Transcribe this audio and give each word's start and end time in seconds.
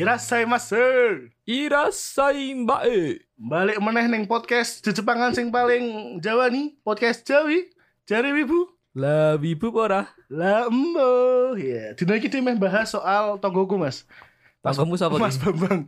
Irasai 0.00 0.48
masu. 0.48 0.76
Irasai 1.46 2.56
mbae. 2.56 3.22
Balik 3.38 3.78
meneh 3.78 4.10
ning 4.10 4.24
podcast 4.26 4.82
di 4.82 4.90
Jepangan 4.90 5.32
sing 5.32 5.54
paling 5.54 6.18
Jawa 6.18 6.50
nih, 6.50 6.76
podcast 6.82 7.22
Jawi. 7.24 7.70
Jari 8.10 8.34
Wibu. 8.34 8.80
Lah 8.90 9.38
wibu 9.38 9.70
apa 9.70 9.80
ora? 9.86 10.02
Lah 10.26 10.66
embo. 10.66 11.54
Ya, 11.54 11.94
dina 11.94 12.18
iki 12.18 12.26
dhewe 12.26 12.42
meh 12.42 12.58
bahas 12.58 12.90
soal 12.90 13.38
tonggoku, 13.38 13.78
Mas. 13.78 14.02
Tanggamu 14.66 14.98
sapa 14.98 15.14
Mas? 15.14 15.38
Bambang. 15.38 15.86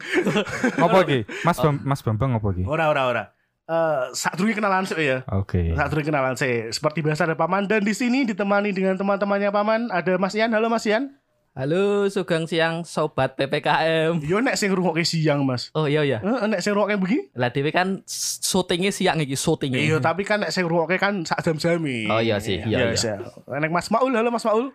Apa 0.79 0.99
iki? 1.03 1.27
Mas 1.43 1.59
Bam, 1.59 1.83
Mas 1.83 2.01
Bambang 2.01 2.39
apa 2.39 2.49
iki? 2.55 2.63
Ora 2.63 2.89
ora 2.89 3.03
ora. 3.11 3.25
Eh, 3.73 4.03
saat 4.13 4.37
dulu 4.37 4.53
kenalan 4.53 4.85
sih 4.85 5.01
ya. 5.01 5.25
Oke. 5.33 5.73
Saat 5.73 5.89
dulu 5.89 6.05
kenalan 6.05 6.37
sih. 6.37 6.69
Seperti 6.69 7.01
biasa 7.01 7.25
ada 7.25 7.33
Paman 7.33 7.65
dan 7.65 7.81
di 7.81 7.97
sini 7.97 8.29
ditemani 8.29 8.69
dengan 8.69 9.01
teman-temannya 9.01 9.49
Paman 9.49 9.89
ada 9.89 10.21
Mas 10.21 10.37
Ian. 10.37 10.53
Halo 10.53 10.69
Mas 10.69 10.85
Ian. 10.85 11.17
Halo, 11.53 12.09
sugeng 12.09 12.49
siang 12.49 12.81
sobat 12.81 13.37
PPKM. 13.37 14.25
Yo 14.25 14.41
nek 14.41 14.57
sing 14.57 14.73
ngrungokke 14.73 15.05
siang, 15.05 15.45
Mas. 15.45 15.69
Oh 15.77 15.85
iya 15.85 16.01
ya. 16.01 16.17
Heeh, 16.25 16.49
nek 16.49 16.65
sing 16.65 16.73
ngrungokke 16.73 16.97
begini. 16.97 17.29
Lah 17.37 17.53
dhewe 17.53 17.69
kan 17.69 18.01
syutingnya 18.09 18.89
siang 18.89 19.21
iki, 19.21 19.37
syutingnya. 19.37 19.77
Iya, 19.77 19.97
tapi 20.01 20.25
kan 20.25 20.41
nek 20.41 20.49
sing 20.49 20.65
ngrungokke 20.65 20.97
kan 20.97 21.29
sak 21.29 21.45
jam-jami. 21.45 22.09
Oh 22.09 22.25
iya 22.25 22.41
sih, 22.41 22.57
iya, 22.65 22.97
iya. 22.97 23.15
Nek 23.53 23.69
Mas 23.69 23.93
Maul, 23.93 24.17
halo 24.17 24.33
Mas 24.33 24.49
Maul. 24.49 24.73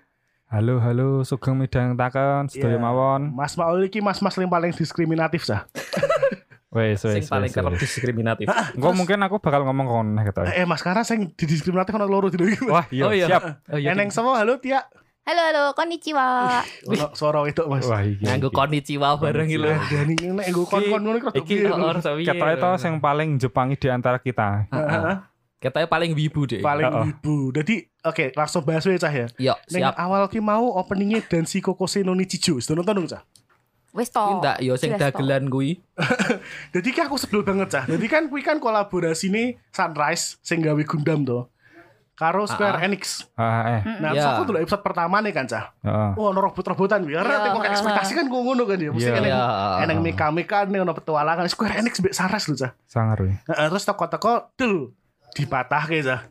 Halo 0.54 0.80
halo 0.80 1.26
Sugeng 1.26 1.58
Midang 1.60 1.98
Takon 1.98 2.46
sedaya 2.48 2.78
Iya. 2.78 2.86
mawon. 2.86 3.34
Mas 3.34 3.58
Maul 3.58 3.90
iki 3.90 4.00
mas-mas 4.00 4.38
yang 4.38 4.48
paling 4.48 4.70
diskriminatif 4.72 5.50
sah. 5.50 5.66
Wes 6.78 7.02
Sing 7.02 7.18
wes. 7.18 7.26
paling 7.26 7.50
wes, 7.50 7.58
kerep 7.58 7.74
diskriminatif. 7.76 8.46
Engko 8.46 8.94
mungkin 8.94 9.18
aku 9.20 9.42
bakal 9.42 9.66
ngomong 9.66 9.86
kon 9.86 10.08
gitu. 10.16 10.42
Eh, 10.46 10.64
Mas 10.64 10.80
karena 10.80 11.02
sing 11.02 11.34
didiskriminatif 11.34 11.92
ono 11.92 12.06
loro 12.06 12.30
dino 12.30 12.46
iki. 12.46 12.62
Wah, 12.64 12.86
iya, 12.88 13.04
Oh 13.04 13.12
iya. 13.12 13.26
siap. 13.26 13.42
Oh 13.68 13.76
iya. 13.76 13.92
Eneng 13.92 14.08
semua 14.08 14.38
halo 14.38 14.56
Tia. 14.58 14.86
Halo 15.26 15.44
halo, 15.44 15.64
konnichiwa. 15.74 16.24
Ono 16.88 17.12
suara 17.12 17.44
itu 17.44 17.60
Mas. 17.66 17.84
Wah, 17.84 18.00
iya. 18.00 18.32
Nganggo 18.32 18.48
konnichiwa 18.48 19.18
bareng 19.18 19.44
iki 19.46 19.58
lho. 19.58 19.68
Ah, 19.70 19.84
Dani 19.84 20.16
nek 20.16 20.46
nggo 20.48 20.64
kon-kon 20.64 21.02
ngono 21.02 21.18
iki 21.18 21.28
rada 21.28 21.40
Iki 21.42 21.56
ora 21.68 22.00
sawi. 22.00 22.24
Ketok 22.24 22.48
itu 22.54 22.70
sing 22.78 22.94
paling 22.98 23.30
Jepangi 23.36 23.76
di 23.76 23.88
antara 23.90 24.18
kita. 24.18 24.70
Heeh, 24.70 25.16
Katanya 25.58 25.90
paling 25.90 26.14
wibu 26.14 26.46
deh. 26.46 26.62
paling 26.62 26.86
wibu. 27.04 27.50
Jadi 27.52 27.90
oke, 28.00 28.30
langsung 28.32 28.62
bahas 28.62 28.86
wae 28.86 28.96
cah 28.96 29.10
ya. 29.10 29.26
Ning 29.68 29.84
siap. 29.84 29.98
awal 29.98 30.30
ki 30.30 30.38
mau 30.38 30.78
openingnya 30.78 31.20
Dansi 31.20 31.60
Kokose 31.60 32.06
no 32.06 32.14
Nichijo. 32.14 32.62
Sudah 32.62 32.80
nonton 32.80 32.94
dong 32.96 33.08
cah? 33.10 33.26
Wes 33.98 34.14
to. 34.14 34.22
Enggak, 34.22 34.62
yo 34.62 34.78
sing 34.78 34.94
dagelan 34.94 35.50
kuwi. 35.50 35.82
Jadi 36.78 36.88
ki 36.88 37.02
aku 37.02 37.18
sebel 37.18 37.42
banget 37.42 37.74
cah. 37.74 37.84
Jadi 37.84 38.06
kan 38.06 38.30
kuwi 38.30 38.40
kan 38.40 38.62
kolaborasi 38.62 39.28
nih 39.28 39.58
Sunrise 39.68 40.38
sing 40.40 40.62
gawe 40.62 40.78
Gundam 40.86 41.26
to. 41.26 41.50
Karo 42.14 42.46
Square 42.46 42.78
Ah, 42.78 42.82
ah. 42.82 42.86
Enix. 42.86 43.02
Ah, 43.34 43.62
eh. 43.72 43.82
Nah, 43.98 44.10
terus 44.12 44.26
aku 44.28 44.42
dulu 44.46 44.58
episode 44.58 44.82
pertama 44.82 45.18
nih 45.20 45.30
kan 45.32 45.46
cah. 45.46 45.70
Heeh. 45.82 46.12
Oh, 46.14 46.30
ono 46.30 46.42
robot-robotan 46.42 47.02
kuwi. 47.02 47.14
Karena 47.14 47.30
Iya, 47.32 47.44
tengok 47.46 47.62
kayak 47.62 47.74
ekspektasi 47.74 48.12
kan 48.14 48.26
gue 48.26 48.42
ngono 48.42 48.64
kan 48.66 48.78
ya. 48.78 48.90
Mesti 48.90 49.06
Iya. 49.06 49.18
eneng 49.18 49.34
Iya. 49.34 49.50
eneng 49.86 49.98
meka-meka 50.02 50.60
nih 50.66 50.82
ono 50.82 50.94
petualangan 50.94 51.46
Square 51.46 51.78
Enix 51.78 51.98
mbek 51.98 52.14
Saras 52.14 52.46
lho 52.46 52.56
cah. 52.56 52.74
Sangar. 52.86 53.22
Heeh, 53.22 53.66
terus 53.70 53.82
toko-toko 53.84 54.50
dul 54.54 54.94
dipatahke 55.34 56.02
cah. 56.02 56.22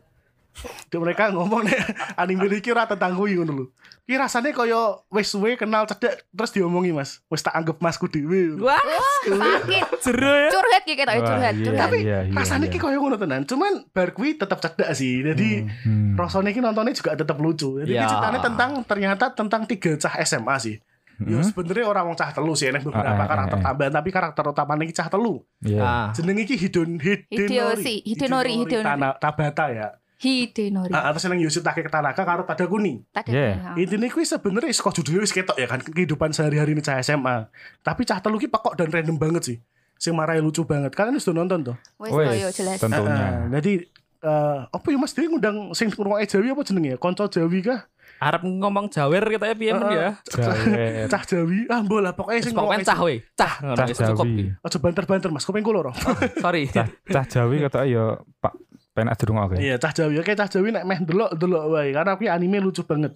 Dia 0.87 0.99
mereka 0.99 1.29
ngomong 1.29 1.63
nih 1.63 1.77
anime 2.21 2.49
iki 2.55 2.71
ora 2.71 2.85
tentang 2.85 3.13
kuwi 3.13 3.35
ngono 3.35 3.53
lho. 3.53 3.65
Ki 4.03 4.15
rasane 4.15 4.51
kaya 4.51 4.79
wis 5.09 5.29
suwe 5.29 5.55
kenal 5.55 5.85
cedek 5.85 6.29
terus 6.29 6.51
diomongi 6.51 6.91
Mas. 6.91 7.21
Wis 7.27 7.41
tak 7.41 7.53
anggap 7.53 7.77
masku 7.79 8.07
dhewe. 8.07 8.57
Wah, 8.57 8.79
Sakit. 9.23 9.83
jero 10.01 10.33
ya. 10.33 10.49
Curhat 10.49 10.83
ki 10.83 10.95
ketok 10.95 11.15
curhat, 11.19 11.53
iya, 11.53 11.65
curhat. 11.65 11.83
Tapi 11.83 11.99
iya, 12.01 12.19
iya, 12.23 12.33
rasane 12.33 12.67
ki 12.67 12.79
kaya 12.79 12.97
ngono 12.97 13.17
tenan. 13.17 13.43
Cuman 13.43 13.85
bar 13.89 14.11
kuwi 14.11 14.35
tetep 14.35 14.57
cedek 14.57 14.91
sih. 14.93 15.21
Jadi 15.23 15.49
Hmm. 15.83 16.15
rasanya 16.15 16.51
ki 16.51 16.61
nontonnya 16.61 16.93
juga 16.93 17.13
tetep 17.13 17.37
lucu. 17.37 17.77
Jadi 17.79 17.93
Ya. 17.93 17.99
yeah. 17.99 18.09
ceritanya 18.09 18.41
tentang 18.41 18.71
ternyata 18.83 19.25
tentang 19.31 19.63
tiga 19.65 19.93
cah 19.97 20.15
SMA 20.21 20.57
sih. 20.57 20.77
Ya 21.19 21.33
Hmm. 21.35 21.43
sebenarnya 21.43 21.85
orang 21.87 22.05
wong 22.07 22.15
cah 22.15 22.29
telu 22.29 22.53
sih, 22.53 22.69
enak 22.69 22.81
beberapa 22.83 23.09
Ah, 23.11 23.17
ah, 23.17 23.27
karakter 23.27 23.57
ah, 23.57 23.61
ah. 23.61 23.67
tambahan 23.67 23.93
tapi 23.95 24.11
karakter 24.11 24.45
utamanya 24.47 24.85
iki 24.85 24.95
cah 24.95 25.09
telu. 25.09 25.41
Iya. 25.59 25.81
Ah, 25.81 26.07
Jeneng 26.13 26.39
iki 26.39 26.55
Hidon 26.55 27.01
Hideyoshi, 27.01 28.05
Hidenori. 28.05 28.05
Hidenori, 28.05 28.55
Hidenori. 28.63 28.85
Tana- 28.85 29.17
Tabata 29.17 29.67
ya. 29.69 29.89
Hidenori. 30.17 30.93
Ah, 30.97 31.13
terus 31.13 31.29
yang 31.29 31.37
Yoshitake 31.45 31.85
Tanaka 31.93 32.25
karo 32.25 32.49
Tadakuni. 32.49 33.05
Tadi. 33.13 33.37
Yeah. 33.37 33.77
ya. 33.77 33.85
Intinya 33.85 34.09
kuwi 34.09 34.25
sebenarnya 34.25 34.73
saka 34.73 34.97
judulnya 34.97 35.21
wis 35.21 35.33
ketok 35.33 35.57
ya 35.61 35.69
kan 35.69 35.85
kehidupan 35.85 36.33
sehari-hari 36.33 36.73
ini 36.73 36.81
cah 36.81 36.97
SMA. 37.05 37.53
Tapi 37.85 38.09
cah 38.09 38.25
telu 38.25 38.41
ki 38.41 38.49
pekok 38.49 38.81
dan 38.81 38.89
random 38.89 39.21
banget 39.21 39.43
sih. 39.45 39.57
Sing 40.01 40.17
marai 40.17 40.41
lucu 40.41 40.65
banget. 40.65 40.97
Kalian 40.97 41.21
sudah 41.21 41.45
nonton 41.45 41.73
tuh? 41.73 41.77
Wes, 42.01 42.13
yo 42.41 42.49
jelas. 42.49 42.81
tentunya. 42.81 43.45
Ah, 43.45 43.61
jadi 43.61 43.85
eh, 44.25 44.59
apa 44.73 44.87
ya 44.89 44.97
Mas 44.97 45.13
Dewi 45.13 45.29
ngundang 45.29 45.77
sing 45.77 45.93
ngrungokne 45.93 46.25
Jawi 46.25 46.49
apa 46.57 46.63
jenenge? 46.65 46.93
Konco 46.97 47.25
Jawi 47.29 47.61
kah? 47.61 47.81
arep 48.17 48.49
ngomong 48.49 48.89
jawer 48.89 49.21
katanya 49.29 49.53
piye 49.53 49.73
men 49.77 49.93
ya. 49.93 50.09
Jawer. 50.25 51.05
Cah 51.13 51.23
Jawi. 51.29 51.69
Ah, 51.69 51.85
bola 51.85 52.17
pokoknya 52.17 52.41
sing 52.41 52.57
Pokoknya 52.57 52.81
ngrungokne 52.81 52.89
cah 52.89 52.99
we. 53.05 53.15
Cah 53.37 53.53
ngono 53.61 53.77
Cah 53.77 53.87
wis 53.93 54.01
cukup. 54.01 54.27
Aja 54.65 54.79
banter-banter 54.81 55.29
Mas, 55.29 55.45
kuping 55.45 55.61
kula 55.61 55.85
lho. 55.85 55.93
Sorry. 56.41 56.73
Cah 56.73 56.89
cah 56.89 57.25
Jawi 57.29 57.61
kata 57.69 57.85
ya 57.85 58.17
Pak 58.41 58.57
penak 58.97 59.21
dirungokke. 59.21 59.61
Iya, 59.61 59.77
cah 59.77 59.93
Jawi. 59.93 60.17
Oke, 60.25 60.33
cah 60.33 60.49
Jawi 60.49 60.73
nek 60.73 60.89
meh 60.89 60.99
delok-delok 61.05 61.65
wae 61.69 61.93
karena 61.93 62.17
kuwi 62.17 62.33
anime 62.33 62.65
lucu 62.65 62.81
banget. 62.89 63.13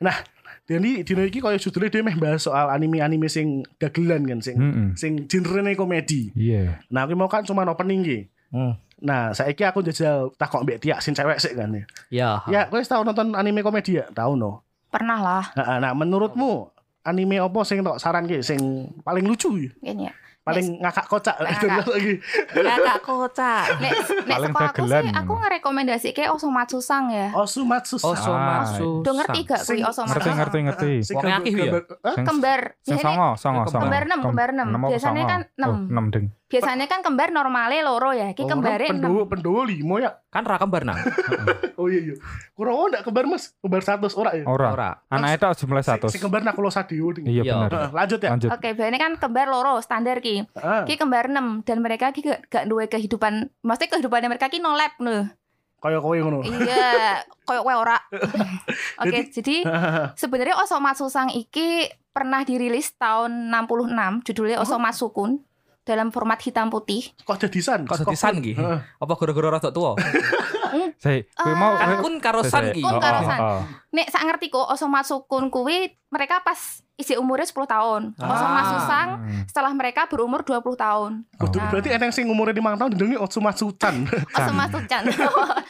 Nah, 0.00 0.16
jadi 0.64 1.04
dino 1.04 1.22
iki 1.28 1.44
koyo 1.44 1.60
judulnya 1.60 1.92
dia 1.92 2.00
meh 2.00 2.16
bahas 2.16 2.48
soal 2.48 2.72
anime-anime 2.72 3.28
sing 3.28 3.66
dagelan 3.76 4.24
kan 4.24 4.40
sing 4.40 4.56
Heeh. 4.56 4.88
sing 4.96 5.12
genrene 5.28 5.76
komedi. 5.76 6.32
Iya. 6.32 6.80
Nah, 6.88 7.04
aku 7.04 7.12
mau 7.12 7.28
kan 7.28 7.44
cuma 7.44 7.68
opening 7.68 8.00
iki. 8.00 8.18
Hmm. 8.48 8.80
Nah, 9.00 9.32
saiki 9.36 9.64
aku 9.64 9.84
jajal 9.84 10.32
takok 10.36 10.64
mbek 10.64 10.80
Tia 10.84 10.96
sing 11.04 11.12
cewek 11.12 11.36
sik 11.36 11.58
kan 11.58 11.72
ya. 11.74 11.84
Ya. 12.08 12.30
Ya, 12.48 12.60
kowe 12.70 12.80
wis 12.80 12.88
tau 12.88 13.04
nonton 13.04 13.36
anime 13.36 13.60
komedi 13.60 14.00
ya? 14.00 14.08
Tahu 14.14 14.38
no. 14.38 14.64
Pernah 14.88 15.18
lah. 15.18 15.44
Nah, 15.58 15.78
nah, 15.82 15.92
menurutmu 15.92 16.70
anime 17.04 17.40
apa 17.40 17.60
sing 17.66 17.82
tok 17.82 17.98
saran 17.98 18.30
ki 18.30 18.40
sing 18.44 18.88
paling 19.02 19.24
lucu 19.26 19.50
ya? 19.56 19.70
Ini 19.84 20.08
ya. 20.08 20.14
Paling 20.52 20.68
ngakak 20.78 21.06
kocak 21.06 21.36
Ngakak. 21.36 21.86
lagi. 21.86 22.14
Kakak 22.50 22.98
kocak. 23.00 23.64
Nek 23.82 23.90
nek 24.20 24.26
Paling 24.28 24.52
saka 24.52 24.68
aku 24.70 24.84
sih 24.84 25.10
aku 25.12 25.32
ngerekomendasi 25.36 26.08
ke 26.10 26.24
Osomatsu 26.26 26.78
Sang 26.78 27.06
ya. 27.08 27.28
Osumatsu 27.32 27.96
Oh, 28.00 28.12
so 28.12 28.30
Ah, 28.30 28.62
masuk. 28.62 29.00
Do 29.00 29.10
ngerti 29.12 29.40
gak 29.44 29.60
kuwi 29.62 29.80
Osomatsu? 29.82 30.14
Ngerti 30.16 30.30
ngerti 30.32 30.58
ngerti. 30.62 30.90
Wong 31.10 31.24
gambar- 31.24 31.40
akeh 31.40 31.52
ya? 31.52 31.72
Kembar. 32.20 32.60
songo, 32.82 33.28
songo, 33.34 33.62
songo. 33.66 33.82
Kembar 33.82 34.02
enam, 34.04 34.18
Kem- 34.18 34.26
kembar 34.26 34.48
enam. 34.50 34.66
apa 34.70 34.86
Biasanya 34.88 35.00
songo? 35.18 35.30
kan 35.30 35.40
enam. 35.52 35.68
Oh, 35.68 35.76
enam 35.88 36.06
ding. 36.10 36.26
Biasanya 36.50 36.84
kan 36.84 37.00
kembar 37.00 37.30
normale 37.30 37.78
loro 37.80 38.10
ya. 38.10 38.30
Ki 38.30 38.42
Oh, 38.42 38.50
kembare 38.50 38.84
pendowo 38.84 39.22
6. 39.22 39.30
pendowo 39.30 39.60
limo 39.62 39.96
ya. 39.96 40.18
Kan 40.26 40.42
ra 40.42 40.58
kembar 40.58 40.82
nang. 40.82 40.98
Oh 41.74 41.88
iya 41.88 41.96
iya. 42.02 42.14
Kurawa 42.52 42.92
ndak 42.92 43.02
kembar 43.02 43.24
Mas, 43.24 43.56
kembar 43.56 43.80
satu 43.80 44.04
ora 44.14 44.36
ya? 44.36 44.44
Ora. 44.44 44.68
Ora. 44.70 44.90
Anak 45.08 45.40
itu 45.40 45.64
jumlah 45.64 45.80
Si- 45.80 45.88
satu. 45.88 46.06
Si 46.06 46.18
kembar 46.18 46.42
Nakulo 46.42 46.68
Sadio 46.68 47.08
ding. 47.08 47.24
Iya 47.24 47.40
Iya. 47.40 47.54
benar. 47.56 47.88
Lanjut 47.88 48.20
ya. 48.20 48.28
Lanjut. 48.28 48.50
Oke, 48.50 48.68
biasanya 48.70 49.00
kan 49.00 49.12
kembar 49.16 49.48
loro 49.48 49.80
standar 49.80 50.20
ki. 50.20 50.44
Ki 50.84 50.94
kembar 50.94 51.24
6 51.26 51.64
dan 51.64 51.80
mereka 51.80 52.10
ki 52.10 52.20
gak, 52.20 52.40
gak 52.46 52.64
duwe 52.66 52.84
kehidupan, 52.84 53.48
maksudnya 53.60 53.96
kehidupannya 53.96 54.28
mereka 54.28 54.46
ki 54.46 54.58
no 54.58 54.76
lab 54.76 54.92
nih. 54.98 55.32
Kaya 55.78 55.96
kowe 55.96 56.12
ngono. 56.12 56.44
Iya, 56.44 57.24
koyo 57.42 57.64
kowe 57.64 57.72
ora. 57.74 57.96
Oke, 59.00 59.32
jadi 59.32 59.64
Heeh. 59.66 60.06
sebenarnya 60.14 60.60
Osomatsu 60.60 61.08
Sang 61.08 61.30
iki 61.30 61.88
pernah 62.10 62.42
dirilis 62.42 62.92
tahun 62.94 63.48
66, 63.48 64.20
judulnya 64.22 64.58
Oh. 64.58 64.68
Osomatsu 64.68 65.08
Kun 65.10 65.40
dalam 65.90 66.08
format 66.08 66.38
hitam 66.38 66.70
putih. 66.70 67.10
Kok 67.20 67.36
dadi 67.36 67.58
san? 67.58 67.82
Kok 67.82 67.98
dadi 68.00 68.14
san 68.14 68.38
ki? 68.38 68.54
Apa 68.96 69.12
gara-gara 69.12 69.58
rada 69.58 69.70
tuwa? 69.70 69.98
Saya 71.02 71.26
kowe 71.32 71.50
mau 71.50 71.74
Kan 71.74 71.98
kun 71.98 72.14
karo 72.18 72.40
san 72.42 72.70
ki. 72.70 72.78
Kun 72.78 72.92
Oh, 72.92 73.02
karo 73.02 73.18
oh, 73.18 73.26
san. 73.26 73.40
oh. 73.40 73.60
Nek 73.90 74.06
sak 74.06 74.22
ngerti 74.22 74.46
kok 74.48 74.70
Osomatsu 74.70 75.26
Kun 75.26 75.50
kuwi 75.50 75.90
mereka 76.06 76.38
pas 76.40 76.58
isi 76.94 77.16
umurnya 77.16 77.42
10 77.42 77.64
tahun. 77.66 78.02
Ah. 78.14 78.28
Osomatsu 78.28 78.76
Sang 78.84 79.08
Hmm. 79.18 79.42
setelah 79.46 79.72
mereka 79.72 80.06
berumur 80.06 80.44
20 80.44 80.76
tahun. 80.76 81.24
Kudu 81.34 81.56
Oh. 81.56 81.66
berarti 81.66 81.90
eneng 81.90 82.12
sing 82.12 82.28
umure 82.28 82.52
5 82.52 82.76
tahun 82.76 82.90
jenenge 82.92 83.18
Otsumatsu 83.18 83.72
Chan. 83.74 84.06
Osomatsu 84.30 84.78
Chan. 84.86 85.02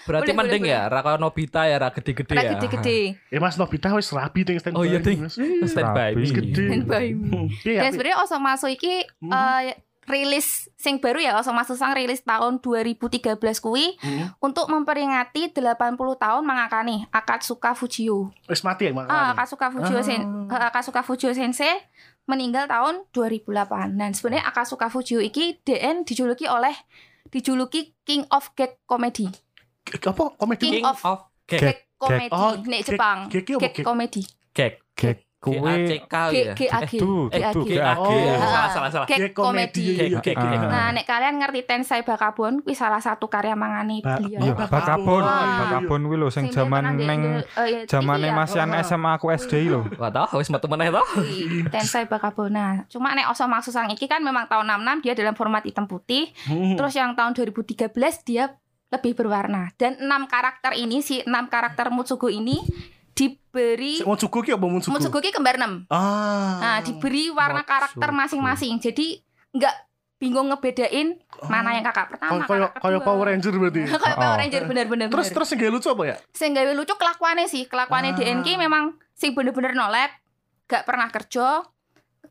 Berarti 0.05 0.31
mending 0.33 0.67
ya 0.67 0.85
ra 0.85 1.17
Nobita 1.17 1.65
ya 1.65 1.79
ra 1.79 1.89
gede-gede 1.89 2.35
ya. 2.35 2.51
gede-gede. 2.53 2.99
Eh 3.25 3.39
Mas 3.39 3.57
Nobita 3.57 3.89
wis 3.95 4.11
rapi 4.11 4.43
ding 4.43 4.59
stand 4.59 4.75
Oh 4.75 4.83
iya. 4.83 4.99
Ih, 5.01 5.17
Standby. 5.65 6.13
Wis 6.13 6.35
gede. 6.35 6.83
Bayi. 6.83 7.15
Iya, 7.63 7.81
Dan 7.81 7.89
tapi- 7.89 7.95
sebenarnya 7.95 8.19
Osomatsu 8.21 8.67
iki 8.69 9.07
eh, 9.07 9.63
rilis 10.11 10.69
sing 10.75 10.99
baru 10.99 11.19
ya 11.19 11.39
Osomatsu 11.39 11.73
Sang 11.73 11.95
rilis 11.95 12.21
tahun 12.21 12.59
2013 12.59 13.39
kuwi 13.59 13.95
Hmm. 13.97 14.35
untuk 14.39 14.67
memperingati 14.67 15.49
80 15.49 15.73
tahun 16.17 16.43
mengakani 16.43 17.07
Akatsuka 17.09 17.73
Fujio. 17.73 18.35
Wis 18.45 18.61
mati 18.61 18.85
ya 18.85 18.91
Ah, 18.91 18.95
makanya. 18.99 19.23
Akatsuka 19.33 19.67
Fujio 19.71 19.99
sen 20.01 20.21
eh, 20.47 20.61
Akatsuka 20.61 21.01
Fujio 21.01 21.31
sensei 21.31 21.79
meninggal 22.25 22.67
tahun 22.67 23.07
2008. 23.11 23.95
Dan 23.95 24.11
sebenarnya 24.11 24.45
Akatsuka 24.45 24.87
Fujio 24.87 25.19
iki 25.19 25.59
DN 25.61 26.03
dijuluki 26.03 26.45
oleh 26.45 26.75
dijuluki 27.27 27.95
King 28.03 28.27
of 28.29 28.51
Gag 28.53 28.83
Comedy. 28.85 29.31
Apa 29.87 30.35
komedi? 30.37 30.61
King 30.61 30.75
King 30.77 30.87
of 30.87 30.99
of 31.01 31.21
Gag. 31.47 31.61
Gag 31.61 31.79
Comedy 31.95 32.33
Oh, 32.33 32.53
nek 32.63 32.81
Jepang. 32.83 33.19
gag 33.29 33.45
apa 33.45 33.59
Gag 33.61 33.75
gag? 33.75 33.85
Comedy. 33.85 34.23
Gag. 34.51 34.73
Gag. 34.95 35.19
Kuwi 35.41 35.57
GACK 35.57 36.15
G 36.29 36.37
ya. 36.37 36.53
G 36.53 36.61
A 36.69 36.81
G. 36.85 36.93
Edu, 37.01 37.15
G 37.27 37.41
A 37.41 37.49
edu, 37.49 37.61
G. 37.65 37.73
GAG. 37.75 37.97
Oh. 37.97 38.13
ya. 38.13 38.37
Salah 38.37 38.69
salah 38.69 38.91
salah. 38.93 39.07
Gag 39.09 39.19
Gag 39.19 39.33
komedi, 39.33 39.85
iya, 39.89 40.05
iya, 40.07 40.21
Gag, 40.21 40.25
gag, 40.27 40.37
gag. 40.37 40.53
gag. 40.55 40.69
Nah, 40.69 40.89
nek 40.93 41.05
kalian 41.05 41.35
ngerti 41.41 41.61
Tensai 41.65 42.05
Bakabon, 42.05 42.61
kuwi 42.61 42.77
salah 42.77 43.01
satu 43.01 43.25
karya 43.25 43.57
mangane 43.57 43.99
Ba- 43.99 44.21
beliau. 44.21 44.37
Iya, 44.39 44.53
Oh, 44.53 44.69
bakabon, 44.69 45.25
Bakabon. 45.25 46.01
kuwi 46.05 46.17
lho 46.17 46.29
sing 46.29 46.45
Sing 46.45 46.45
dia 46.47 46.57
jaman 46.61 46.85
di- 46.93 47.09
neng 47.09 47.21
iya, 47.59 47.89
jamane 47.89 48.29
ya. 48.29 48.37
masian 48.37 48.69
Oh. 48.69 48.77
SMA 48.79 49.11
aku 49.15 49.33
SD 49.33 49.53
lho. 49.67 49.89
Wah, 49.97 50.13
toh 50.13 50.29
wis 50.37 50.53
metu 50.53 50.69
meneh 50.69 50.93
toh. 50.93 51.01
Kuwi, 51.09 51.65
Tensai 51.67 52.05
Bakabon. 52.05 52.53
Nah, 52.53 52.85
cuma 52.87 53.17
nek 53.17 53.33
Oso 53.33 53.49
Maksusang 53.49 53.89
iki 53.89 54.05
kan 54.05 54.21
memang 54.21 54.45
tahun 54.45 54.69
66 54.69 55.01
dia 55.01 55.17
dalam 55.17 55.33
format 55.33 55.65
hitam 55.65 55.85
putih. 55.85 56.37
Hmm. 56.45 56.77
Terus 56.77 56.93
yang 56.93 57.17
tahun 57.17 57.33
2013 57.33 57.89
dia 58.21 58.61
lebih 58.91 59.15
berwarna. 59.15 59.73
Dan 59.75 59.97
enam 59.99 60.27
karakter 60.27 60.75
ini 60.75 61.01
si 61.01 61.23
enam 61.23 61.47
karakter 61.47 61.89
Mutsugo 61.89 62.29
ini 62.29 62.61
diberi 63.13 63.97
Sik, 63.97 64.07
Mutsugo 64.07 64.39
ki 64.41 64.51
apa 64.51 64.65
Mutsugo? 64.65 64.95
Mutsugo 64.95 65.19
ki 65.19 65.31
kembar 65.31 65.57
6. 65.57 65.87
Ah. 65.87 66.59
Nah, 66.59 66.79
diberi 66.81 67.29
warna 67.29 67.63
karakter 67.63 68.09
masing-masing. 68.09 68.79
Jadi 68.79 69.19
nggak 69.51 69.75
bingung 70.17 70.47
ngebedain 70.47 71.17
mana 71.45 71.73
yang 71.73 71.83
kakak 71.83 72.13
pertama, 72.13 72.41
Kayak 72.41 72.49
kakak 72.69 72.73
kayak 72.77 72.93
kedua. 72.95 73.07
Power 73.07 73.27
Ranger 73.27 73.53
berarti. 73.55 73.81
kayak 73.97 74.17
Power 74.17 74.31
Oh. 74.31 74.39
Ranger 74.39 74.63
bener-bener. 74.65 75.07
Terus 75.09 75.29
terus 75.31 75.49
yang 75.49 75.59
gak 75.61 75.73
lucu 75.73 75.89
apa 75.89 76.03
ya? 76.05 76.17
sing 76.31 76.51
gawe 76.53 76.73
lucu 76.73 76.95
kelakuannya 76.95 77.47
sih 77.47 77.65
kelakuannya 77.65 78.13
Ah. 78.13 78.19
DNK 78.19 78.49
memang 78.57 78.85
sing 79.13 79.33
bener-bener 79.33 79.73
nolep 79.73 80.13
gak 80.67 80.85
pernah 80.85 81.09
kerja 81.09 81.65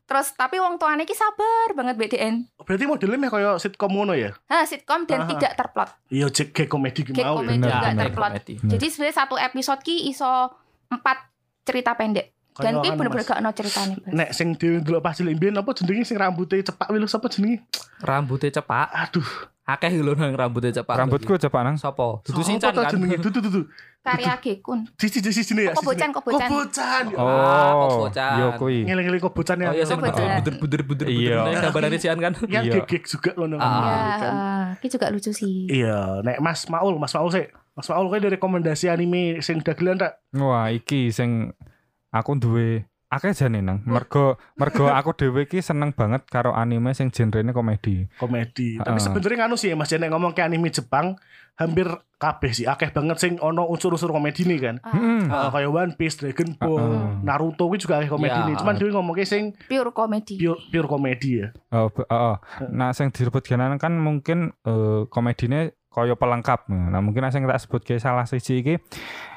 terus 0.02 0.34
tapi 0.34 0.58
wong 0.58 0.74
tuane 0.74 1.02
ki 1.02 1.12
sabar 1.12 1.70
banget 1.72 1.94
BDN 1.94 2.42
Berarti 2.58 2.82
modelnya 2.84 3.14
meh 3.16 3.28
kayak 3.28 3.58
sitcom 3.58 3.90
ngono 3.92 4.10
ya? 4.12 4.34
ha 4.44 4.62
sitcom 4.64 5.02
dan 5.04 5.22
Ah. 5.22 5.28
tidak 5.28 5.52
terplot 5.54 5.90
Iya, 6.08 6.26
cek 6.26 6.50
kayak 6.52 6.66
komedi 6.68 7.00
komedi 7.04 7.14
ya. 7.16 7.30
Bener, 7.36 7.66
juga 7.68 7.78
bener. 7.84 8.00
terplot 8.00 8.30
Komedi. 8.32 8.54
Bener. 8.56 8.70
jadi 8.72 8.86
sebenarnya 8.88 9.16
satu 9.16 9.34
episode 9.36 9.80
ki 9.80 10.08
iso 10.08 10.50
empat 10.90 11.16
cerita 11.62 11.94
pendek 11.94 12.34
dan 12.52 12.76
ki 12.76 12.88
anu, 12.88 12.98
bener-bener 12.98 13.22
Mas. 13.22 13.30
gak 13.30 13.38
ono 13.38 13.50
ceritanya 13.50 13.96
Bas. 13.96 14.12
Nek 14.12 14.30
sing 14.30 14.48
dhewe 14.52 14.76
ndelok 14.78 15.00
pas 15.00 15.14
cilik 15.14 15.32
mbiyen 15.32 15.56
apa 15.56 15.70
jenenge 15.72 16.04
sing 16.04 16.18
rambutnya 16.18 16.60
cepak 16.62 16.88
wilo 16.90 17.06
sapa 17.06 17.26
jenenge? 17.26 17.64
Rambutnya 17.98 18.50
cepak. 18.52 18.90
Aduh, 18.92 19.28
Akeh 19.62 19.94
lho 19.94 20.12
nang 20.12 20.34
rambutnya 20.34 20.74
cepak. 20.74 20.92
Rambutku 20.92 21.30
cepak 21.32 21.62
nang. 21.62 21.76
Sopo? 21.76 22.20
Dudu 22.20 22.42
Sapa 22.42 22.48
Sinchan 22.50 22.70
ta 22.70 22.82
kan. 22.82 22.90
jenenge? 22.92 23.16
Dudu 23.18 23.38
dudu. 23.40 23.62
karya 24.00 24.32
Gekun 24.34 24.88
Sisi 24.96 25.20
sisi 25.20 25.44
sini 25.44 25.68
ya. 25.68 25.76
Kobocan, 25.76 26.08
kobocan. 26.10 26.48
Kobocan. 26.48 27.04
Ah, 27.14 27.76
Oh, 27.76 28.08
Kobocan. 28.08 28.32
yo 28.34 28.46
kuwi. 28.56 28.82
Ngeling-ngeling 28.82 29.20
kobocan 29.22 29.56
ya. 29.56 29.68
Oh 29.68 29.74
iya 29.76 29.84
sing 29.84 30.00
buder 30.00 30.54
buder 30.56 30.80
buder 30.82 31.06
Iya. 31.06 31.36
buder 31.44 31.60
gambaran 31.62 31.92
Sian 32.02 32.18
kan. 32.18 32.32
Yang 32.42 32.64
Iya. 32.66 32.72
gegek 32.80 33.02
juga 33.06 33.30
ngono 33.36 33.56
Ah. 33.56 33.62
kan. 33.62 33.76
ya 33.76 34.16
eh, 34.18 34.64
ki 34.80 34.88
juga 34.90 35.06
lucu 35.08 35.30
sih 35.30 35.68
Iya, 35.70 36.20
nek 36.20 36.40
Mas 36.40 36.64
Maul, 36.66 36.96
Mas 36.96 37.12
Maul 37.12 37.28
sih. 37.30 37.44
Mas 37.72 37.86
kayak 37.86 38.10
dari 38.20 38.34
rekomendasi 38.36 38.90
anime 38.90 39.38
sing 39.40 39.62
dagelan 39.62 39.96
tak? 39.96 40.18
Wah, 40.34 40.68
iki 40.68 41.08
sing 41.08 41.54
aku 42.10 42.36
duwe 42.36 42.84
akeh 43.08 43.34
jane 43.34 43.58
nang. 43.58 43.82
Mergo 43.86 44.38
mergo 44.54 44.86
aku 44.86 45.14
dhewe 45.14 45.42
iki 45.42 45.58
seneng 45.58 45.90
banget 45.90 46.26
karo 46.26 46.54
anime 46.54 46.94
sing 46.94 47.10
genrene 47.10 47.50
komedi. 47.50 48.06
komedi. 48.18 48.78
Tapi 48.78 48.98
Heeh. 48.98 49.02
sebenarnya 49.02 49.36
nganu 49.46 49.56
sih 49.58 49.70
ya 49.70 49.76
Mas 49.78 49.90
Jen 49.90 50.02
nek 50.02 50.14
ngomong 50.14 50.30
ke 50.30 50.42
anime 50.42 50.70
Jepang 50.70 51.18
hampir 51.58 51.90
kabeh 52.16 52.52
sih 52.54 52.64
akeh 52.64 52.88
banget 52.88 53.18
sing 53.18 53.32
ono 53.42 53.66
unsur-unsur 53.66 54.14
komedi 54.14 54.46
nih 54.46 54.58
kan. 54.62 54.76
Heeh. 54.86 55.26
Heeh, 55.26 55.48
kayak 55.50 55.70
One 55.70 55.92
Piece, 55.98 56.22
Dragon 56.22 56.54
Ball, 56.54 56.78
Heeh. 56.86 57.06
Naruto 57.26 57.66
kuwi 57.66 57.78
juga 57.78 57.98
akeh 57.98 58.10
komedi 58.10 58.34
Iya. 58.36 58.46
nih. 58.46 58.54
Cuman 58.62 58.74
dhewe 58.78 58.90
ngomongke 58.94 59.24
sing 59.26 59.58
pure 59.66 59.90
komedi 59.90 60.38
pure, 60.38 60.58
pure 60.70 60.86
komedi 60.86 61.30
ya. 61.42 61.46
Oh, 61.74 61.90
be- 61.90 62.06
oh, 62.06 62.34
oh. 62.34 62.36
Nah, 62.70 62.94
sing 62.94 63.10
disebut 63.10 63.42
genan 63.42 63.74
kan 63.76 63.94
mungkin 63.94 64.54
eh, 64.62 65.02
komedine 65.10 65.74
kaya 65.90 66.14
pelengkap. 66.14 66.66
Nah, 66.68 66.98
mungkin 66.98 67.26
sing 67.28 67.44
tak 67.44 67.60
sebut 67.60 67.82
kayak 67.82 67.98
salah 67.98 68.24
siji 68.24 68.58
iki 68.58 68.74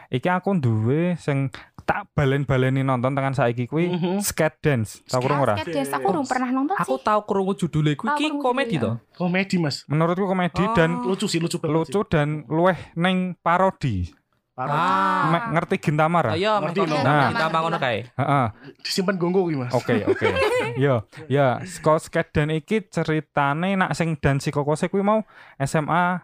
iki 0.07 0.29
aku 0.29 0.53
duwe 0.53 1.17
sing 1.17 1.49
tak 1.83 2.07
balen-baleni 2.13 2.79
nonton 2.79 3.11
tekan 3.11 3.33
saiki 3.33 3.65
kuwi 3.65 3.89
Mhm. 3.89 4.21
skate 4.21 4.55
dance. 4.61 5.01
Tau 5.03 5.19
kurang 5.19 5.41
ora? 5.41 5.57
Skate 5.57 5.75
Dance 5.75 5.91
aku 5.91 6.07
belum 6.07 6.23
pernah 6.23 6.49
nonton 6.49 6.75
Aku 6.77 6.95
sih 6.95 7.03
tahu 7.03 7.19
krungu 7.23 7.53
judulnya 7.53 7.93
kuwi 7.93 8.09
iki 8.13 8.25
komedi 8.31 8.77
judulnya. 8.77 9.03
toh. 9.03 9.17
Komedi 9.19 9.55
Mas. 9.57 9.83
Menurutku 9.85 10.23
komedi 10.23 10.63
Oh. 10.63 10.71
dan 10.71 10.89
Lucu 11.01 11.27
sih, 11.27 11.37
lucu 11.37 11.57
banget. 11.57 11.75
lucu 11.75 11.99
dan 12.07 12.47
luweh 12.47 12.77
neng 12.95 13.35
parodi. 13.37 14.07
Parah. 14.53 14.69
Ah. 14.71 15.23
Me- 15.27 15.47
ngerti 15.51 15.81
Gintama 15.81 16.21
Oh 16.21 16.23
ra? 16.23 16.31
iya, 16.37 16.61
Ngerti, 16.61 16.85
no. 16.85 16.93
Nah. 16.95 17.33
kita 17.33 17.49
bangun 17.49 17.73
kae. 17.75 17.99
Heeh. 18.07 18.45
Disimpan 18.79 19.17
gonggo 19.17 19.41
kuwi 19.41 19.57
Mas. 19.57 19.73
Oke, 19.73 20.05
oke. 20.05 20.23
Yo, 20.79 21.03
ya, 21.25 21.57
skate 21.99 22.29
dance 22.31 22.53
iki 22.55 22.85
ceritane 22.85 23.73
nak 23.73 23.91
sing 23.91 24.13
dan 24.15 24.37
psikokose 24.37 24.87
kuwi 24.87 25.01
mau 25.01 25.25
SMA 25.57 26.21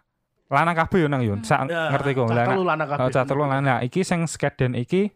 lanang 0.50 0.75
kabeh 0.75 0.98
yo 1.00 1.07
nang 1.07 1.22
yo. 1.22 1.38
Sak 1.40 1.66
Ya, 1.66 1.90
ngerti 1.90 2.12
kok. 2.13 2.25
cah 2.25 2.36
Lah 2.36 2.46
telu 2.48 2.63
lanang 2.63 2.88
kabeh. 2.88 3.01
Oh, 3.01 3.10
cah 3.10 3.24
telu 3.24 3.44
lan. 3.44 3.62
Nah, 3.62 3.80
iki 3.80 4.01
sing 4.01 4.25
skate 4.25 4.57
dance 4.60 4.75
iki 4.75 5.13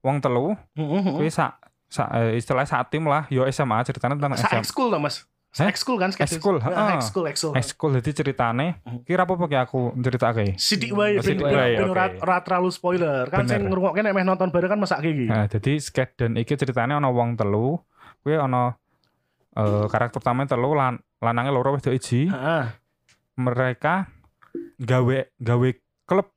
wong 0.00 0.18
telu 0.18 0.58
Heeh, 0.72 1.00
heeh. 1.00 1.14
kuwi 1.14 1.28
sak 1.28 1.62
sak 1.86 2.10
eh, 2.12 2.34
istilahnya 2.34 2.66
sak 2.68 2.88
tim 2.88 3.04
lah 3.04 3.24
yo 3.28 3.46
SMA 3.46 3.80
ceritanya 3.82 4.14
tentang 4.14 4.34
Sa 4.34 4.44
SMA. 4.44 4.60
ekskul 4.60 4.88
lah 4.88 4.98
Mas. 4.98 5.22
Sa 5.48 5.62
Hah? 5.62 5.70
ekskul 5.70 5.94
kan 5.94 6.10
skate. 6.10 6.26
Ekskul, 6.28 6.58
Nah, 6.58 6.66
heeh. 6.66 6.98
Ekskul, 6.98 7.24
ekskul. 7.24 7.54
Ekskul 7.54 7.90
dadi 7.94 8.10
ceritane 8.12 8.66
kira 9.02 9.22
apa 9.22 9.38
ki 9.38 9.54
aku 9.56 9.80
ceritake. 9.96 10.58
Sidik 10.58 10.90
wae 10.90 11.14
ben 11.14 11.22
Sidik 11.24 11.46
wae, 11.46 11.78
ben 11.78 11.86
oke. 11.86 11.94
ora 11.94 12.04
ora 12.18 12.36
terlalu 12.40 12.68
spoiler. 12.68 13.24
Kan 13.28 13.46
Bener. 13.46 13.50
sing 13.52 13.60
ngrungokke 13.64 14.00
nek 14.00 14.10
meh 14.10 14.24
nonton 14.24 14.50
bareng 14.50 14.68
kan 14.68 14.80
mesake 14.80 15.06
iki. 15.08 15.24
Nah, 15.24 15.46
jadi 15.46 15.72
skate 15.78 16.14
dan 16.18 16.34
iki 16.34 16.52
ceritanya 16.52 16.98
ana 16.98 17.06
wong 17.08 17.34
telu, 17.34 17.78
kuwi 18.20 18.34
ana 18.34 18.74
eh 19.54 19.86
karakter 19.86 20.18
utama 20.18 20.42
telu 20.42 20.74
lan 20.74 20.98
lanange 21.20 21.48
loro 21.48 21.70
wedok 21.72 21.94
iji. 21.94 22.26
Heeh. 22.26 22.64
Mereka 23.34 24.10
gawe 24.84 25.16
gawe 25.40 25.68
klub. 26.04 26.28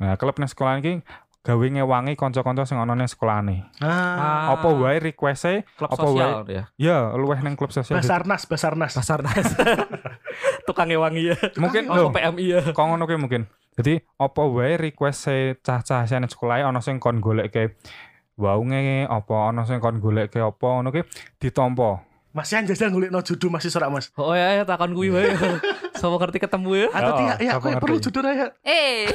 Nah, 0.00 0.16
klub 0.16 0.36
nang 0.40 0.48
sekolah 0.48 0.80
iki 0.80 1.02
gawe 1.46 1.62
ngewangi 1.62 2.18
kanca-kanca 2.18 2.66
sing 2.66 2.74
ana 2.74 2.98
ning 2.98 3.06
sekolahane. 3.06 3.70
Ah. 3.78 4.58
Apa 4.58 4.66
wae 4.74 4.98
request-e 4.98 5.62
klub 5.78 5.94
apa 5.94 6.02
sosial 6.02 6.30
ya. 6.50 6.64
ya 6.74 7.14
luweh 7.14 7.38
ning 7.38 7.54
klub 7.54 7.70
sosial. 7.70 8.02
Basarnas, 8.02 8.50
Basarnas. 8.50 8.98
Basarnas. 8.98 9.46
Tukang 10.66 10.90
ewangi 10.90 11.30
ya. 11.30 11.36
mungkin 11.62 11.86
Oh, 11.86 11.94
lho, 11.94 12.10
PMI 12.10 12.44
ya. 12.50 12.60
kok 12.74 12.82
ngono 12.82 13.06
kuwi 13.06 13.18
mungkin. 13.22 13.46
Jadi 13.78 14.02
apa 14.18 14.42
wae 14.42 14.74
request-e 14.74 15.62
cah-cah 15.62 16.02
sing 16.10 16.26
sekolah 16.26 16.66
ana 16.66 16.82
sing 16.82 16.98
kon 16.98 17.22
goleke 17.22 17.78
waunge 18.34 19.06
apa 19.06 19.54
ana 19.54 19.62
sing 19.68 19.78
kon 19.78 20.02
goleke 20.02 20.42
apa 20.42 20.66
ngono 20.66 20.90
kuwi 20.90 21.06
ditampa. 21.38 22.02
Masih 22.34 22.68
jajal 22.68 22.92
ngulikno 22.92 23.22
judul 23.22 23.48
masih 23.48 23.72
sorak 23.72 23.88
Mas. 23.88 24.12
Oh 24.18 24.34
ya, 24.34 24.60
ya 24.60 24.64
takon 24.66 24.98
kuwi 24.98 25.14
wae. 25.14 25.30
Sopo 25.96 26.16
ngerti 26.16 26.38
ketemu 26.38 26.70
ya. 26.76 26.86
Atau 26.90 27.10
Oh, 27.10 27.18
Tia, 27.18 27.34
ya 27.36 27.50
siapa 27.56 27.66
aku 27.66 27.80
perlu 27.80 27.96
judul 27.98 28.24
ya. 28.26 28.46
eh 28.62 29.08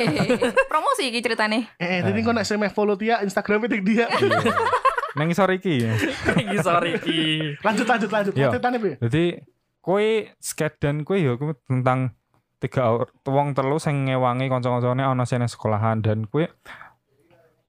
promosi 0.65 1.07
iki 1.07 1.19
ceritane 1.19 1.69
Eh, 1.75 2.01
jadi 2.01 2.19
kok 2.19 2.33
nek 2.33 2.43
saya 2.43 2.67
follow 2.67 2.95
Tia 2.95 3.21
Instagramnya 3.21 3.69
dik 3.69 3.83
dia. 3.83 4.05
Nang 5.11 5.27
isor 5.27 5.51
iki. 5.51 5.83
Iki 6.37 6.57
sorry 6.59 6.95
iki. 6.95 7.55
lanjut 7.59 7.85
lanjut 7.85 8.09
lanjut. 8.09 8.33
Iya. 8.33 8.47
Lanjutannya 8.49 8.79
piye? 8.79 8.95
Jadi 8.99 9.23
kue 9.79 10.07
skate 10.37 10.77
dan 10.79 11.01
kue 11.01 11.17
ya 11.17 11.35
kue 11.35 11.57
tentang 11.65 12.13
tiga 12.57 12.93
wong 13.25 13.51
telu 13.51 13.75
sing 13.75 14.05
ngewangi 14.05 14.45
kanca-kancane 14.45 15.01
ana 15.01 15.25
sing 15.25 15.41
nang 15.41 15.49
sekolahan 15.49 15.99
dan 15.99 16.23
kue 16.23 16.45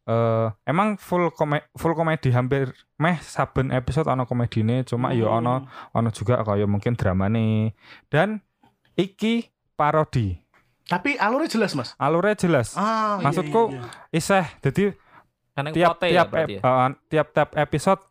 eh 0.03 0.47
emang 0.67 0.99
full 0.99 1.31
kome 1.31 1.63
full 1.73 1.95
komedi 1.95 2.29
hampir 2.29 2.75
meh 2.99 3.17
saben 3.23 3.71
episode 3.71 4.11
ana 4.11 4.27
komedine 4.27 4.83
cuma 4.83 5.15
ya 5.15 5.31
ana 5.33 5.65
ana 5.91 6.11
juga 6.11 6.43
kaya 6.43 6.67
mungkin 6.67 6.99
dramane 6.99 7.73
dan 8.11 8.43
iki 8.95 9.49
parodi 9.73 10.39
Tapi 10.83 11.17
alurnya 11.17 11.49
jelas 11.49 11.73
Mas. 11.73 11.91
alurnya 11.97 12.37
jelas 12.37 12.75
Ah, 12.75 13.17
iya, 13.17 13.25
Maksudku, 13.25 13.63
iya, 13.71 13.81
iya. 13.81 13.89
iseh 14.13 14.47
jadi 14.61 14.85
tiap 15.71 15.97
ya 16.01 16.11
tiap 16.11 16.27
berarti 16.29 16.55
ep- 16.55 16.59
ya. 16.59 16.61
eh, 16.63 16.89
tiap 17.07 17.27
tiap 17.31 17.51
episode 17.55 18.03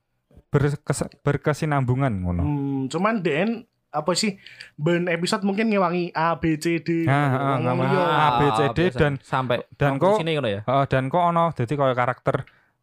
berkes- 0.47 1.11
berkesinambungan 1.21 2.13
ngono 2.17 2.41
Hmm, 2.41 2.81
cuman 2.87 3.19
DN 3.19 3.51
apa 3.89 4.11
sih 4.13 4.39
ben 4.73 5.05
episode 5.05 5.41
mungkin 5.41 5.67
ngewangi 5.67 6.09
A 6.11 6.33
B 6.33 6.55
C 6.55 6.79
D 6.79 7.03
Nah, 7.03 7.59
liya. 7.83 8.03
A, 8.07 8.27
B, 8.31 8.41
C, 8.49 8.59
D, 8.69 8.79
biasa. 8.87 8.97
dan- 8.97 9.19
sampai 9.21 9.57
dan 9.73 9.91
kok- 9.99 10.15
sini 10.15 10.31
ya. 10.49 10.61
Heeh, 10.63 10.85
dan 10.87 11.03
kok 11.05 11.19
ono 11.21 11.51
dadi 11.51 11.73
kaya 11.75 11.91
karakter 11.91 12.35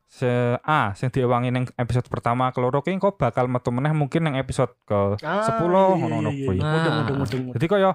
se 0.09 0.57
A 0.65 0.97
sing 0.97 1.13
diewangi 1.13 1.53
ning 1.53 1.69
episode 1.77 2.09
pertama 2.09 2.49
keloro 2.51 2.81
ki 2.81 2.97
kok 2.97 3.21
bakal 3.21 3.45
metu 3.45 3.69
meneh 3.69 3.93
mungkin 3.93 4.25
ning 4.25 4.35
episode 4.41 4.73
ke 4.89 5.21
Ah, 5.21 5.45
10 5.45 5.69
iya, 5.69 5.83
ngono-ngono 6.01 6.31
iya, 6.33 6.45
kuwi. 6.49 6.57
iya. 6.57 7.13
Mudeng. 7.13 7.45
Dadi 7.53 7.67
kaya 7.69 7.93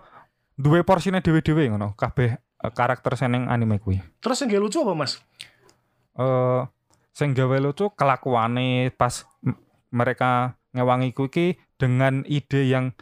duwe 0.54 0.86
porsine 0.86 1.26
dhewe-dhewe 1.26 1.74
ngono 1.74 1.98
kabeh 1.98 2.38
eh, 2.38 2.72
karakter 2.72 3.18
sing 3.18 3.34
ning 3.34 3.50
anime 3.50 3.82
kuwi. 3.82 3.98
Terus 4.22 4.46
gak 4.46 4.62
lucu 4.62 4.86
apa 4.86 4.94
Mas? 4.94 5.18
Eh 6.14 6.62
sing 7.14 7.34
gawe 7.34 7.58
lucu 7.58 7.90
kelakuane 7.98 8.94
pas 8.94 9.26
mereka 9.90 10.54
ngewangi 10.74 11.14
kuwi 11.14 11.58
dengan 11.78 12.22
ide 12.26 12.70
yang 12.70 12.94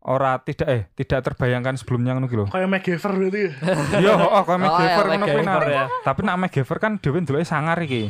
ora 0.00 0.38
tidak 0.40 0.68
eh 0.68 0.82
tidak 0.94 1.20
terbayangkan 1.22 1.74
sebelumnya 1.74 2.14
ngono 2.14 2.26
ki 2.26 2.36
lho. 2.36 2.46
Kayak 2.46 2.68
MacGyver 2.68 3.12
berarti. 3.12 3.40
ya? 3.40 3.50
Iya, 4.02 4.12
heeh, 4.14 4.42
kaya 4.42 4.54
Oh, 4.54 4.60
MacGyver 4.60 4.78
ya, 5.04 5.10
ngono 5.10 5.26
kuwi. 5.26 5.42
MacGyver 5.42 5.64
nah. 5.64 5.74
ya. 5.74 5.84
Tapi 6.00 6.20
nek 6.22 6.36
MacGyver 6.38 6.78
kan 6.78 6.92
dhewe 6.96 7.18
ndeloke 7.18 7.44
sangar 7.44 7.78
iki. 7.78 8.02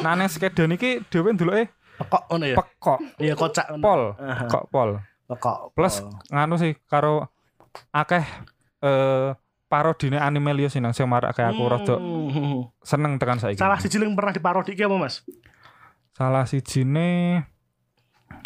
Nah 0.00 0.12
ning 0.14 0.26
skedon 0.26 0.72
iki 0.72 1.04
dhewe 1.06 1.30
ndeloke 1.30 1.64
Kok 1.94 2.22
ngono 2.26 2.44
ya? 2.44 2.56
pekok, 2.56 2.98
Iya 3.16 3.34
kocak 3.34 3.66
ngono. 3.70 3.80
pol, 3.80 4.02
Aha. 4.16 4.44
kok 4.46 4.64
pol. 4.66 4.90
Kok 5.26 5.72
Plus 5.72 6.02
nganu 6.28 6.54
sih 6.54 6.74
karo 6.84 7.30
akeh 7.90 8.24
eh 8.80 9.30
parodine 9.64 10.16
anime 10.16 10.52
liya 10.52 10.68
sih 10.68 10.78
nang 10.78 10.90
sing 10.90 11.04
marak 11.04 11.32
kayak 11.32 11.50
aku 11.50 11.62
rada 11.64 11.96
Hmm. 11.96 12.66
seneng 12.80 13.14
tekan 13.16 13.36
saiki. 13.36 13.56
Salah 13.56 13.76
siji 13.76 13.96
yang 13.96 14.12
pernah 14.12 14.30
diparodi 14.30 14.72
iki 14.72 14.82
apa 14.82 14.96
Mas? 14.96 15.22
salah 16.10 16.46
sijine 16.46 17.42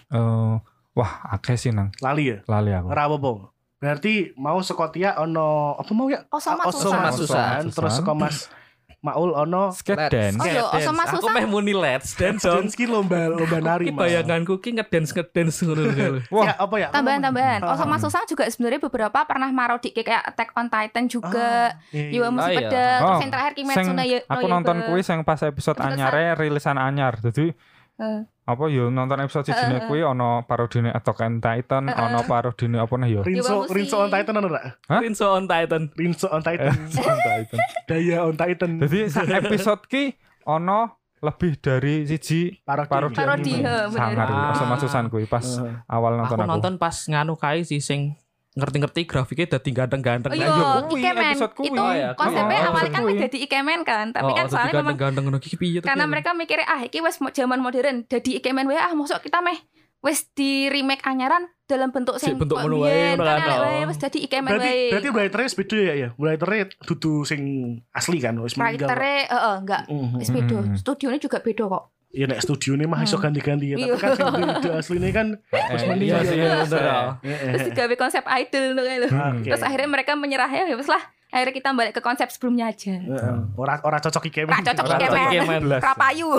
eh 0.09 0.55
wah 0.99 1.12
akeh 1.31 1.55
sih 1.55 1.71
nang 1.71 1.95
Lali 1.99 2.26
ya. 2.28 2.38
lali 2.45 2.75
aku. 2.75 2.87
Ora 2.88 3.07
apa-apa. 3.07 3.55
Berarti 3.78 4.35
mau 4.35 4.59
sekotia 4.59 5.14
ono 5.17 5.73
apa 5.73 5.90
mau 5.93 6.11
ya? 6.11 6.26
Osoma 6.28 6.67
Oso 6.67 6.90
Susan. 6.90 7.12
Susan. 7.14 7.62
terus 7.71 7.95
saka 7.95 8.11
Mas 8.12 8.50
Maul 8.99 9.31
ono 9.31 9.71
Skate 9.71 9.95
Let's 9.95 10.11
dance. 10.11 10.43
Oh, 10.43 10.75
iya. 10.75 10.90
Mas 10.90 11.07
Aku 11.09 11.23
Susan. 11.23 11.31
meh 11.33 11.47
muni 11.47 11.71
let's 11.71 12.11
dance 12.12 12.43
dong. 12.43 12.67
dance 12.67 12.75
ki 12.75 12.83
lomba 12.85 13.31
lomba 13.31 13.62
nari 13.62 13.87
Ki 13.87 13.95
Mas. 13.95 14.02
bayanganku 14.02 14.59
ki 14.59 14.75
ngedance 14.75 15.14
ngedance 15.14 15.62
ngono 15.62 15.83
lho. 15.87 16.19
Wah, 16.28 16.45
Ya 16.45 16.55
apa 16.59 16.75
ya? 16.76 16.88
Tambahan-tambahan. 16.90 17.62
Ah, 17.62 17.78
Osoma. 17.78 17.95
Susan 17.97 18.26
juga 18.26 18.50
sebenarnya 18.50 18.83
beberapa 18.83 19.23
pernah 19.23 19.47
marodi 19.49 19.95
kayak 19.95 20.26
Attack 20.26 20.50
on 20.52 20.67
Titan 20.67 21.07
juga. 21.07 21.71
Ah, 21.71 21.95
iya, 21.95 22.02
iya. 22.02 22.19
Iwa 22.19 22.28
Musi 22.28 22.43
Ah, 22.43 22.50
iya. 22.50 22.59
Peda, 22.59 22.87
terus 22.99 23.07
Oh, 23.09 23.21
yang 23.23 23.31
terakhir 23.31 23.52
Kimetsu 23.55 23.90
no 23.93 24.02
Yaiba. 24.02 24.26
aku 24.28 24.47
nonton 24.49 24.76
kuis 24.85 25.07
yang 25.07 25.23
pas 25.23 25.38
episode 25.40 25.78
Episode 25.78 25.95
anyare 25.95 26.25
rilisan 26.35 26.75
anyar. 26.76 27.14
Jadi 27.23 27.55
Eh. 27.99 28.23
apa 28.45 28.64
yo 28.67 28.88
nonton 28.88 29.19
episode 29.19 29.45
Eh, 29.45 29.52
sijine 29.52 29.76
eh, 29.76 29.85
kuwi 29.85 30.00
ono 30.00 30.40
parodine 30.43 30.88
Attack 30.88 31.19
on 31.19 31.37
Titan, 31.37 31.85
Eh, 31.85 31.93
eh. 31.93 31.99
ono 32.00 32.23
parodine 32.23 32.78
apa 32.78 32.95
nih 32.97 33.11
yo? 33.11 33.21
Rinso 33.21 33.55
Musi. 33.61 33.75
Rinso 33.75 33.97
on 33.99 34.09
Titan 34.09 34.35
ono 34.35 34.47
ora? 34.49 34.62
Rinso 34.97 35.26
on 35.31 35.45
Titan. 35.45 35.83
Rinso 35.93 36.26
on 36.26 36.40
Eh, 36.40 36.47
Titan. 36.47 36.73
on 36.73 37.19
Titan. 37.19 37.59
Daya 37.88 38.19
on 38.23 38.35
Titan. 38.35 38.71
Jadi 38.78 38.99
sak 39.09 39.26
episode 39.28 39.83
ki 39.85 40.14
ono 40.45 40.95
lebih 41.19 41.59
dari 41.59 42.07
siji 42.07 42.62
parodi. 42.62 42.88
parodi. 42.88 43.19
Parodi. 43.19 43.52
Sangar 43.90 44.28
Ah. 44.31 44.55
sama 44.55 44.78
Susan 44.78 45.11
kuwi 45.11 45.26
pas 45.26 45.43
awal 45.85 46.14
nonton 46.14 46.38
Aku 46.38 46.47
aku. 46.47 46.52
nonton 46.55 46.75
pas 46.78 46.95
nganu 46.95 47.35
kae 47.35 47.61
sih 47.62 47.83
sing 47.83 48.14
ngerti-ngerti 48.58 49.00
grafiknya 49.04 49.46
dadi 49.48 49.70
ganteng-ganteng. 49.70 50.30
Oh 50.30 50.36
iya, 50.36 50.50
iya, 50.50 50.74
Ikemen. 50.90 51.34
Itu 51.38 51.78
Oh, 51.78 51.92
iya, 51.92 52.10
konsepnya 52.12 52.58
Oh, 52.60 52.68
awalnya 52.68 52.90
kan 52.90 53.02
kuwi. 53.02 53.14
jadi 53.16 53.38
Ikemen 53.40 53.80
kan, 53.82 54.06
tapi 54.10 54.26
Oh, 54.26 54.34
kan 54.34 54.44
dadi 54.44 54.52
soalnya 54.52 54.72
memang 54.74 54.84
ganteng-ganteng 54.90 55.22
ngono 55.24 55.38
ki 55.38 55.54
piye 55.54 55.78
karena 55.80 56.04
mereka 56.04 56.30
mikirnya 56.32 56.66
ah 56.66 56.82
iki 56.82 56.98
wes 56.98 57.16
zaman 57.22 57.58
modern 57.58 58.02
jadi 58.04 58.30
Ikemen 58.36 58.66
wae 58.66 58.76
ah 58.76 58.90
mosok 58.90 59.22
kita 59.22 59.38
meh 59.38 59.62
wes 59.98 60.26
di 60.28 60.66
remake 60.66 61.02
anyaran 61.02 61.46
dalam 61.64 61.90
bentuk 61.90 62.16
sing 62.16 62.32
Sik 62.32 62.40
bentuk 62.40 62.56
ngono 62.56 62.82
wae, 62.82 63.14
kan 63.14 63.38
kan, 63.38 63.58
oh. 63.60 63.86
wes 63.86 63.98
jadi 63.98 64.18
Ikemen 64.20 64.50
Berarti 64.50 64.66
wae. 64.68 64.90
berarti 64.90 65.08
writernya 65.08 65.48
beda 65.54 65.78
ya 65.78 65.94
ya. 65.94 66.08
Writernya 66.14 66.64
dudu 66.82 67.12
sing 67.22 67.40
asli 67.90 68.18
kan 68.18 68.34
wis 68.38 68.54
meninggal. 68.54 68.88
Writernya 68.88 69.18
heeh 69.28 69.56
enggak 69.58 69.82
Mhm. 69.86 70.16
wis 70.16 70.30
beda. 70.30 70.56
Hmm. 70.56 70.74
Studionya 70.74 71.20
juga 71.20 71.38
beda 71.38 71.64
kok. 71.68 71.84
Ya 72.10 72.24
nek 72.24 72.40
studio 72.40 72.72
ini 72.72 72.84
mah 72.84 73.00
iso 73.00 73.14
Hmm. 73.14 73.28
ganti-ganti 73.28 73.68
ya. 73.68 73.76
Tapi 73.76 73.84
Iya. 73.84 73.94
kan 73.94 74.10
sing 74.14 74.32
ide 74.32 74.70
asline 74.72 75.08
kan 75.10 75.26
wis 75.46 75.60
Eh, 75.78 75.86
meninggal. 75.86 76.20
iya 76.20 76.30
sih, 76.64 76.78
ya. 76.78 76.96
ya. 77.20 77.36
Terus 77.52 77.64
digawe 77.68 77.94
konsep 77.96 78.24
idol 78.24 78.64
ngono 78.70 78.82
lho. 78.82 79.08
Hmm. 79.08 79.36
Oke. 79.36 79.46
Terus 79.46 79.62
akhirnya 79.62 79.88
mereka 79.90 80.12
menyerah 80.14 80.48
ya 80.48 80.72
wes 80.72 80.86
lah. 80.86 81.02
Akhirnya 81.28 81.52
kita 81.52 81.68
balik 81.70 81.92
ke 81.92 82.00
konsep 82.00 82.28
sebelumnya 82.28 82.68
aja. 82.68 82.96
Heeh. 82.96 83.36
Ora 83.54 83.76
ora 83.82 83.98
cocok 83.98 84.24
iki. 84.24 84.40
Ora 84.42 84.56
cocok 84.58 84.82
Ora 84.82 84.96
Ikemen. 84.96 85.12
cocok 85.12 85.28
Ikemen. 85.30 85.60
Belas. 85.62 85.80
Rapayu. 85.82 86.30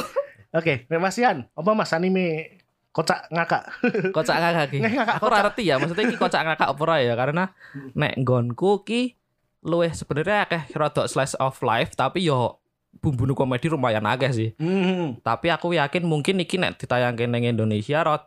Oke, 0.51 0.73
Nek 0.83 0.97
Mas 0.97 1.13
Ian, 1.15 1.45
apa 1.47 1.69
Mas 1.71 1.93
anime 1.93 2.57
kocak 2.89 3.29
ngakak? 3.29 3.63
kocak 4.09 4.35
ngakak 4.35 4.65
ki. 4.67 4.77
Aku 4.81 5.23
ora 5.23 5.45
ngerti 5.45 5.61
ya, 5.63 5.77
maksudnya 5.77 6.09
ki 6.09 6.17
kocak 6.17 6.41
ngakak 6.43 6.67
apa 6.67 6.81
ora 6.81 6.97
ya 6.97 7.13
karena 7.13 7.53
nek 7.93 8.17
nggonku 8.17 8.81
ki 8.81 9.13
luwih 9.61 9.91
sebenarnya 9.91 10.43
akeh 10.43 10.73
rada 10.73 11.05
slice 11.05 11.37
of 11.37 11.61
life 11.61 11.93
tapi 11.93 12.23
yo 12.23 12.57
bumbu 12.97 13.29
komedi 13.31 13.69
lumayan 13.69 14.03
akeh 14.03 14.31
sih. 14.33 14.49
Hmm. 14.57 15.21
Tapi 15.21 15.47
aku 15.47 15.71
yakin 15.71 16.03
mungkin 16.03 16.41
iki 16.41 16.57
nek 16.57 16.75
ditayangke 16.75 17.23
ning 17.25 17.45
Indonesia 17.45 18.01
rada 18.01 18.19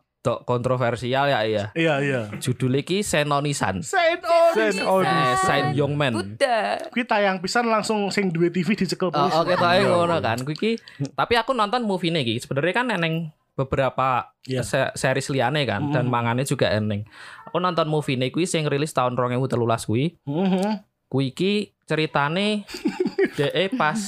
kontroversial 0.47 1.27
ya 1.27 1.43
iya. 1.43 1.65
Iya, 1.75 1.95
iya. 1.99 2.21
Judul 2.39 2.79
iki 2.79 3.03
Senonisan. 3.03 3.83
Saint 3.83 4.23
Onis. 4.23 4.79
Onis. 4.79 5.11
Eh, 5.11 5.35
Saint 5.43 5.69
Young 5.75 5.93
Man. 5.93 6.15
Buddha. 6.15 6.79
Kuwi 6.89 7.05
tayang 7.05 7.43
pisan 7.43 7.67
langsung 7.67 8.09
sing 8.09 8.31
duwe 8.31 8.49
TV 8.49 8.73
dicekel 8.73 9.11
Oh, 9.11 9.13
polisi. 9.13 9.37
oke 9.37 9.55
tae 9.57 9.83
ngono 9.83 10.17
kan. 10.19 10.39
Kuwi 10.41 10.55
iki 10.55 10.71
tapi 11.13 11.35
aku 11.35 11.53
nonton 11.53 11.83
movie 11.83 12.09
iki 12.09 12.39
sebenarnya 12.39 12.73
kan 12.73 12.87
neneng 12.89 13.15
beberapa 13.53 14.33
Iya. 14.49 14.65
se- 14.65 14.95
series 14.97 15.29
liane 15.29 15.69
kan 15.69 15.93
dan 15.93 16.09
Mm. 16.09 16.11
mangane 16.11 16.43
juga 16.43 16.73
eneng. 16.73 17.05
Aku 17.45 17.61
nonton 17.61 17.85
movie 17.85 18.17
ini 18.17 18.33
kuwi 18.33 18.49
sing 18.49 18.65
rilis 18.65 18.97
tahun 18.97 19.13
2013 19.13 19.85
kuwi. 19.85 20.17
Mhm. 20.25 20.81
Kuwi 21.13 21.37
iki 21.37 21.53
ceritane 21.85 22.65
DE 23.37 23.69
pas 23.77 24.01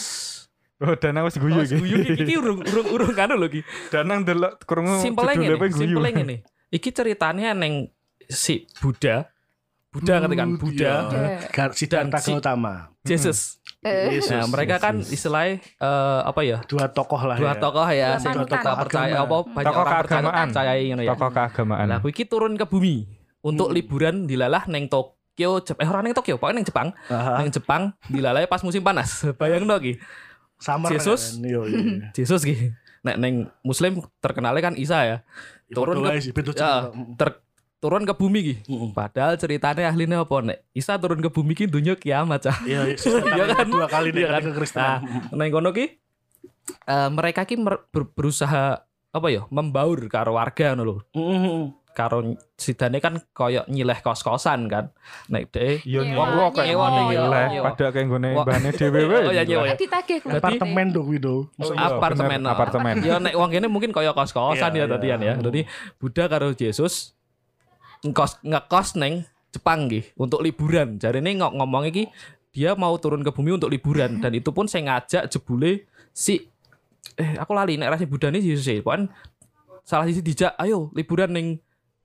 Oh, 0.76 0.94
Danang 0.94 1.24
wis 1.24 1.36
guyu 1.36 1.54
Oh, 1.54 1.62
iki. 1.62 1.76
guyu 1.76 1.96
iki 2.02 2.14
iki 2.20 2.34
urung 2.34 2.58
urung 2.60 2.88
urung 2.90 3.12
kan 3.12 3.30
lho 3.30 3.46
iki. 3.46 3.62
Danang 3.88 4.22
delok 4.22 4.58
krungu 4.60 4.90
apa 4.90 5.06
ngene, 5.32 5.54
simpelnya 5.54 6.10
ngene. 6.16 6.36
Iki 6.68 6.90
ceritanya 6.90 7.52
neng 7.52 7.88
si 8.24 8.66
Buddha. 8.78 9.30
Buddha 9.88 10.18
ngerti 10.18 10.34
kan? 10.34 10.48
Buddha. 10.56 10.92
Gar 11.48 11.70
Siddhartha 11.72 12.10
Dan 12.10 12.20
si- 12.20 12.32
Gautama. 12.32 12.74
Jesus. 13.00 13.62
Eh, 13.80 14.16
Yesus. 14.16 14.32
Nah, 14.32 14.48
mereka 14.48 14.80
kan 14.80 14.98
Yesus. 14.98 15.12
istilahnya 15.14 15.60
eh, 15.60 16.20
apa 16.24 16.40
ya? 16.40 16.58
dua 16.64 16.88
tokoh 16.88 17.20
lah 17.20 17.36
Dua 17.36 17.52
ya. 17.52 17.60
tokoh 17.60 17.84
ya, 17.86 18.08
Dua 18.08 18.18
sing 18.18 18.32
panutan. 18.32 18.56
kita 18.56 18.70
percaya 18.74 19.14
apa 19.20 19.36
banyak 19.44 19.60
Tokoh 19.62 19.78
orang 19.78 19.92
percaya 19.94 20.08
keagamaan. 20.24 20.46
percayai 20.48 20.84
ngono 20.88 21.02
ya. 21.02 21.10
Tokoh 21.12 21.30
keagamaan. 21.30 21.86
Nah, 21.86 21.98
kuwi 22.00 22.10
iki 22.10 22.24
turun 22.24 22.52
ke 22.54 22.64
bumi 22.64 22.96
untuk 23.40 23.68
Hmm. 23.68 23.76
liburan 23.76 24.14
dilalah 24.24 24.64
neng 24.66 24.88
Tokyo, 24.88 25.60
Jep 25.60 25.76
eh 25.76 25.84
orang 25.84 26.02
neng 26.02 26.16
Tokyo, 26.16 26.34
pokoknya 26.34 26.56
neng 26.56 26.66
Jepang. 26.66 26.88
Aha. 27.06 27.38
Neng 27.38 27.52
Jepang 27.52 27.82
dilalai 28.06 28.44
pas 28.44 28.58
musim 28.58 28.80
panas. 28.80 29.20
Bayangno 29.38 29.76
iki. 29.78 30.00
Summer 30.56 30.90
Yesus. 30.90 31.34
kan. 31.34 31.44
Iya, 31.44 31.60
iya. 31.64 31.78
Yesus 32.12 32.40
ki. 32.40 32.72
Nek 33.00 33.16
neng 33.16 33.34
muslim 33.60 33.92
terkenalnya 34.16 34.62
kan 34.62 34.74
Isa 34.74 34.98
ya. 35.02 35.16
Turun 35.68 36.00
Turun 36.00 36.08
ke- 36.10 36.54
Ya, 36.54 36.88
ter- 37.14 37.40
turun 37.76 38.02
ke 38.02 38.12
bumi 38.12 38.40
ki. 38.42 38.54
Mm-mm. 38.64 38.90
Padahal 38.90 39.36
ceritanya 39.36 39.84
ahlinya 39.86 40.20
apa 40.20 40.40
nek? 40.40 40.64
Isa 40.70 40.96
turun 40.96 41.18
ke 41.18 41.28
bumi 41.28 41.52
ki 41.52 41.66
dunia 41.66 41.94
kiamat 41.94 42.40
cah. 42.42 42.56
Iya, 42.62 42.88
Yesus 42.88 43.12
datang 43.14 43.28
Iya 43.30 43.44
kan? 43.54 43.66
dua 43.66 43.86
kali 43.86 44.08
nih 44.10 44.22
Iya 44.22 44.30
kan? 44.30 44.42
ke 44.42 44.52
Kristen. 44.52 44.88
Neng 45.30 45.50
kono 45.50 45.70
ki 45.70 45.86
eh, 46.82 47.08
mereka 47.10 47.42
ki 47.42 47.56
mer- 47.56 47.84
ber- 47.86 48.08
berusaha 48.08 48.80
apa 49.10 49.28
ya 49.28 49.44
membaur 49.46 50.00
karo 50.06 50.34
warga 50.34 50.72
ngono 50.72 50.82
lho. 50.82 50.96
Mhm. 51.12 51.83
Karo 51.94 52.34
sidane 52.58 52.98
kan 52.98 53.22
koyo 53.30 53.62
nyileh 53.70 54.02
kos-kosan 54.02 54.66
kan. 54.66 54.90
Nek 55.30 55.54
de 55.54 55.78
Iya 55.86 56.02
Nyewa, 56.02 56.26
nyewa 56.26 56.46
kok 56.50 56.64
nyewa, 56.66 56.86
nyewa 56.90 57.10
nyewa. 57.14 57.28
lah 57.30 57.46
pada 57.70 57.86
kayak 57.94 58.04
nggone 58.10 58.28
mbane 58.34 58.68
dhewe 58.82 59.00
wae. 59.06 59.22
Oh, 59.24 59.32
iya, 59.32 59.42
nyewa. 59.46 59.64
Ditagih 59.78 60.18
kuwi. 60.20 60.34
Apartemen. 60.42 60.86
Oh, 60.90 61.70
iya, 61.70 61.86
apartemen 61.86 62.40
apartemen. 62.42 62.94
ya 62.98 63.22
nek 63.22 63.34
wong 63.38 63.50
kene 63.54 63.66
mungkin 63.70 63.94
kaya 63.94 64.10
kos-kosan 64.10 64.74
Iya, 64.74 64.84
ya 64.84 64.90
tadi 64.90 65.06
iya. 65.06 65.14
kan 65.14 65.20
ya 65.22 65.34
jadi 65.38 65.60
Buddha 66.02 66.24
karo 66.26 66.50
Yesus 66.50 67.14
ngekos 68.02 68.42
ngekos 68.42 68.88
neng 68.98 69.22
Jepang 69.54 69.86
nggih 69.86 70.18
untuk 70.18 70.42
liburan 70.42 70.98
jarine 70.98 71.30
ngok 71.38 71.54
ngomong 71.54 71.86
iki 71.94 72.10
dia 72.50 72.74
mau 72.74 72.94
turun 72.98 73.22
ke 73.22 73.30
bumi 73.30 73.54
untuk 73.54 73.70
liburan 73.70 74.18
dan 74.18 74.34
itu 74.34 74.50
pun 74.50 74.66
saya 74.66 74.82
ngajak 74.90 75.30
jebule 75.30 75.86
si 76.10 76.50
eh 77.14 77.38
aku 77.38 77.54
lali 77.54 77.78
nek 77.78 77.94
Buddha 78.10 78.34
ini 78.34 78.42
Yesus 78.42 78.66
ya 78.66 78.82
pokoknya 78.82 79.14
salah 79.86 80.10
sisi 80.10 80.24
dijak 80.24 80.58
ayo 80.58 80.90
liburan 80.96 81.30
neng 81.30 81.46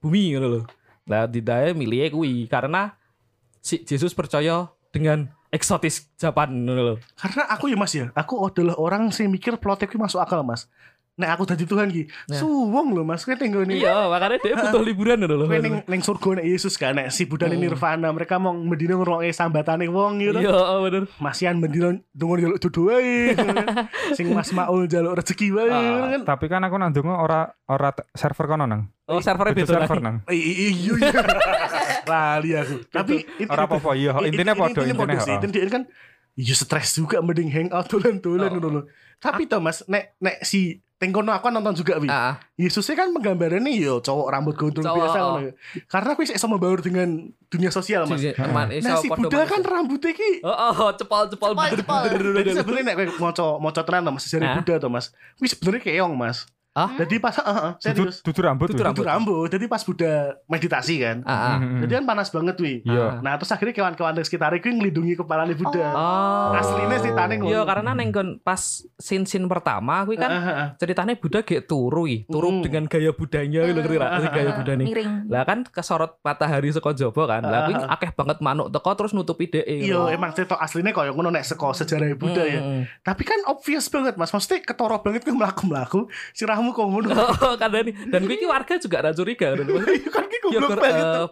bumi 0.00 0.34
ngono 0.34 0.48
lho 0.48 0.62
lah 1.04 1.28
didae 1.28 1.76
milih 1.76 2.16
kuwi 2.16 2.48
karena 2.48 2.96
si 3.60 3.84
Yesus 3.84 4.16
percaya 4.16 4.72
dengan 4.90 5.28
eksotis 5.52 6.08
Japan 6.16 6.50
ngono 6.50 6.82
lho 6.82 6.94
Karena 7.14 7.46
aku 7.52 7.68
ya 7.68 7.76
Mas 7.76 7.92
ya, 7.92 8.08
aku 8.16 8.40
adalah 8.46 8.74
orang 8.80 9.12
sing 9.12 9.28
mikir 9.28 9.60
plot 9.60 9.84
iki 9.84 10.00
masuk 10.00 10.22
akal 10.22 10.40
Mas. 10.40 10.66
Nek 11.20 11.30
aku 11.30 11.44
dadi 11.44 11.62
Tuhan 11.62 11.86
ki, 11.86 12.02
Ya. 12.26 12.40
suwung 12.40 12.90
lho 12.90 13.04
Mas, 13.04 13.22
kowe 13.22 13.36
tinggal 13.36 13.62
nih. 13.62 13.78
iya 13.78 14.08
makanya 14.08 14.40
dia 14.40 14.56
butuh 14.56 14.80
liburan 14.80 15.20
lho 15.20 15.44
Kowe 15.44 15.58
ning 15.58 15.84
ning 15.84 16.00
surga 16.00 16.40
nek 16.40 16.46
Yesus 16.46 16.74
kan 16.74 16.96
nek 16.96 17.12
si 17.12 17.28
Buddha 17.28 17.44
ning 17.44 17.60
Hmm. 17.60 17.68
Nirvana, 17.68 18.08
mereka 18.08 18.36
mau 18.36 18.50
mendino 18.50 18.96
ngrungokke 18.96 19.28
sambatane 19.30 19.84
wong 19.86 20.18
gitu. 20.18 20.40
iya 20.40 20.56
bener 20.80 21.04
Masian 21.18 21.60
mendino 21.60 21.92
dongo 22.10 22.34
njaluk 22.34 22.56
dudu 22.58 22.88
wae. 22.88 23.36
Sing 24.16 24.32
Mas 24.32 24.48
Maul 24.50 24.86
njaluk 24.86 25.12
rezeki 25.14 25.52
wae 25.52 25.68
Ah. 25.68 26.16
kan. 26.16 26.20
Tapi 26.26 26.44
kan 26.46 26.62
aku 26.62 26.74
nang 26.74 26.88
ndonga 26.88 27.14
ora 27.14 27.40
ora 27.66 27.92
server 28.10 28.46
kono 28.46 28.64
nang. 28.64 28.88
Oh, 29.04 29.20
servernya 29.20 29.52
Beda 29.52 29.66
beda 29.66 29.74
server 29.76 30.00
nang. 30.00 30.16
Iya 30.26 30.68
iya. 30.96 31.12
Lali 32.10 32.50
aku. 32.54 32.74
Tapi 32.88 33.14
it- 33.36 33.46
Ora 33.46 33.66
apa-apa 33.66 33.90
iya, 33.92 34.16
intine 34.20 34.52
padha 34.52 34.80
intine 34.80 35.20
intine. 35.42 35.68
kan 35.68 35.82
iya 36.32 36.54
stres 36.54 36.94
juga 36.94 37.20
mending 37.20 37.50
hangout 37.50 37.86
dolan-dolan 37.86 38.48
Oh. 38.48 38.54
ngono 38.56 38.68
lho. 38.70 38.82
Tapi 39.18 39.44
toh 39.44 39.60
Mas, 39.60 39.84
nek 39.84 40.16
nek 40.16 40.40
si 40.42 40.80
Tengkono 41.00 41.32
aku 41.32 41.48
nonton 41.48 41.72
juga 41.72 41.96
wi. 41.96 42.12
Ah, 42.12 42.36
Yesusnya 42.60 42.92
kan 42.92 43.08
penggambarannya 43.16 43.72
yo 43.72 44.04
cowok 44.04 44.28
rambut 44.36 44.52
gondrong 44.52 44.84
Cowok, 44.84 44.98
biasa 45.00 45.16
oh. 45.16 45.24
ngono. 45.32 45.50
Karena 45.88 46.08
aku 46.12 46.20
iso 46.28 46.44
membaur 46.44 46.84
dengan 46.84 47.08
dunia 47.48 47.72
sosial 47.72 48.04
Mas. 48.04 48.20
Nah 48.84 49.00
si 49.00 49.08
Buddha 49.08 49.48
kan 49.48 49.64
rambutnya 49.64 50.12
ki 50.12 50.44
Oh, 50.44 50.52
oh, 50.52 50.92
cepol-cepol. 51.00 51.56
Cepol, 51.56 51.68
cepol. 51.80 52.02
Jadi 52.44 52.50
sebenarnya 52.52 52.84
nek 52.84 52.96
kowe 53.00 53.32
maca 53.32 53.44
maca 53.56 53.80
tenan 53.80 54.12
Mas 54.12 54.28
sejarah? 54.28 54.60
Buddha 54.60 54.76
to 54.76 54.92
Mas. 54.92 55.16
Kuwi 55.40 55.48
sebenarnya 55.48 55.80
keong 55.88 56.12
Mas. 56.20 56.44
Ah? 56.70 56.94
Jadi 56.96 57.18
pas 57.18 57.34
heeh, 57.34 57.58
Dudu 57.74 57.82
serius. 58.06 58.16
dudu 58.22 58.40
rambut. 58.40 58.66
Dudu 58.68 58.78
wih. 58.78 58.94
Itu 58.94 59.02
rambut. 59.02 59.48
Jadi 59.48 59.64
pas 59.66 59.82
Buddha 59.82 60.14
meditasi 60.46 60.94
kan. 60.98 61.16
Ah, 61.24 61.34
ah. 61.34 61.56
Mhm. 61.58 61.82
Jadi 61.82 61.92
kan 61.92 62.04
panas 62.06 62.28
banget 62.28 62.56
wi. 62.56 62.74
Iya. 62.84 63.18
Nah 63.18 63.34
terus 63.34 63.50
akhirnya 63.50 63.74
kewan-kewan 63.74 64.14
di 64.14 64.22
sekitar 64.22 64.54
itu 64.54 64.70
ngelindungi 64.70 65.14
kepalanya 65.16 65.50
Buddha. 65.52 65.88
Oh. 65.90 66.54
Aslinya 66.54 66.96
ceritanya 66.96 67.34
ngono. 67.36 67.50
Iya, 67.50 67.60
karena 67.64 67.90
neng 67.92 68.10
kon 68.10 68.28
pas 68.38 68.62
scene-scene 68.96 69.44
pertama 69.44 70.04
kuwi 70.04 70.14
kan 70.14 70.30
Heeh, 70.30 70.44
heeh. 70.44 70.68
ceritanya 70.76 71.14
Buddha 71.14 71.40
kayak 71.40 71.66
turu 71.66 72.06
iki, 72.06 72.18
turu 72.24 72.48
Mm. 72.50 72.62
dengan 72.62 72.84
gaya 72.86 73.10
Budanya 73.10 73.60
gitu 73.64 73.80
ngerti? 73.80 73.96
Ah, 73.98 74.20
Gaya 74.22 74.42
ah, 74.44 74.54
Buddha 74.54 74.72
nih. 74.72 74.86
miring. 74.86 75.10
Lah 75.26 75.42
kan 75.42 75.58
kesorot 75.64 76.18
matahari 76.20 76.70
saka 76.70 76.90
jaba 76.92 77.22
kan. 77.28 77.42
Lah 77.42 77.66
kuwi 77.66 77.74
Ah. 77.76 77.90
akeh 77.90 78.10
banget 78.12 78.38
manuk 78.38 78.70
teko 78.70 78.90
terus 78.94 79.10
nutupi 79.10 79.46
dhek. 79.46 79.66
Iya, 79.66 80.06
emang 80.10 80.30
cerita 80.30 80.54
aslinya 80.54 80.90
kayak 80.90 81.12
ngono 81.12 81.28
nek 81.28 81.42
seko 81.42 81.72
sejarah 81.72 82.14
Buddha 82.14 82.42
ya. 82.42 82.60
Tapi 83.00 83.22
kan 83.24 83.42
obvious 83.44 83.86
banget 83.86 84.14
mas, 84.14 84.30
maksudnya 84.30 84.62
ketoro 84.62 84.94
banget 85.00 85.22
kan 85.22 85.34
melaku 85.34 85.62
melaku, 85.66 86.00
si 86.30 86.46
kamu 86.60 86.70
kok 86.76 86.86
ngono. 86.92 87.08
Oh. 87.40 87.56
Dan 88.12 88.22
iki 88.28 88.44
warga 88.44 88.76
juga 88.76 89.00
ora 89.00 89.16
curiga 89.16 89.56
ngono. 89.56 89.80
Maksudnya, 89.80 90.10
kan 90.14 90.24
ki 90.28 90.36
ya 90.36 90.60
goblok 90.60 90.78
banget. 90.78 91.06
eh, 91.08 91.26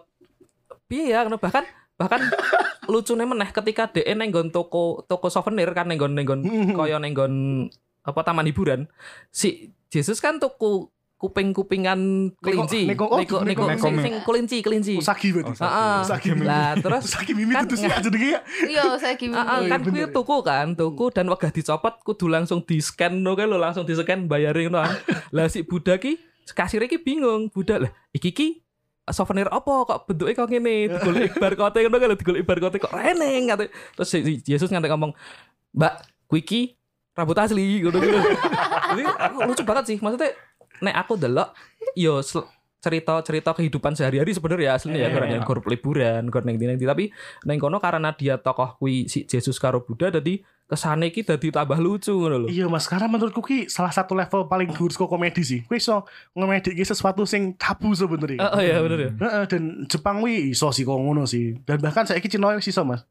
piye 0.89 1.03
ya 1.13 1.21
bahkan 1.29 1.65
bahkan 1.93 2.21
lucune 2.91 3.21
meneh 3.21 3.53
ketika 3.53 3.85
DE 3.85 4.09
neng 4.17 4.33
nggon 4.33 4.49
toko 4.49 5.05
toko 5.05 5.29
souvenir 5.29 5.69
kan 5.77 5.85
neng 5.85 6.01
nggon 6.01 6.13
neng 6.17 6.25
nggon 6.25 6.41
Hmm. 6.41 6.73
kaya 6.73 6.97
neng 6.97 7.13
nggon 7.13 7.33
apa 8.01 8.19
taman 8.25 8.49
hiburan 8.49 8.89
si 9.29 9.69
Jesus 9.93 10.17
kan 10.17 10.41
tuku 10.41 10.89
kuping-kupingan 11.19 11.99
kelinci 12.39 12.87
neko- 12.87 13.11
oh, 13.11 13.19
neko 13.19 13.43
neko 13.43 13.67
neko- 13.67 13.91
sing 13.99 14.15
kelinci 14.23 14.57
kelinci 14.63 14.93
Usagi 14.95 15.29
berarti. 15.29 15.51
Usagi. 15.51 15.67
Heeh. 15.67 15.97
Usagi. 16.01 16.29
lah 16.39 16.71
terus 16.79 17.03
Usagi 17.05 17.31
mimi 17.35 17.51
kan 17.51 17.67
itu 17.67 17.75
sih 17.75 17.85
nggak- 17.85 18.01
jenenge 18.01 18.29
ya. 18.29 18.39
Iya, 18.65 18.83
gimana? 19.13 19.35
Ah, 19.35 19.43
ah, 19.43 19.51
Oh, 19.51 19.59
iya, 19.59 19.69
kan 19.69 19.79
kuwi 19.81 19.91
bener. 19.99 20.15
tuku 20.15 20.37
kan, 20.41 20.67
tuku 20.73 21.05
dan 21.11 21.25
wegah 21.27 21.51
dicopot 21.51 21.95
kudu 22.01 22.25
langsung 22.25 22.63
di 22.63 22.79
scan 22.79 23.19
no 23.19 23.35
kan 23.35 23.45
lo 23.45 23.59
langsung 23.59 23.83
di 23.83 23.91
scan 23.91 24.25
bayarin 24.25 24.71
no 24.71 24.79
kan. 24.79 24.95
Lah 25.29 25.45
si 25.45 25.61
Buddha 25.61 25.95
ki 25.95 26.15
kasir 26.49 26.79
ki 26.81 26.97
bingung, 26.97 27.51
Buddha 27.51 27.77
lah 27.77 27.91
iki 28.09 28.31
ki 28.31 28.47
souvenir 29.05 29.49
apa 29.49 29.73
kok 29.83 30.05
bentuknya 30.05 30.33
kok 30.33 30.47
ngene 30.47 30.73
digolek 30.89 31.33
barcode 31.41 31.77
ngono 31.81 31.97
kan 31.97 32.09
digolek 32.15 32.43
barcode 32.43 32.77
kok 32.77 32.89
reneng 32.89 33.43
kate. 33.49 33.67
Terus 33.93 34.09
Yesus 34.45 34.69
nganti 34.69 34.87
ngomong, 34.87 35.11
"Mbak, 35.73 35.93
kuwi 36.25 36.41
ki 36.41 36.61
rambut 37.11 37.35
asli 37.35 37.83
ngono 37.83 37.97
gitu." 37.97 38.17
Jadi 38.89 39.03
aku 39.03 39.37
lucu 39.43 39.63
banget 39.63 39.83
sih. 39.85 39.97
Maksudnya 39.99 40.31
nek 40.81 40.95
aku 40.95 41.15
delok 41.19 41.51
yo 41.95 42.19
cerita-cerita 42.79 43.51
kehidupan 43.51 43.91
sehari-hari 43.91 44.31
sebenarnya 44.31 44.79
aslinya 44.79 45.03
ya 45.03 45.07
Eh. 45.07 45.13
karena 45.13 45.27
yang 45.35 45.43
grup 45.43 45.67
liburan, 45.67 46.31
karena 46.31 46.55
yang 46.55 46.79
ini 46.79 46.87
tapi 46.87 47.11
neng 47.43 47.59
kono 47.59 47.75
karena 47.83 48.15
dia 48.15 48.39
tokoh 48.39 48.79
kui 48.79 49.03
si 49.11 49.27
Yesus 49.27 49.59
karo 49.59 49.83
Buddha 49.83 50.07
jadi 50.07 50.39
kesane 50.63 51.11
ki 51.11 51.25
dadi 51.27 51.49
tambah 51.51 51.75
lucu 51.75 52.13
ngono 52.13 52.45
lho. 52.45 52.47
Iya 52.47 52.69
mas, 52.71 52.87
karena 52.87 53.09
menurutku 53.11 53.41
ki 53.43 53.67
salah 53.67 53.91
satu 53.91 54.15
level 54.15 54.47
paling 54.47 54.69
dhuwur 54.71 54.93
saka 54.95 55.09
komedi 55.09 55.41
sih. 55.43 55.59
Kuwi 55.67 55.81
iso 55.81 56.05
ngomedi 56.37 56.71
ki 56.71 56.85
sesuatu 56.87 57.25
sing 57.27 57.57
tabu 57.59 57.91
sebenarnya. 57.91 58.37
Oh, 58.37 58.55
oh 58.55 58.61
iya 58.63 58.79
bener 58.79 58.99
ya. 59.01 59.11
Heeh, 59.17 59.43
dan 59.49 59.63
Jepang 59.89 60.23
wi 60.23 60.55
iso 60.55 60.69
sih 60.71 60.85
kok 60.87 60.95
ngono 60.95 61.25
sih. 61.27 61.57
Dan 61.67 61.81
bahkan 61.83 62.05
saya 62.07 62.21
Cina 62.21 62.53
wis 62.55 62.69
iso 62.69 62.85
mas. 62.87 63.01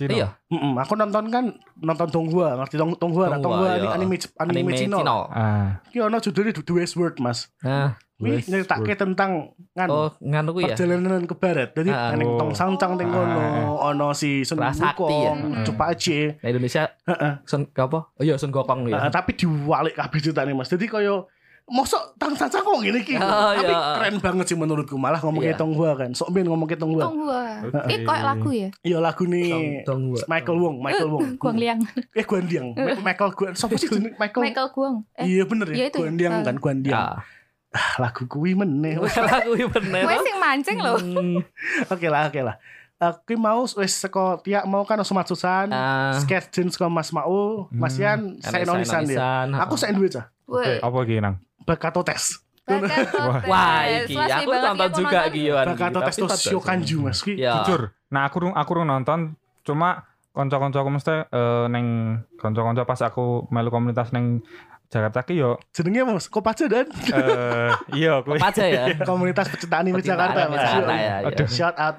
Cina. 0.00 0.16
Iya, 0.16 0.28
Mm 0.48 0.80
aku 0.80 0.96
nonton 0.96 1.28
kan 1.28 1.44
nonton 1.76 2.08
Donghua, 2.08 2.56
ngerti 2.56 2.74
Dong 2.74 2.96
Donghua, 2.96 3.28
nah, 3.28 3.36
Donghua, 3.36 3.76
iya. 3.76 3.92
anime 3.92 4.16
anime, 4.16 4.64
anime 4.64 4.72
Cina. 4.72 4.96
Cina. 4.98 5.16
Ah, 5.28 5.68
Ki 5.86 6.00
ono 6.00 6.16
judulnya 6.16 6.56
The 6.56 6.72
Westward 6.72 7.20
mas. 7.20 7.52
Nah, 7.60 8.00
Kuwi 8.16 8.36
nyeritake 8.44 8.92
tentang 8.94 9.56
nganu 9.72 9.88
oh 9.88 10.08
nganu 10.20 10.52
kuwi 10.52 10.68
ya. 10.68 10.76
perjalanan 10.76 11.24
ke 11.24 11.32
barat. 11.32 11.72
Jadi 11.72 11.88
Ah. 11.88 12.12
neng 12.12 12.28
Oh. 12.28 12.36
Tong 12.36 12.52
Sangcang 12.52 12.96
teng 12.96 13.08
kono, 13.08 13.40
Ah. 13.80 13.88
ono 13.88 14.12
si 14.12 14.44
Sun 14.44 14.60
Prasakti 14.60 15.08
ya. 15.08 15.32
Wukong, 15.32 15.38
Hmm. 15.40 15.64
Cepak 15.64 15.88
Aje. 15.90 16.18
Nah, 16.36 16.48
Indonesia 16.48 16.82
Heeh. 17.02 17.32
Sun 17.44 17.64
apa? 17.70 17.98
Oh 18.12 18.20
iya 18.20 18.36
Sun 18.36 18.48
Gokong 18.48 18.84
ya. 18.86 19.08
tapi 19.08 19.32
diwalik 19.32 19.96
kabeh 19.96 20.20
ceritane 20.20 20.52
Mas. 20.52 20.68
Jadi 20.68 20.84
koyo 20.84 21.32
mosok 21.70 22.18
Tang 22.18 22.34
Sangcang 22.34 22.60
kok 22.60 22.76
ngene 22.76 22.98
iki. 22.98 23.14
Oh, 23.14 23.50
tapi 23.54 23.70
iya. 23.70 23.94
keren 23.94 24.16
banget 24.18 24.46
sih 24.50 24.58
menurutku. 24.58 24.94
Malah 24.94 25.18
ngomong 25.18 25.40
Iya. 25.40 25.54
ke 25.54 25.62
Donghua 25.62 25.94
kan. 25.94 26.10
Sok 26.10 26.28
ben 26.30 26.44
ngomong 26.44 26.66
ke 26.66 26.74
Donghua. 26.74 27.06
Tonghua. 27.06 27.42
Oke. 27.64 27.88
Eh, 27.88 27.98
kayak 28.02 28.24
lagu 28.26 28.50
ya? 28.50 28.68
Iya 28.82 28.98
lagu 28.98 29.22
nih 29.24 29.48
Dong 29.82 30.12
Michael 30.26 30.58
Wong, 30.58 30.76
Michael 30.80 31.08
Wong. 31.08 31.26
Guang 31.40 31.56
Liang. 31.56 31.80
Eh 32.10 32.22
Guan 32.22 32.44
Liang. 32.44 32.74
Michael 33.06 33.30
Guan. 33.32 33.52
Sopo 33.54 33.78
sih 33.78 33.86
jeneng 33.86 34.12
Michael? 34.14 34.42
Michael 34.44 34.68
Guang. 34.70 34.94
Eh, 35.14 35.24
Iya 35.30 35.42
bener 35.46 35.66
iya 35.70 35.78
ya. 35.78 35.86
itu 35.88 35.96
ya. 35.96 36.02
Guan 36.02 36.14
Liang 36.18 36.32
Ah. 36.34 36.42
kan 36.42 36.56
Guan 36.58 36.78
Liang. 36.82 36.98
Ya. 36.98 37.22
Ah, 37.70 37.94
lagu 38.02 38.26
kuwi 38.26 38.58
meneh. 38.58 38.98
Lagu 39.30 39.54
iki 39.54 39.62
bener. 39.64 40.02
gue 40.02 40.16
sing 40.26 40.36
mancing 40.36 40.78
loh. 40.82 40.98
Hmm, 40.98 41.38
Oke 41.86 42.10
lah, 42.10 42.26
oke 42.26 42.42
lah. 42.42 42.58
Aku 43.00 43.32
mau 43.34 43.64
wis 43.64 43.96
seko 43.96 44.36
tiak 44.38 44.68
mau 44.68 44.84
kan 44.84 45.00
Osmat 45.00 45.24
Susan. 45.24 45.72
Ah. 45.72 46.12
Sketch 46.14 46.52
Jin 46.52 46.68
saka 46.68 46.84
Mas 46.86 47.08
Mau, 47.10 47.64
Mas 47.72 47.96
Hmm. 47.96 48.04
Yan, 48.04 48.20
saya 48.38 48.62
nonisan 48.62 49.08
dia. 49.08 49.48
Aku 49.58 49.74
saya 49.74 49.96
duwe 49.96 50.06
cah. 50.06 50.28
Oke, 50.44 50.76
apa 50.78 50.96
iki 51.02 51.16
nang? 51.16 51.40
Bakato 51.64 52.04
tes. 52.04 52.44
Wah, 53.50 53.82
iki 54.04 54.14
aku 54.14 54.46
nonton 54.46 54.76
ya, 54.76 54.84
aku 54.84 55.00
juga 55.00 55.16
nonton. 55.16 55.30
iki 55.32 55.40
Yohan. 55.48 55.66
Bakato 55.66 55.98
tes 56.02 56.12
Tapi 56.12 56.20
to 56.20 56.26
pada- 56.28 56.44
Shokanju 56.44 56.96
Mas. 57.00 57.18
Ki 57.20 57.32
Ya. 57.34 57.52
Jujur. 57.58 57.88
Nah, 58.10 58.28
aku 58.28 58.36
rung 58.38 58.52
aku 58.52 58.70
rung 58.74 58.86
nonton 58.86 59.32
cuma 59.60 60.04
kanca-kancaku 60.30 60.88
mesti 60.90 61.24
eh, 61.24 61.64
neng 61.68 61.86
kanca-kanca 62.36 62.84
pas 62.84 63.00
aku 63.02 63.48
melu 63.48 63.68
komunitas 63.68 64.12
neng 64.12 64.44
Jakarta 64.86 65.22
ki 65.22 65.38
yo 65.38 65.54
jenenge 65.70 66.02
Mas, 66.04 66.26
kok 66.26 66.42
paca 66.42 66.66
dan 66.66 66.84
eh 66.84 67.70
iya 67.96 68.20
kuwi. 68.20 68.36
Apa 68.36 68.50
aja 68.50 68.64
ya? 68.66 68.84
komunitas 69.08 69.46
pecinta 69.48 69.78
anime 69.78 70.02
Jakarta 70.02 70.50
Mas. 70.50 70.60
Ya, 70.60 70.82
ya. 70.92 71.14
Aduh. 71.30 71.48
Shout 71.48 71.78
out. 71.78 71.96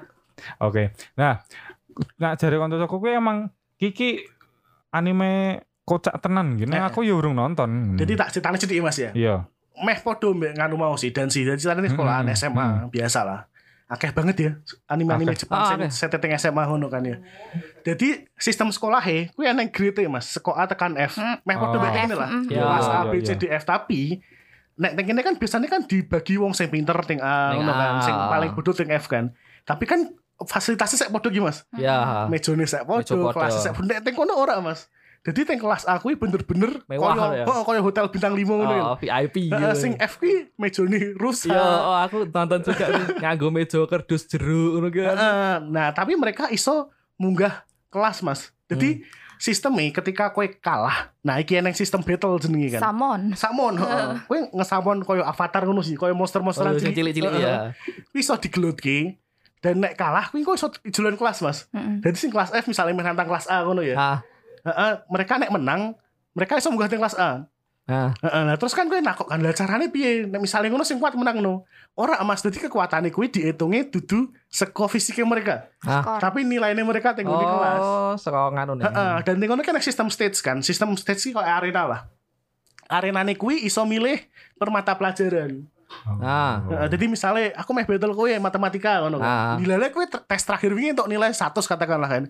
Oke. 0.58 0.92
Nah, 1.14 1.40
nah 2.16 2.32
jare 2.34 2.56
kanca-kancaku 2.56 2.96
kuwi 2.98 3.12
emang 3.14 3.48
Kiki 3.76 4.22
anime 4.90 5.62
kocak 5.82 6.20
tenan 6.22 6.54
gitu. 6.54 6.70
Eh. 6.70 6.78
Nah, 6.78 6.88
aku 6.88 7.02
yo 7.02 7.18
urung 7.18 7.34
nonton. 7.34 7.98
Jadi 7.98 8.12
tak 8.14 8.30
ceritanya 8.30 8.58
sedikit 8.58 8.82
Mas 8.86 8.98
ya. 8.98 9.10
iya. 9.12 9.46
Meh 9.82 9.98
podo 9.98 10.30
mbek 10.30 10.54
nganu 10.54 10.76
mau 10.76 10.94
sih 10.94 11.10
dan 11.10 11.26
sih. 11.26 11.42
Dan 11.42 11.56
ceritanya 11.56 11.90
sekolahan 11.90 12.24
Hmm, 12.24 12.36
SMA 12.36 12.66
biasa 12.92 13.24
lah. 13.24 13.40
Akeh 13.88 14.08
banget 14.08 14.36
ya 14.38 14.50
anime-anime. 14.86 15.34
Jepang 15.34 15.58
Ah, 15.58 15.74
akeh. 15.74 15.90
setting 15.90 16.32
SMA 16.38 16.64
ngono 16.64 16.86
kan 16.86 17.02
ya. 17.02 17.18
Jadi 17.82 18.24
sistem 18.36 18.70
sekolah 18.70 19.00
he 19.02 19.28
kuwi 19.34 19.48
ana 19.48 19.64
grade 19.66 20.06
Mas, 20.06 20.32
sekolah 20.32 20.64
A 20.64 20.70
tekan 20.70 20.94
F. 20.94 21.18
Hmm. 21.18 21.40
Meh 21.42 21.56
podo 21.56 21.76
Oh. 21.76 21.80
mbek 21.82 21.98
ini 21.98 22.14
lah. 22.14 22.30
Mm. 22.30 22.44
Ya, 22.48 22.62
Kelas 22.62 22.86
A 22.86 22.92
iya, 22.94 23.10
B 23.10 23.12
C 23.18 23.28
iya. 23.28 23.34
D 23.34 23.44
F 23.50 23.64
tapi 23.64 24.00
nek 24.72 24.92
teng 24.94 25.04
kene 25.04 25.20
kan 25.20 25.34
biasanya 25.36 25.68
kan 25.68 25.82
dibagi 25.84 26.40
wong 26.40 26.52
sing 26.54 26.72
pinter 26.72 26.96
ting 27.04 27.20
A 27.20 27.52
ngono 27.52 27.72
kan, 27.72 27.92
sing 28.00 28.14
paling 28.14 28.50
bodoh 28.54 28.72
ting 28.72 28.88
F 28.88 29.08
kan. 29.08 29.32
Tapi 29.62 29.84
kan 29.84 30.08
fasilitasnya 30.46 31.06
sek 31.06 31.10
podo 31.12 31.28
ki 31.30 31.40
Mas. 31.42 31.64
Ya. 31.76 32.26
Mejone 32.30 32.64
sek 32.66 32.86
podo, 32.86 33.30
kelas 33.32 33.62
sek 33.62 33.76
nek 33.82 34.02
teng 34.04 34.14
kono 34.14 34.34
ora 34.38 34.58
Mas. 34.62 34.88
Jadi 35.22 35.46
teng 35.46 35.62
kelas 35.62 35.86
aku 35.86 36.10
iki 36.10 36.18
bener-bener 36.18 36.82
Mewah 36.90 37.14
koyo 37.14 37.30
ya? 37.30 37.44
oh, 37.46 37.62
koyo 37.62 37.78
hotel 37.86 38.10
bintang 38.10 38.34
5 38.34 38.42
ngono 38.42 38.74
ya. 38.74 38.82
Oh, 38.90 38.96
VIP 38.98 39.54
gitu. 39.54 39.70
sing 39.78 39.94
F 39.94 40.18
ki 40.18 40.50
mejone 40.58 41.14
rusak. 41.14 41.54
Iya, 41.54 41.62
oh 41.62 41.94
aku 41.94 42.26
nonton 42.26 42.58
juga 42.66 42.90
nih 42.90 43.22
nganggo 43.22 43.54
meja 43.54 43.78
kerdus 43.86 44.26
jeruk 44.26 44.82
ngono 44.82 44.90
kan. 44.90 45.14
Nah, 45.70 45.94
tapi 45.94 46.18
mereka 46.18 46.50
iso 46.50 46.90
munggah 47.22 47.62
kelas, 47.94 48.18
Mas. 48.26 48.50
Jadi 48.66 49.06
sistemnya 49.38 49.94
ketika 49.94 50.34
kowe 50.34 50.46
kalah, 50.58 51.14
nah 51.22 51.38
iki 51.38 51.54
eneng 51.54 51.74
sistem 51.74 52.02
battle 52.02 52.38
jenenge 52.42 52.78
kan. 52.78 52.82
Samon. 52.82 53.20
Samon, 53.38 53.74
heeh. 53.78 54.06
Kowe 54.26 54.38
ngesamon 54.58 55.06
koyo 55.06 55.22
avatar 55.22 55.62
ngono 55.66 55.86
sih, 55.86 55.94
koyo 55.94 56.14
Oh, 56.14 56.18
monster-monsteran 56.18 56.82
sing 56.82 56.94
cilik-cilik 56.94 57.30
Heeh. 57.30 57.46
ya. 57.46 57.54
Iso 58.10 58.34
digelutke. 58.42 59.21
Dan 59.62 59.78
nek 59.78 59.94
kalah 59.94 60.26
kuwi 60.34 60.42
kok 60.42 60.58
iso 60.58 60.68
ijolan 60.82 61.14
kelas, 61.14 61.38
Mas. 61.38 61.58
Mm-mm. 61.70 62.02
Jadi 62.02 62.16
sing 62.18 62.30
kelas 62.34 62.50
F 62.50 62.66
misalnya 62.66 62.98
menantang 62.98 63.30
kelas 63.30 63.46
A 63.46 63.62
ngono 63.62 63.86
ya. 63.86 63.94
Ah, 63.94 64.18
Heeh, 64.66 64.92
mereka 65.06 65.38
nek 65.38 65.54
menang, 65.54 65.94
mereka 66.34 66.58
iso 66.58 66.66
munggah 66.74 66.90
kelas 66.90 67.14
A. 67.14 67.46
ah. 67.86 68.10
Heeh, 68.10 68.42
nah 68.46 68.58
terus 68.58 68.74
kan 68.74 68.90
kowe 68.90 68.98
nakok 68.98 69.30
kan 69.30 69.38
lah 69.38 69.54
carane 69.54 69.86
piye? 69.90 70.26
Nek 70.26 70.42
misale 70.42 70.66
ngono 70.66 70.82
sing 70.82 70.98
kuat 70.98 71.14
menang 71.14 71.38
no. 71.38 71.62
Ora 71.94 72.18
Mas, 72.26 72.42
dadi 72.42 72.58
kekuatane 72.58 73.14
kuwi 73.14 73.30
dihitungnya 73.30 73.86
dudu 73.86 74.34
seko 74.50 74.90
fisiknya 74.90 75.30
mereka. 75.30 75.70
Ah. 75.86 76.02
Skor. 76.02 76.18
Tapi 76.18 76.42
nilainya 76.42 76.82
mereka 76.82 77.14
tinggal 77.14 77.38
di 77.38 77.46
kelas. 77.46 77.82
Oh, 77.82 78.14
saka 78.18 78.50
nganu 78.50 78.82
nih. 78.82 78.84
Heeh, 78.90 79.14
dan 79.22 79.34
tinggal 79.38 79.62
kan 79.62 79.78
ada 79.78 79.82
sistem 79.82 80.10
stage 80.10 80.42
kan. 80.42 80.58
Sistem 80.58 80.94
stage 80.98 81.22
sih 81.22 81.30
kayak 81.30 81.62
arena 81.62 81.82
lah. 81.86 82.00
Arena 82.90 83.22
nih 83.22 83.38
kuwi 83.38 83.62
iso 83.62 83.86
milih 83.86 84.18
per 84.58 84.74
mata 84.74 84.98
pelajaran. 84.98 85.70
Ah. 86.18 86.62
Heeh, 86.66 86.86
jadi 86.90 87.04
misalnya 87.06 87.44
aku 87.54 87.70
meh 87.72 87.84
battle 87.84 88.12
kowe 88.12 88.30
matematika 88.38 89.00
ngono 89.00 89.18
Ah. 89.18 89.56
kan. 89.56 89.62
Nilainya 89.62 89.88
kowe 89.90 90.04
ter- 90.04 90.24
tes 90.24 90.42
terakhir 90.42 90.72
wingi 90.72 90.92
untuk 90.92 91.06
nilai 91.06 91.30
100 91.30 91.64
katakanlah 91.64 92.08
kan. 92.08 92.24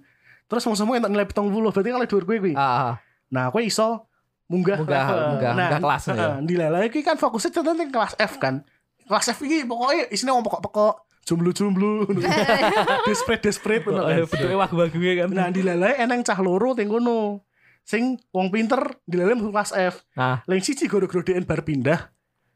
Terus 0.45 0.63
musuhmu 0.65 0.93
untuk 0.95 1.09
nilai 1.09 1.25
70 1.25 1.73
berarti 1.73 1.91
kalau 1.91 2.07
dhuwur 2.07 2.25
kowe 2.25 2.37
kuwi. 2.39 2.55
Ah, 2.55 2.63
ah. 2.63 2.95
Nah, 3.29 3.49
kowe 3.49 3.61
iso 3.61 4.07
munggah 4.47 4.85
Munggah- 4.85 5.09
level. 5.09 5.19
munggah- 5.33 5.55
nah, 5.55 5.69
munggah 5.69 5.81
kelas 5.81 6.03
ya. 6.05 6.13
heeh, 6.13 6.35
Nilai 6.45 6.87
iki 6.87 7.01
kan 7.01 7.17
fokusnya 7.17 7.51
tentang 7.55 7.89
kelas 7.89 8.13
F 8.17 8.37
kan. 8.37 8.61
Kelas 9.09 9.27
F 9.33 9.39
iki 9.41 9.65
pokoknya 9.65 10.13
isinya 10.13 10.37
ngomong 10.37 10.47
pokok-pokok 10.53 10.95
jomblo-jomblo 11.23 12.05
ngono. 12.05 12.21
desperate-desperate 13.09 13.85
ngono 13.87 14.03
kan. 14.05 14.17
Oh, 14.19 14.29
bentuknya 14.29 14.57
wagu-wagu 14.59 14.99
kan. 14.99 15.29
Nah, 15.31 15.49
dilalai 15.49 15.97
eneng 15.99 16.21
cah 16.21 16.39
loro 16.39 16.75
teng 16.75 16.91
kono. 16.91 17.41
Sing 17.83 18.15
wong 18.31 18.53
pinter 18.53 18.79
masuk 19.09 19.51
kelas 19.51 19.73
F. 19.75 19.95
Nah. 20.15 20.39
Leng 20.47 20.63
siji 20.63 20.87
goro-goro 20.87 21.23
bar 21.43 21.67
pindah 21.67 22.11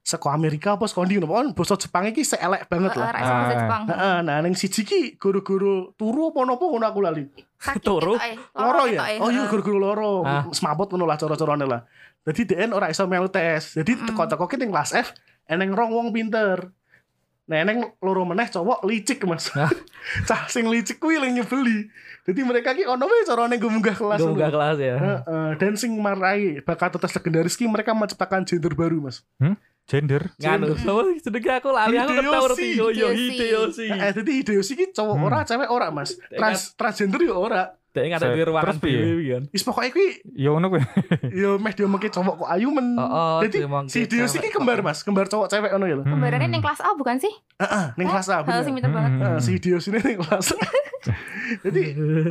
saka 0.07 0.31
Amerika 0.31 0.79
apa 0.79 0.87
saka 0.87 1.03
ndi 1.03 1.19
ngono. 1.19 1.27
Pokoknya 1.27 1.51
basa 1.53 1.75
Jepang 1.75 2.07
iki 2.07 2.23
seelek 2.23 2.71
banget 2.71 2.95
Heeh, 2.95 3.03
lah. 3.03 3.11
bahasa 3.11 3.35
Ah. 3.35 3.51
Jepang. 3.51 3.83
Heeh, 3.91 4.17
nah 4.23 4.37
neng 4.39 4.55
siji 4.55 4.87
ki 4.87 5.01
goro-goro 5.19 5.91
turu 5.99 6.31
apa 6.31 6.39
napa 6.47 6.63
ngono 6.63 6.87
aku 6.87 7.01
lali. 7.03 7.25
Turu? 7.83 8.15
eh. 8.15 8.39
Loro 8.55 8.87
ya? 8.87 9.03
eh. 9.11 9.19
Oh 9.19 9.29
iya 9.29 9.43
Heeh. 9.43 9.51
goro-goro 9.51 9.79
loro. 9.83 10.13
Ah. 10.23 10.47
Semaput 10.55 10.87
ngono 10.89 11.05
lah 11.05 11.19
cara-carane 11.19 11.67
lah. 11.67 11.83
Jadi 12.23 12.55
DN 12.55 12.71
ora 12.71 12.87
iso 12.87 13.03
melu 13.05 13.27
tes. 13.27 13.75
Jadi 13.75 13.99
Mm. 13.99 14.07
teko-teko 14.07 14.47
ki 14.47 14.57
ning 14.57 14.71
kelas 14.71 14.95
F 14.95 15.11
eneng 15.47 15.75
rong 15.75 15.91
wong 15.91 16.09
pinter. 16.11 16.71
Nah, 17.47 17.63
eneng 17.63 17.95
loro 17.99 18.27
meneh 18.27 18.43
cowok 18.45 18.83
licik, 18.83 19.23
Mas. 19.23 19.55
Cah 20.27 20.43
sing 20.47 20.67
licik 20.67 20.99
kuwi 20.99 21.15
lagi 21.17 21.31
nyebeli. 21.33 21.87
Jadi 22.27 22.41
mereka 22.43 22.75
ki 22.75 22.83
ono 22.85 23.07
wae 23.07 23.23
carane 23.23 23.55
munggah 23.57 23.95
kelas. 23.95 24.19
Gue 24.19 24.35
kelas 24.35 24.77
ya. 24.77 24.95
Heeh, 24.99 25.49
dan 25.55 25.79
sing 25.79 25.95
marai 25.95 26.59
bakat 26.59 26.95
tes 26.97 27.15
legendaris 27.15 27.55
ki 27.55 27.67
mereka 27.67 27.91
menciptakan 27.91 28.43
gender 28.43 28.71
baru, 28.73 28.99
Mas. 28.99 29.23
Gender. 29.87 30.35
Nganu, 30.37 30.75
sama 30.75 31.15
jenenge 31.15 31.51
aku 31.55 31.71
lali 31.71 31.95
aku 31.95 32.11
Hideyoshi. 32.11 32.19
ketawa 32.19 32.43
ngerti. 32.43 32.69
Oh 32.77 32.91
iya 32.91 33.07
Hideyoshi. 33.09 33.27
Hideyoshi. 33.31 33.87
Eh, 33.87 34.11
jadi 34.13 34.31
Hideyoshi 34.35 34.73
ki 34.75 34.87
cowok 34.91 35.15
Hmm. 35.15 35.25
ora, 35.25 35.39
cewek 35.43 35.71
ora, 35.71 35.87
Mas. 35.89 36.11
Trans 36.29 36.75
transgender 36.75 37.23
yo 37.23 37.39
ora. 37.39 37.71
Dek 37.95 38.13
ngadek 38.13 38.29
Set. 38.29 38.37
di 38.37 38.45
ruangan 38.45 38.77
dhewe 38.77 39.25
kan. 39.25 39.43
Wis 39.49 39.63
pokoke 39.65 39.89
kuwi 39.89 40.09
Ya 40.37 40.53
ngono 40.53 40.69
kuwi. 40.69 40.83
ya 41.41 41.57
meh 41.57 41.73
dia 41.73 41.87
mungkin 41.87 42.11
cowok 42.13 42.35
kok 42.37 42.49
ayu 42.51 42.69
men. 42.69 42.93
Oh, 42.93 43.09
oh, 43.09 43.37
Jadi 43.41 43.65
si 43.89 44.05
iki 44.05 44.21
kok. 44.53 44.61
kembar 44.61 44.85
Mas, 44.85 45.01
kembar 45.01 45.25
cowok 45.25 45.49
cewek 45.49 45.71
ngono 45.73 45.87
ya 45.87 45.97
lho. 45.97 46.05
Kembarannya 46.05 46.51
ning 46.51 46.61
kelas 46.61 46.83
A 46.83 46.93
bukan 46.93 47.17
sih? 47.17 47.33
Heeh, 47.57 47.87
ning 47.97 48.07
kelas 48.07 48.29
A. 48.29 48.45
Sing 48.61 48.75
bener. 48.75 48.75
pinter 48.75 48.91
banget. 48.91 49.11
Hmm. 49.17 49.41
Si 49.41 49.53
Dios 49.57 49.87
ini 49.87 49.99
ning 50.03 50.19
kelas. 50.21 50.47
Jadi 51.65 51.83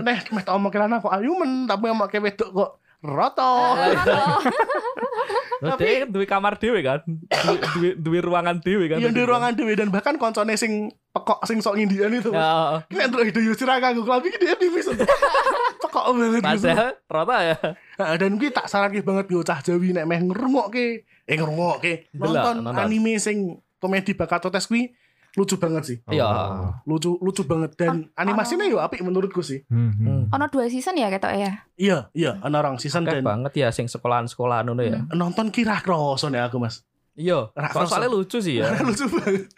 neh 0.06 0.18
meh 0.28 0.44
tak 0.44 0.54
omong 0.54 0.70
kelana 0.70 1.00
kok 1.00 1.10
ayu 1.10 1.34
men, 1.34 1.66
tapi 1.66 1.90
omong 1.90 2.12
ke 2.12 2.20
wedok 2.20 2.50
kok 2.52 2.70
roto. 3.02 3.54
Halo. 3.74 4.22
Dek 5.62 5.96
kan 6.06 6.10
duwe 6.12 6.26
kamar 6.28 6.54
dhewe 6.60 6.80
kan. 6.84 7.00
Duwe 7.06 7.58
duwe, 7.62 7.90
duwe 7.96 8.20
ruangan 8.20 8.58
dhewe 8.60 8.86
kan. 8.92 8.98
Iya 9.00 9.10
di 9.12 9.24
ruangan 9.24 9.54
dhewe 9.56 9.74
dan 9.76 9.90
bahkan 9.94 10.16
koncone 10.20 10.56
sing 10.60 10.92
pekok 11.16 11.44
sing 11.48 11.64
sok 11.64 11.80
ngindian 11.80 12.12
itu. 12.12 12.32
Mas. 12.32 12.44
Ya, 12.44 12.52
Ini 12.92 13.00
Android 13.08 13.28
Hido 13.32 13.42
Yusra 13.44 13.80
kelambi 13.80 14.30
dia 14.36 14.56
tipis. 14.60 14.92
Pekok 15.84 16.06
banget 16.18 16.42
gitu. 16.44 16.66
padahal 16.68 16.92
rata 17.08 17.38
ya. 17.44 17.56
Nah, 17.96 18.16
dan 18.20 18.32
gue 18.36 18.50
tak 18.52 18.68
saranke 18.68 19.00
banget 19.06 19.26
gue 19.32 19.44
cah 19.46 19.60
Jawi 19.64 19.96
nek 19.96 20.06
meh 20.10 20.20
ngrungokke, 20.28 20.88
eh 21.08 21.36
ngrungokke 21.40 22.12
nonton 22.16 22.68
anime 22.74 23.16
sing 23.22 23.60
komedi 23.80 24.18
Bakato 24.18 24.50
Tes 24.52 24.66
kuwi 24.68 24.92
lucu 25.36 25.56
banget 25.60 25.84
sih. 25.84 25.98
Iya. 26.08 26.26
Oh. 26.26 26.72
Lucu 26.88 27.20
lucu 27.20 27.44
banget 27.44 27.76
dan 27.76 28.08
animasinya 28.16 28.64
yo 28.66 28.80
apik 28.80 29.04
menurutku 29.04 29.44
sih. 29.44 29.68
Hmm, 29.68 29.92
hmm. 29.92 30.08
Hmm. 30.08 30.36
Ono 30.36 30.46
dua 30.48 30.66
season 30.72 30.96
ya 30.96 31.12
ketok 31.12 31.34
ya. 31.36 31.52
Iya, 31.76 31.98
iya, 32.16 32.32
ana 32.40 32.64
orang 32.64 32.80
season 32.80 33.04
Akeh 33.04 33.20
dan 33.20 33.28
banget 33.28 33.54
ya 33.60 33.68
sing 33.76 33.92
sekolahan-sekolahan 33.92 34.72
ngono 34.72 34.84
ya. 34.84 35.04
nonton 35.12 35.52
kira 35.52 35.84
kroso 35.84 36.32
nih 36.32 36.48
aku 36.48 36.58
Mas. 36.64 36.88
Iya, 37.16 37.52
soalnya 37.72 38.12
lucu 38.12 38.40
sih 38.40 38.64
ya. 38.64 38.72
lucu 38.88 39.06
banget. 39.12 39.52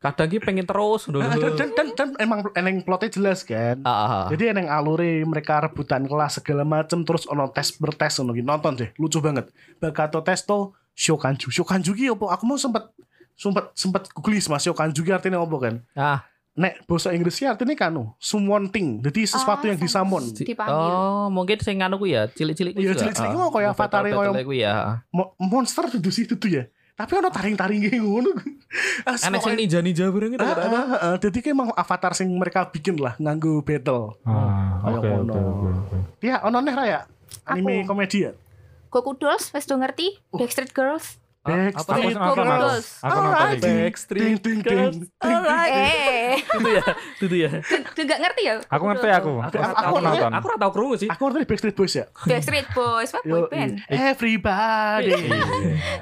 Kadang 0.00 0.32
ki 0.32 0.40
pengen 0.40 0.64
terus 0.64 1.04
ngono. 1.04 1.20
dan, 1.20 1.52
dan, 1.60 1.68
dan, 1.76 1.88
dan 1.92 2.08
emang 2.16 2.40
eneng 2.56 2.80
plotnya 2.80 3.12
jelas 3.12 3.44
kan. 3.44 3.84
Ah, 3.84 3.92
ah, 3.92 4.08
ah. 4.08 4.26
Jadi 4.32 4.56
eneng 4.56 4.72
alure 4.72 5.20
mereka 5.28 5.60
rebutan 5.60 6.08
kelas 6.08 6.40
segala 6.40 6.64
macem 6.64 7.04
terus 7.04 7.28
ono 7.28 7.52
tes 7.52 7.76
bertes 7.76 8.16
ngono 8.16 8.32
gitu. 8.32 8.48
Nonton 8.48 8.72
deh, 8.80 8.88
lucu 8.96 9.20
banget. 9.20 9.52
Bakato 9.76 10.24
tes 10.24 10.40
to 10.48 10.72
Shokanju. 10.96 11.52
Shokanju 11.52 11.92
ki 11.92 12.12
opo? 12.16 12.32
Aku 12.32 12.48
mau 12.48 12.56
sempet 12.56 12.88
sempet 13.40 13.72
sempet 13.72 14.12
googlis 14.12 14.44
Mas 14.46 14.60
Shokanju 14.60 15.00
ki 15.00 15.10
artinya 15.10 15.40
opo 15.40 15.56
kan? 15.56 15.80
Ah, 15.96 16.28
Nek 16.50 16.82
bahasa 16.84 17.14
Inggrisnya 17.14 17.54
artinya 17.54 17.72
kanu, 17.72 18.10
summon 18.18 18.68
thing. 18.68 19.00
Jadi 19.00 19.22
sesuatu 19.24 19.64
Ah, 19.64 19.70
yang 19.70 19.78
disamon. 19.78 20.20
di- 20.28 20.44
Dipanggil. 20.44 20.92
Oh, 20.92 21.30
mungkin 21.30 21.56
sing 21.56 21.78
anu 21.80 21.96
ku 21.96 22.04
ya, 22.04 22.26
cilik-cilik 22.26 22.74
ku 22.74 22.82
Iya, 22.82 22.90
juga. 22.92 23.00
cilik-cilik 23.00 23.30
Ah, 23.30 23.36
ku 23.38 23.48
kayak 23.50 23.70
avatar 23.70 24.00
kayak- 24.02 24.44
ku 24.44 24.52
ya. 24.52 24.74
Mo- 25.08 25.32
monster 25.38 25.86
dudu 25.88 26.10
sih 26.10 26.26
dudu 26.26 26.50
ya. 26.50 26.66
Tapi 26.92 27.16
ono 27.16 27.30
taring-taring 27.30 27.80
ngono. 27.96 28.34
Ah, 29.08 29.16
Enek 29.16 29.40
sing 29.40 29.56
ninja-ninja 29.56 30.10
bareng 30.10 30.34
itu 30.34 30.42
Ah, 30.42 30.52
ah, 30.52 30.86
ah, 30.92 31.16
Jadi 31.16 31.38
kayak 31.40 31.54
emang 31.54 31.70
avatar 31.72 32.12
sing 32.12 32.28
mereka 32.30 32.66
bikin 32.66 32.98
lah 32.98 33.14
nganggo 33.16 33.62
battle. 33.62 34.18
Ah, 34.22 34.82
Kayak 34.82 34.98
Oke 34.98 35.08
ngono. 35.08 35.32
oke 35.32 35.68
oke. 35.86 35.96
Ya, 36.20 36.36
ono 36.42 36.58
neh 36.58 36.74
raya. 36.74 37.06
Anime 37.46 37.86
komedi 37.86 38.26
ya. 38.26 38.34
Goku 38.90 39.14
Dolls, 39.14 39.48
wes 39.50 39.64
do 39.64 39.74
ngerti? 39.74 40.18
Backstreet 40.28 40.74
Girls. 40.74 41.19
Backstreet 41.40 41.72
apa 41.72 41.88
Aku 41.90 42.00
sih? 42.02 42.12
aku 42.12 42.34
Girls. 42.36 42.44
nonton. 42.44 42.80
Aku 43.00 43.18
nonton. 43.18 43.48
Ding, 43.56 43.76
Backstreet 43.80 44.38
ding, 44.38 44.60
Alright. 45.16 45.72
Eh, 45.72 46.36
Itu 46.36 46.68
ya, 46.68 46.84
itu 47.16 47.34
ya. 47.34 47.50
juga 47.96 48.14
ngerti 48.18 48.42
ya? 48.44 48.54
Aku 48.62 48.84
ngerti 48.84 49.08
aku. 49.08 49.32
Aku- 49.40 49.56
Aku, 49.56 49.94
nonton. 49.98 50.30
Aku 50.30 50.44
ora 50.46 50.58
tau 50.58 50.70
krungu 50.70 50.94
sih. 50.94 51.08
Aku 51.08 51.22
ngerti 51.26 51.44
Backstreet 51.46 51.72
Boys 51.74 51.94
ya. 51.94 52.04
Backstreet 52.22 52.68
Boys, 52.70 53.08
what 53.10 53.24
boy 53.24 53.48
band. 53.48 53.80
everybody. 53.88 55.16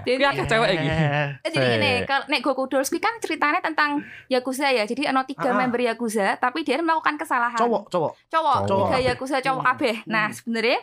Jadi, 0.00 0.10
Kuwi 0.12 0.26
akeh 0.26 0.44
cewek 0.44 0.68
iki. 0.72 0.88
Eh, 0.88 0.98
Eh, 0.98 1.28
jadi 1.46 1.56
Eh. 1.56 1.70
gini, 1.72 1.90
kalau 2.02 2.24
nek 2.26 2.40
Goku 2.40 2.66
Dolls 2.66 2.88
kuwi 2.88 2.98
kan 2.98 3.14
ceritanya 3.18 3.60
tentang 3.60 4.02
Yakuza 4.26 4.68
ya. 4.68 4.84
Jadi 4.84 5.06
ono 5.06 5.22
tiga 5.22 5.50
member 5.52 5.78
Yakuza, 5.80 6.34
tapi 6.36 6.62
dia 6.62 6.78
melakukan 6.78 7.14
kesalahan. 7.14 7.54
Cowok, 7.56 7.86
cowok. 7.88 8.12
Cowok, 8.26 8.56
tiga 8.66 8.98
Yakuza 9.04 9.38
cowok 9.38 9.60
Hmm. 9.60 9.68
kabeh. 9.70 9.94
Nah, 10.04 10.26
sebenarnya 10.28 10.78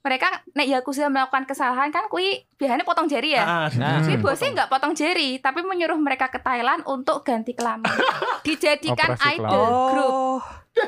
mereka 0.00 0.26
nek 0.50 0.66
Yakuza 0.66 1.06
melakukan 1.06 1.44
kesalahan 1.44 1.88
kan 1.88 2.08
kui 2.08 2.24
biasanya 2.56 2.82
potong 2.82 3.06
jari 3.06 3.36
ya. 3.36 3.44
Ah, 3.44 3.68
Nah. 3.70 3.97
Jadi 4.00 4.14
Hmm. 4.14 4.22
bosnya 4.22 4.48
nggak 4.54 4.68
potong 4.68 4.92
jari, 4.92 5.30
tapi 5.38 5.60
menyuruh 5.60 5.96
mereka 5.96 6.26
ke 6.26 6.38
Thailand 6.38 6.82
untuk 6.84 7.20
ganti 7.20 7.52
kelamin. 7.52 7.86
Dijadikan 8.46 9.12
Operasi 9.12 9.24
kelamin. 9.34 9.44
idol 9.44 9.68
group. 9.88 10.12
Oh. 10.12 10.40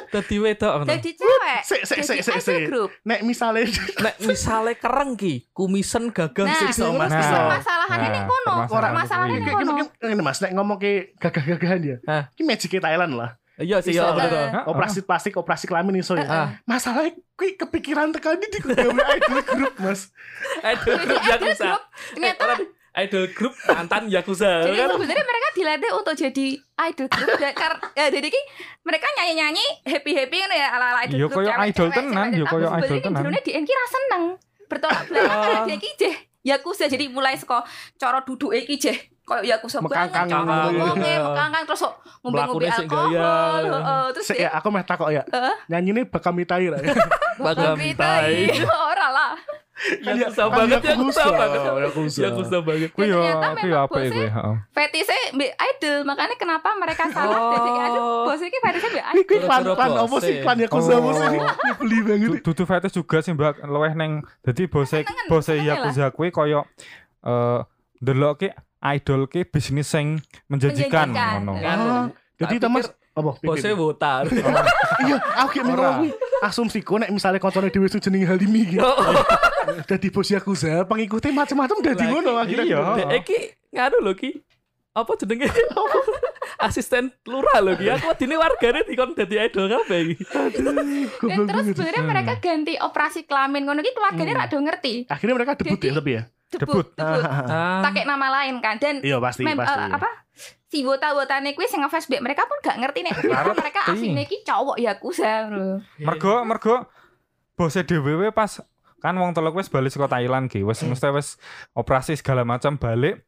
Dadi 0.06 0.36
wedok 0.38 0.72
ngono. 0.76 0.86
Jadi 0.88 1.10
cewek. 1.12 1.60
Sik, 1.60 1.82
sik, 1.82 2.00
sik, 2.00 2.18
sik, 2.20 2.30
idol 2.32 2.42
sik. 2.44 2.62
group. 2.64 2.90
Nek 3.02 3.20
misalnya 3.20 3.66
Nek 4.04 4.14
misale 4.20 4.72
kereng 4.74 5.18
ki, 5.18 5.50
kumisen 5.50 6.10
gagang 6.10 6.46
Nah, 6.46 6.58
siksa 6.60 6.86
mas. 6.90 7.10
Nah. 7.10 7.18
Bisa. 7.18 7.34
Permasalahannya 7.36 7.98
Nah, 8.00 8.14
nih 8.14 8.22
kono. 8.22 8.54
nih 8.54 8.68
Kayak 9.40 9.56
kono. 9.56 9.66
mungkin 9.68 9.86
ini 10.06 10.22
mas, 10.22 10.38
nek 10.38 10.52
ngomong 10.52 10.78
ke 10.78 10.92
gagah-gagahan 11.16 11.80
ya. 11.82 11.96
Ini 12.32 12.42
magic 12.44 12.70
Thailand 12.72 13.14
lah. 13.14 13.30
Iya 13.58 13.76
sih, 13.84 13.92
Bisa. 13.92 14.08
iya 14.08 14.16
bener. 14.16 14.64
Operasi 14.64 15.04
plastik, 15.04 15.36
operasi 15.36 15.66
kelamin 15.66 16.00
iso 16.00 16.14
ya. 16.14 16.24
Ah. 16.24 16.48
Masalahnya 16.64 17.12
kui 17.34 17.52
kepikiran 17.52 18.08
tekan 18.08 18.38
di 18.38 18.46
gawe 18.48 18.88
idol 19.12 19.42
grup 19.44 19.74
mas. 19.76 20.08
Idol 20.62 20.96
grup 20.98 21.20
Yakuza. 21.20 21.66
group. 21.66 21.82
Ternyata 22.14 22.44
idol 22.92 23.24
grup 23.30 23.54
mantan 23.64 24.06
Yakuza 24.06 24.50
Jadi 24.66 24.76
kan. 24.76 24.88
sebenarnya 24.90 25.24
mereka 25.24 25.48
dilatih 25.52 25.90
untuk 25.92 26.14
jadi 26.14 26.46
idol 26.58 27.06
group 27.06 27.28
dan 27.36 27.52
kar- 27.60 27.82
ya 27.92 28.06
jadi 28.08 28.26
ki 28.26 28.42
mereka 28.82 29.06
nyanyi 29.12 29.34
nyanyi 29.36 29.66
happy 29.84 30.12
happy 30.12 30.36
kan 30.38 30.50
ya 30.50 30.68
ala 30.70 30.86
ala 30.88 31.00
idol 31.04 31.16
Yo, 31.16 31.26
group 31.26 31.38
koyo 31.38 31.48
cewek, 31.48 31.68
idol 31.68 31.88
tenan, 31.90 32.26
yo, 32.30 32.42
Tapi 32.42 32.50
koyo 32.50 32.66
sebenarnya 32.66 32.86
idol 32.88 32.98
tenan. 33.00 33.20
jerone 33.20 33.40
DN 33.40 33.62
ki 33.62 33.72
ra 33.72 33.86
seneng 33.86 34.22
bertolak 34.66 35.02
belakang 35.04 35.30
Oh. 35.30 35.42
karena 35.44 35.60
dia 35.64 35.78
ki 35.78 35.90
jeh 35.96 36.16
Yakuza 36.40 36.84
jadi 36.86 37.04
mulai 37.06 37.34
saka 37.34 37.62
cara 37.94 38.18
duduk 38.20 38.50
iki 38.50 38.74
jeh 38.76 38.96
koyo 39.30 39.42
Yakuza 39.44 39.78
Mekangkang 39.78 40.26
banget, 40.26 40.42
gitu. 40.66 40.78
ngomongnya 40.82 41.14
mekangkang 41.22 41.62
terus 41.64 41.82
ngombe-ngombe 42.20 42.66
alkohol 42.66 43.06
gaya. 43.06 43.30
heeh, 43.62 44.04
terus 44.12 44.28
ya, 44.34 44.48
aku 44.50 44.68
meh 44.68 44.82
takok 44.82 45.08
ya. 45.08 45.22
Heeh. 45.24 45.54
Nyanyi 45.68 45.90
ini 45.92 46.02
bakal 46.04 46.34
mitai 46.34 46.66
lah 46.66 46.82
ya. 46.82 46.92
Bakal 47.36 47.78
mitai. 47.78 48.50
ora 48.90 49.08
lah 49.08 49.32
Yakuza 49.80 50.44
Kan 50.44 50.52
banget, 50.60 50.80
Yakuza, 50.84 51.24
Yakuza 51.24 51.24
banget. 51.32 51.60
Yakuza. 51.80 52.18
Yakuza 52.20 52.58
banget. 52.60 52.90
Kuwi 52.92 53.06
yo 53.06 53.16
ternyata 53.16 53.48
memang 53.56 53.88
bosnya- 53.88 54.28
heeh. 54.28 54.56
fetisnya 54.70 55.20
mbek 55.32 55.50
idol 55.56 55.96
makanya 56.04 56.36
kenapa 56.36 56.68
mereka 56.76 57.04
salah 57.08 57.38
Oh. 57.40 57.52
jadi 57.56 57.70
idol 57.88 58.04
bosnya 58.28 58.48
ki 58.50 58.58
fetisnya 58.60 58.90
Ini 58.92 59.00
idol 59.16 59.24
kui 59.24 59.38
klan 59.40 59.62
klan 59.64 59.90
apa 59.96 60.16
sih 60.20 60.34
klan 60.44 60.56
Yakuza 60.60 60.92
Oh. 60.92 61.00
apa 61.00 61.10
sih? 61.14 61.28
Ini 61.32 61.72
beli 61.78 61.98
banget. 62.02 62.28
Du- 62.28 62.40
Dudu 62.44 62.64
fetish 62.66 62.94
juga 62.94 63.16
sih 63.20 63.32
Mbak 63.32 63.54
luweh 63.64 63.92
neng 63.94 64.12
bose 64.68 65.00
senengen 65.00 65.64
lah. 65.64 65.64
Yakuza 65.80 66.04
kuwi 66.12 66.28
koyo 66.28 66.68
eh 67.22 67.60
ndelok 68.00 68.34
ki 68.36 68.48
idol 68.82 69.26
ki 69.26 69.44
bisnis 69.44 69.86
sing 69.86 70.18
menjanjikan 70.46 71.08
Menjanjikan. 71.08 71.40
ngono. 71.42 71.52
Ah, 71.60 72.06
Jadi 72.36 72.56
Thomas 72.58 72.88
apa? 73.10 73.30
Bosnya 73.38 73.74
botar. 73.74 74.24
Iya, 75.00 75.16
aku 75.16 75.48
kayak 75.54 75.64
kuwi 75.64 76.12
asumsiku 76.40 76.96
nek 76.96 77.08
misalnya 77.08 77.36
koncone 77.36 77.68
dhewe 77.68 77.88
sing 77.88 77.98
jenenge 77.98 78.26
Halimi 78.26 78.68
gitu. 78.68 78.84
Dadi 79.88 80.08
bos 80.08 80.28
Yakuza, 80.28 80.84
pengikutnya 80.84 81.32
macam-macam 81.34 81.80
dadi 81.80 82.04
ngono 82.04 82.36
akhirnya. 82.36 82.64
iya. 83.00 83.08
Iki 83.14 83.38
nganu 83.70 83.96
lho 84.02 84.12
ki. 84.12 84.30
Apa 84.92 85.16
jenenge? 85.16 85.48
Asisten 86.60 87.08
lurah 87.24 87.60
lho 87.60 87.76
ki. 87.76 87.88
Aku 87.90 88.12
dine 88.14 88.36
wargane 88.36 88.84
dikon 88.84 89.12
dadi 89.14 89.36
idol 89.38 89.68
kabeh 89.70 89.98
iki. 90.06 90.24
Dan 90.52 90.76
Goblok 91.16 91.46
terus 91.46 91.64
sebenarnya 91.70 92.02
mereka 92.02 92.32
ganti 92.38 92.74
operasi 92.76 93.20
kelamin 93.24 93.64
ngono 93.64 93.80
ki 93.80 93.92
keluarganya 93.94 94.32
Hmm. 94.34 94.42
rada 94.42 94.58
ngerti. 94.58 94.92
Akhirnya 95.06 95.34
mereka 95.34 95.52
debut 95.54 95.76
Jadi- 95.76 95.86
ya 95.86 95.92
tapi 95.94 96.10
ya. 96.12 96.22
Debut. 96.50 96.82
Debut, 96.82 96.86
debut. 96.92 97.22
Ah. 97.22 97.78
Pakai 97.80 98.02
nama 98.02 98.26
lain 98.32 98.58
kan 98.58 98.74
dan 98.76 98.98
Iya 99.00 99.18
pasti 99.18 99.46
mem- 99.46 99.54
pasti. 99.54 99.78
eh, 99.78 99.90
apa 99.92 100.10
si 100.66 100.82
wota-wotane 100.82 101.52
kuwi 101.52 101.66
sing 101.66 101.78
nge-flashback 101.80 102.18
mereka 102.20 102.42
pun 102.44 102.58
gak 102.58 102.74
ngerti 102.76 103.02
nek 103.02 103.14
mereka 103.18 103.80
Ngerti. 103.84 103.90
asline 103.92 104.22
ki 104.24 104.38
cowok 104.42 104.76
Yakuza 104.76 105.46
bro. 105.46 105.66
Mergo 106.00 106.34
mergo 106.42 106.74
bose 107.54 107.82
dhewe 107.82 108.14
we 108.16 108.28
pas 108.30 108.58
kan 108.98 109.14
wong 109.14 109.30
teluk 109.30 109.54
wis 109.54 109.66
balik 109.66 109.88
saka 109.88 110.10
Thailand 110.10 110.46
ki 110.46 110.60
wis 110.60 110.78
mesti 110.80 111.10
wis 111.10 111.38
operasi 111.72 112.14
segala 112.14 112.42
macam 112.42 112.74
balik 112.76 113.22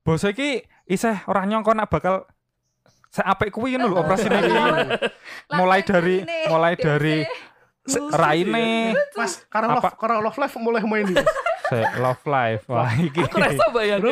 bose 0.00 0.30
iki 0.30 0.60
isih 0.84 1.16
ora 1.24 1.42
nyangka 1.42 1.72
nak 1.72 1.88
bakal 1.88 2.24
seapik 3.08 3.50
kuwi 3.50 3.74
ngono 3.74 3.90
lho 3.90 3.96
operasi 3.98 4.26
iki 4.26 4.52
mulai 5.58 5.80
dari 5.80 6.16
mulai 6.46 6.74
dari 6.74 7.24
raine 8.12 8.92
Mas, 9.14 9.46
karena 9.46 9.78
love, 9.78 9.94
karena 9.94 10.18
love 10.20 10.36
life 10.36 10.56
mulai 10.56 10.82
main 10.82 11.06
ini. 11.06 11.16
se 11.66 11.78
love 11.98 12.22
life 12.24 12.64
wah 12.66 12.90
iki 12.92 13.20
Aku 13.20 13.36
rasa 13.36 13.64
bayangin. 13.70 14.02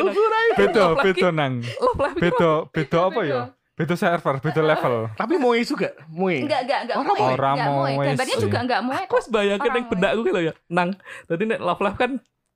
Nang 1.31 1.53
Love 1.61 1.99
life 1.99 2.15
iki 2.15 2.21
beda 2.21 2.51
beda 2.69 2.99
apa 3.05 3.21
ya 3.23 3.41
beda 3.75 3.93
server 3.93 4.35
beda 4.39 4.61
level 4.63 4.95
Tapi 5.13 5.35
moe 5.35 5.59
juga, 5.61 5.91
moe. 6.07 6.39
Enggak 6.39 6.63
enggak 6.63 6.79
enggak 6.87 6.95
Orang 6.95 7.07
moe, 7.11 7.27
orang 7.27 7.55
enggak 7.55 7.71
moe. 7.75 7.91
Gambarnya 8.07 8.37
juga 8.39 8.57
enggak 8.63 8.81
moe 8.81 8.95
Aku 9.03 9.15
wis 9.15 9.27
bayangin 9.27 9.71
ning 9.71 9.85
benakku 9.85 10.21
ki 10.23 10.31
lho 10.31 10.41
ya. 10.41 10.53
Nang. 10.67 10.89
Dadi 11.27 11.43
nek 11.43 11.59
love 11.59 11.83
life 11.83 11.99
kan 11.99 12.11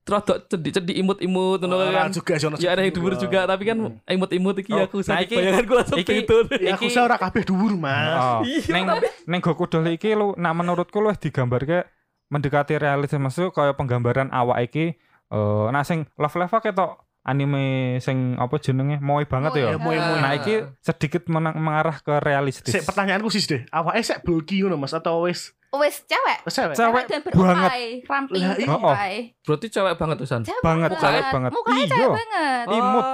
rodok 0.10 0.50
cedik-cedik 0.50 0.96
imut-imut 0.98 1.60
ngono 1.62 1.86
kan. 1.94 2.10
juga 2.10 2.34
Jonas. 2.40 2.58
Ya 2.58 2.74
ada 2.74 2.82
yang 2.82 2.90
dhuwur 2.90 3.14
juga 3.14 3.46
tapi 3.46 3.68
kan 3.68 3.78
imut-imut 4.08 4.58
iki 4.58 4.74
Oh, 4.74 4.82
aku 4.82 5.04
nah 5.04 5.22
sakit 5.22 5.28
iki- 5.28 5.38
bayanganku 5.38 5.74
langsung 5.76 5.98
iki- 6.00 6.26
beda. 6.26 6.56
Ya 6.58 6.74
aku 6.74 6.88
ora 6.90 7.18
kabeh 7.20 7.44
dhuwur, 7.46 7.74
Mas. 7.78 8.18
Oh, 8.18 8.42
Iya, 8.42 8.64
neng 8.74 8.86
neng 9.28 9.40
Goku 9.40 9.68
Doll 9.68 9.92
iki 9.92 10.16
lu 10.16 10.34
nak 10.34 10.56
menurutku 10.56 10.98
lu 10.98 11.12
digambarke 11.14 11.86
mendekati 12.30 12.78
realisme 12.78 13.20
maksud 13.20 13.52
kaya 13.52 13.74
penggambaran 13.74 14.30
awak 14.30 14.64
iki 14.64 14.96
eh 15.28 15.66
nah 15.70 15.82
sing 15.82 16.06
Love 16.16 16.38
Live 16.38 16.54
ketok 16.56 16.92
anime 17.20 17.98
sing 18.00 18.34
apa 18.36 18.58
jenenge 18.58 18.98
moe 18.98 19.22
banget 19.24 19.52
Moe, 19.52 19.60
ya. 19.60 19.70
Ya, 19.70 19.78
moe-moe. 19.78 20.18
Nah 20.18 20.32
iki 20.34 20.66
sedikit 20.80 21.28
menang- 21.28 21.60
mengarah 21.60 22.00
ke 22.00 22.18
realistis. 22.18 22.72
Sik 22.72 22.88
pertanyaanku 22.88 23.30
sih 23.30 23.44
deh, 23.44 23.62
awake 23.70 24.02
sik 24.02 24.24
bulky 24.24 24.64
ngono 24.64 24.80
Mas 24.80 24.96
atau 24.96 25.28
wis 25.28 25.54
wis 25.70 26.02
cewek. 26.08 26.50
Cewek. 26.50 26.74
Cewek 26.74 27.06
dan 27.06 27.22
ramping, 27.22 28.42
Lah, 28.42 28.58
iya. 28.58 28.66
beropai. 28.66 29.14
Berarti 29.46 29.68
cewek 29.70 29.94
banget 30.02 30.18
tusan. 30.18 30.42
Cewek 30.42 30.64
Banget, 30.66 30.90
banget. 30.90 31.04
cewek 31.06 31.24
banget. 31.30 31.52
Mukanya 31.54 31.78
Iya. 31.78 31.90
cewek 31.94 32.10
banget. 32.10 32.66
Imut. 32.74 33.06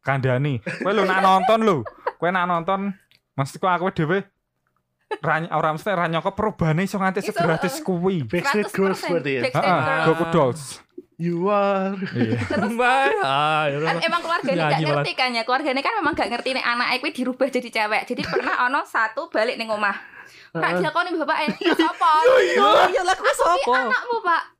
Kandani. 0.00 0.54
Kowe 0.80 0.90
lu 0.90 1.02
nak 1.04 1.20
nonton 1.20 1.58
lu. 1.60 1.76
Kowe 2.16 2.30
nak 2.30 2.46
nonton 2.46 2.80
maksudku 3.36 3.66
aku 3.66 3.92
dhewe 3.92 4.24
ra 5.20 5.34
ora 5.52 5.68
mesti 5.76 5.90
ra 5.92 6.06
nyokap 6.08 6.32
perubahane 6.32 6.88
iso 6.88 6.96
nganti 6.96 7.20
segratis 7.20 7.82
kuwi. 7.84 8.24
Backstreet 8.24 8.70
Girls 8.72 9.00
berarti 9.04 9.32
ya. 9.36 9.42
Heeh. 9.50 9.80
Goku 10.08 10.24
Dolls. 10.32 10.80
You 11.20 11.46
are. 11.52 11.94
Iya. 12.16 12.34
Mbak, 12.74 13.06
ah, 13.22 13.70
ya 13.70 13.78
kan 13.78 13.96
emang 14.02 14.20
keluarganya 14.26 14.74
gak 14.74 14.80
ngerti 14.82 15.12
kan 15.14 15.30
ya 15.30 15.42
keluarganya 15.46 15.82
kan 15.84 15.94
memang 16.02 16.18
gak 16.18 16.30
ngerti 16.34 16.58
nih 16.58 16.64
anak 16.66 16.98
aku 16.98 17.14
dirubah 17.14 17.46
jadi 17.46 17.68
cewek 17.70 18.02
jadi 18.10 18.22
pernah 18.26 18.66
ono 18.66 18.82
satu 18.82 19.30
balik 19.30 19.54
ning 19.54 19.70
omah 19.70 19.94
Kak 20.52 20.84
dilakoni 20.84 21.16
bapak 21.16 21.38
eh 21.48 21.50
apa? 21.96 22.10
Oh, 22.28 22.40
iya 22.92 23.00
lah 23.00 23.16
Ini 23.16 23.32
sopo? 23.32 23.72
anakmu 23.72 24.20
pak 24.20 24.51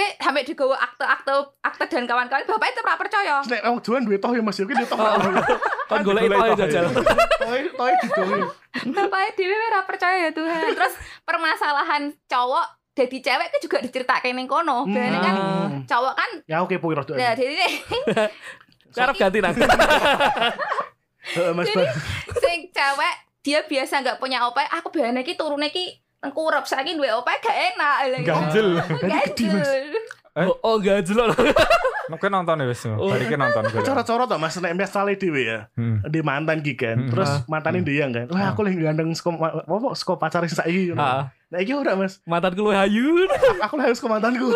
Oke, 0.00 0.16
sampai 0.16 0.42
digawa 0.42 0.74
akte-akte 0.80 1.32
akte 1.60 1.84
dan 1.86 2.04
kawan-kawan 2.04 2.42
bapak 2.42 2.66
itu 2.66 2.80
pernah 2.80 2.96
percaya 2.96 3.34
Nek 3.44 3.60
wong 3.62 3.78
Juan 3.84 4.00
duwe 4.00 4.16
toh 4.16 4.32
ya 4.32 4.40
Mas, 4.40 4.56
ya 4.56 4.64
duwe 4.64 4.80
toh. 4.82 4.96
Kan 5.84 6.00
golek 6.00 6.24
itu 6.24 6.34
aja 6.34 6.52
jajal. 6.56 6.84
Toh 6.88 7.04
toh 7.76 7.86
didohi. 8.00 8.40
Bapaknya 8.88 9.28
Dewi 9.34 9.52
ora 9.52 9.80
percaya 9.82 10.16
ya 10.22 10.30
Tuhan 10.30 10.72
Terus 10.72 10.94
permasalahan 11.20 12.02
cowok 12.24 12.64
jadi 12.90 13.16
cewek 13.20 13.46
itu 13.50 13.58
juga 13.66 13.76
diceritakan 13.82 14.32
ning 14.32 14.46
kono 14.46 14.84
Biasanya 14.84 15.20
kan 15.20 15.34
Hmm. 15.36 15.72
cowok 15.84 16.14
kan 16.14 16.30
Ya 16.46 16.56
oke 16.60 16.76
puy 16.76 16.92
rada. 16.92 17.12
ya 17.12 17.32
jadi 17.34 17.52
nih 17.52 17.72
Karep 18.90 19.14
ganti 19.16 19.38
nang. 19.38 19.52
Mas. 21.52 21.64
Jadi 21.66 21.82
sing 22.38 22.58
cewek 22.70 23.14
dia 23.40 23.58
biasa 23.62 24.00
nggak 24.00 24.16
punya 24.16 24.44
opai 24.44 24.64
aku 24.66 24.88
biasanya 24.90 25.20
ki 25.20 25.34
turunnya 25.34 25.68
ki 25.68 25.98
tengkurap 26.20 26.64
saiki 26.64 26.94
duwe 26.94 27.08
opai 27.10 27.40
gak 27.40 27.56
enak 27.74 27.94
lagi. 28.12 28.24
Ganjel. 28.24 28.68
ganjel 29.00 29.56
Eh? 30.30 30.46
Oh, 30.46 30.54
oh 30.62 30.74
enggak 30.78 31.02
jelas. 31.02 31.34
Kowe 32.06 32.30
nonton 32.30 32.62
ya 32.62 32.66
wis. 32.70 32.86
Bariki 32.86 33.34
nonton. 33.34 33.66
Cara-cara 33.82 34.30
toh 34.30 34.38
Mas 34.38 34.54
nek 34.58 34.78
misale 34.78 35.18
dhewe 35.18 35.42
ya. 35.42 35.58
Hmm. 35.74 36.06
Di 36.06 36.22
mantan 36.22 36.62
ki 36.62 36.78
kan. 36.78 36.96
Hmm. 36.96 37.10
Terus 37.10 37.26
Ah. 37.26 37.42
mantanin 37.50 37.82
dia 37.82 38.06
kan. 38.06 38.30
Wah, 38.30 38.54
aku 38.54 38.62
lagi 38.62 38.78
gandeng 38.78 39.10
seko 39.10 39.34
apa 39.42 39.88
seko 39.98 40.22
pacare 40.22 40.46
saiki 40.46 40.94
ngono. 40.94 41.02
Ah, 41.02 41.34
Nah 41.50 41.58
iki 41.58 41.74
ora 41.74 41.98
Mas. 41.98 42.22
mantanku 42.30 42.62
luwih 42.62 42.78
ayu. 42.78 43.26
Aku 43.58 43.74
lah 43.78 43.90
harus 43.90 43.98
ke 43.98 44.06
mantanku. 44.06 44.54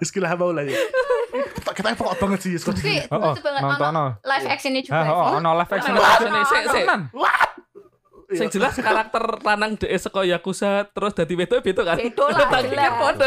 Iskilah 0.00 0.32
apa 0.32 0.48
lagi. 0.48 0.72
Kita 1.76 1.92
pokok 1.92 2.16
banget 2.16 2.40
sih. 2.40 2.56
Tapi 2.56 3.04
Oh, 3.12 3.20
oh, 3.20 3.32
lucu 3.36 3.44
banget 3.44 3.62
nonton 3.62 3.92
no. 3.92 4.04
live 4.24 4.48
actionnya 4.48 4.80
juga 4.80 4.96
Ah, 4.96 5.12
oh, 5.12 5.38
ono 5.44 5.50
live 5.60 5.72
action. 5.76 5.92
Sini, 5.92 6.40
sik, 6.48 6.62
sik. 6.72 6.86
Sing 8.28 8.48
jelas 8.50 8.76
karakter 8.76 9.24
lanang 9.40 9.72
dhek 9.74 9.88
saka 9.96 10.20
Yakuza 10.20 10.84
terus 10.86 11.12
dadi 11.12 11.32
wedok 11.32 11.64
beda 11.64 11.80
kan. 11.82 11.96
Bedo 11.96 12.28
lah 12.28 12.44
Tak 12.44 12.60
pikir 12.60 12.76
jelas. 12.76 12.92
padha. 12.94 13.26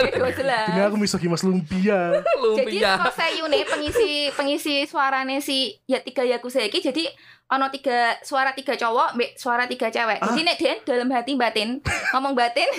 Dini 0.68 0.82
aku 0.84 0.96
miso 0.96 1.18
Mas 1.18 1.42
Lumpia. 1.42 2.00
Jadi 2.14 2.32
Lumpia. 2.38 2.92
saya 3.10 3.34
Yune 3.34 3.66
pengisi 3.66 4.12
pengisi 4.32 4.86
suarane 4.86 5.40
si 5.40 5.74
ya 5.84 5.98
tiga 6.00 6.22
Yakuza 6.22 6.62
iki 6.62 6.80
jadi 6.80 7.10
ono 7.50 7.68
tiga 7.68 8.16
suara 8.22 8.54
tiga 8.54 8.78
cowok, 8.78 9.18
mbek 9.18 9.30
suara 9.36 9.66
tiga 9.66 9.90
cewek. 9.90 10.22
Jadi 10.22 10.42
nek 10.42 10.56
dia 10.56 10.74
dalam 10.86 11.10
hati 11.10 11.34
batin 11.34 11.82
ngomong 12.14 12.32
batin 12.32 12.70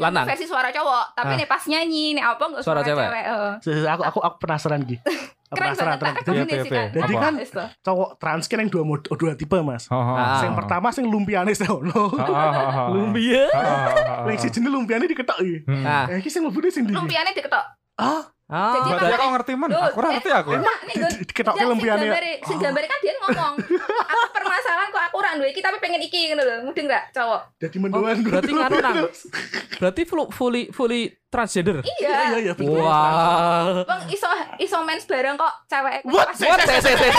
Lanang. 0.00 0.24
versi 0.24 0.44
suara 0.44 0.68
cowok, 0.68 1.14
tapi 1.14 1.30
Ah. 1.30 1.38
nek 1.38 1.46
pas 1.46 1.62
nyanyi 1.62 2.16
nek 2.16 2.24
apa 2.30 2.44
enggak 2.48 2.62
Suara 2.64 2.80
suara, 2.80 2.88
cewek. 2.88 3.06
cewek. 3.06 3.24
heeh. 3.24 3.86
Aku 3.86 4.02
aku 4.02 4.18
aku 4.24 4.36
penasaran 4.40 4.80
ki. 4.82 4.96
Keren 5.48 5.70
banget 5.70 5.78
tak 5.78 5.98
tenan. 5.98 6.12
Iya, 6.12 6.18
rekomendasi 6.18 6.56
iya, 6.58 6.72
kan. 6.72 6.88
Jadi 6.90 7.14
kan 7.14 7.34
cowok 7.80 8.08
trans 8.18 8.44
kan 8.46 8.58
yang 8.58 8.70
dua 8.70 8.82
mod, 8.82 9.00
dua 9.06 9.32
tipe 9.32 9.56
Mas. 9.60 9.86
Oh, 9.86 9.94
oh. 9.94 10.16
Yang 10.40 10.56
pertama 10.56 10.88
sing 10.90 11.06
lumpiane 11.06 11.52
sih 11.52 11.64
ono. 11.64 11.94
Oh, 11.96 12.10
oh, 12.10 12.18
oh, 12.18 12.66
oh. 12.66 12.86
Lumpia. 12.90 13.46
Oh, 13.48 13.58
oh, 13.58 13.78
oh, 13.86 14.22
oh. 14.22 14.26
Yang 14.26 14.38
si 14.42 14.48
jenis 14.52 14.70
lumpiane 14.70 15.04
diketok 15.04 15.38
iki. 15.38 15.56
Hmm. 15.64 15.84
Ah. 15.84 16.04
Eh 16.08 16.18
iki 16.18 16.28
sing 16.28 16.42
mlebune 16.42 16.68
sing 16.68 16.82
ndi? 16.82 16.92
Lumpiane 16.92 17.30
diketok. 17.30 17.64
Ah, 17.96 18.26
Ah, 18.46 18.78
Jadi 18.78 19.18
kok 19.18 19.30
ngerti 19.34 19.52
men? 19.58 19.74
Loh, 19.74 19.90
Aku 19.90 19.98
ora 19.98 20.08
ngerti 20.14 20.30
aku. 20.30 20.54
Enggak, 20.54 20.78
nih, 20.86 20.94
di- 20.94 21.02
Gun. 21.02 21.10
di- 21.10 21.26
diketokke 21.26 21.58
Enggak, 21.58 21.70
lumpiane. 21.74 21.98
Sing 21.98 22.06
gambare, 22.06 22.30
gambare 22.62 22.86
kan 22.86 22.98
dia 23.02 23.14
ngomong, 23.18 23.54
aku 23.58 24.26
permasalahan 24.30 24.88
kok 24.88 25.02
aku 25.02 25.16
ora 25.18 25.30
duwe 25.34 25.48
iki 25.50 25.58
tapi 25.58 25.76
pengen 25.82 25.98
iki 25.98 26.30
ngono 26.30 26.42
lho. 26.46 26.56
Mudeng 26.62 26.86
enggak 26.86 27.10
cowok? 27.10 27.40
Jadi 27.58 27.76
mendoan. 27.82 28.14
Oh, 28.14 28.22
berarti 28.22 28.50
Nang. 28.54 28.96
berarti 29.82 30.02
full- 30.06 30.30
fully 30.30 30.70
fully 30.70 31.10
transgender. 31.26 31.82
Iya 31.82 32.38
Iya. 32.38 32.38
iya. 32.38 32.52
Wah. 32.56 33.82
Bang 33.82 34.02
iso 34.08 34.30
iso 34.56 34.78
mens 34.82 35.04
bareng 35.04 35.34
kok 35.34 35.52
cewek. 35.66 36.00
What? 36.06 36.32
What? 36.32 36.58
Sik, 36.62 36.80
sik, 36.80 36.94
sik, 36.96 37.12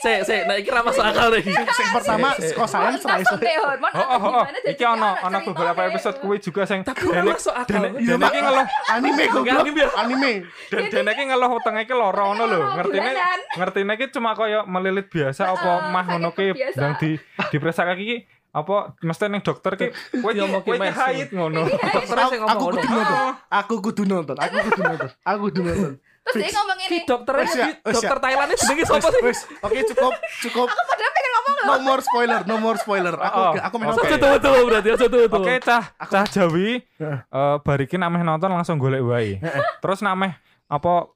sik, 0.00 0.20
sik. 0.24 0.40
Nah, 0.46 0.54
iki 0.54 0.70
ra 0.70 0.80
masuk 0.80 1.02
akal 1.02 1.28
nih. 1.34 1.42
Sing 1.44 1.88
pertama 1.90 2.28
Eh, 2.38 2.46
eh. 2.46 2.52
kok 2.54 2.68
sayang 2.70 2.96
teh, 2.96 3.56
hormon 3.58 3.90
Oh, 3.90 4.00
oh, 4.00 4.20
oh, 4.22 4.32
oh. 4.40 4.44
Iki 4.64 4.84
ono 4.86 5.10
anak 5.12 5.42
ono 5.42 5.50
beberapa 5.50 5.80
episode 5.86 6.16
gitu. 6.16 6.24
kuwi 6.24 6.38
juga 6.38 6.62
sing 6.64 6.80
Dene 6.86 7.22
masuk 7.26 7.52
akal. 7.52 7.82
Dene 7.84 7.88
Dene 7.98 8.24
iki 8.24 8.40
ngeluh 8.40 8.66
anime 8.88 9.24
goblok. 9.28 9.60
anime. 9.60 9.84
Anime. 9.92 10.32
dan 10.70 10.82
Dene 10.88 11.10
iki 11.12 11.24
ngeluh 11.26 11.48
wetenge 11.52 11.80
iki 11.84 11.94
lara 11.94 12.22
ngono 12.22 12.44
lho. 12.46 12.60
Ngertine 12.78 13.10
ngertine 13.56 13.92
iki 13.94 14.06
cuma 14.10 14.30
kaya 14.32 14.62
melilit 14.64 15.06
biasa 15.06 15.42
apa 15.50 15.90
mah 15.90 16.04
ngono 16.06 16.30
ki 16.30 16.54
ndang 16.78 16.94
di 16.96 17.18
diperiksa 17.50 17.82
kaki 17.82 18.02
iki 18.02 18.16
apa 18.50 18.98
mesti 19.00 19.30
ning 19.30 19.42
dokter 19.46 19.78
ki 19.78 19.86
kowe 20.22 20.30
iki 20.34 20.42
Diomongke 20.42 20.74
kowe 20.74 20.88
haid 20.90 21.28
ngono. 21.30 21.62
Dokter 21.96 22.16
Aku, 22.20 22.64
kudu 22.74 22.82
nonton. 22.82 23.16
Aku 23.46 23.74
kudu 23.78 24.02
nonton. 24.04 24.36
Aku 24.36 24.56
kudu 24.66 24.80
nonton. 24.82 25.08
Aku 25.22 25.38
kudu 25.48 25.60
nonton. 25.62 25.92
Terus 26.20 26.36
dia 26.36 26.52
ngomong 26.52 26.78
Ki 26.78 26.86
ini. 26.92 26.98
dokter 27.08 27.34
ya, 27.34 27.40
wes 27.40 27.52
dokter 27.96 28.16
ya. 28.18 28.22
Thailand 28.22 28.50
jenenge 28.52 28.84
Wes, 28.84 28.88
sapa 28.92 29.08
sih? 29.08 29.36
Oke 29.64 29.80
cukup 29.88 30.12
cukup. 30.44 30.66
Aku 30.68 30.82
padahal 30.84 31.10
pengen 31.10 31.30
ngomong 31.32 31.54
loh. 31.56 31.64
No 31.64 31.74
more 31.80 32.02
spoiler, 32.04 32.40
no 32.44 32.54
more 32.60 32.78
spoiler. 32.78 33.14
Aku 33.16 33.38
Oh, 33.40 33.52
aku 33.56 33.74
main 33.80 33.88
oke. 33.88 34.04
Ojo 34.04 34.16
tuh 34.20 34.30
tuh 34.36 34.54
berarti 34.68 34.88
ojo 34.92 35.06
tuh 35.08 35.20
tuh. 35.26 35.38
Oke 35.40 35.54
cah 35.64 35.84
cah 35.96 36.24
Jawi 36.28 36.84
eh 37.00 37.56
bariki 37.64 37.96
nameh 37.96 38.20
nonton 38.20 38.52
langsung 38.52 38.76
golek 38.76 39.00
wae. 39.00 39.40
Terus 39.80 40.04
nameh 40.04 40.36
apa 40.68 41.08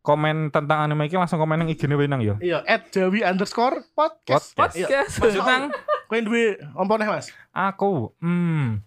komen 0.00 0.48
tentang 0.48 0.80
anime 0.80 1.06
iki 1.06 1.20
langsung 1.20 1.36
komen 1.36 1.60
yang 1.60 1.70
IG-ne 1.70 1.96
nang 2.08 2.24
yo. 2.24 2.40
Iya, 2.40 2.64
at 2.64 2.88
Jawi 2.88 3.20
underscore 3.20 3.84
podcast. 3.92 4.56
Podcast. 4.56 4.74
Iya. 4.76 5.04
Podcast. 5.04 5.14
Masuk 5.20 5.44
nang. 5.44 5.64
Kowe 6.08 6.18
duwe 6.24 6.44
ompone 6.74 7.04
Mas? 7.06 7.28
Aku 7.52 8.16
hmm 8.18 8.80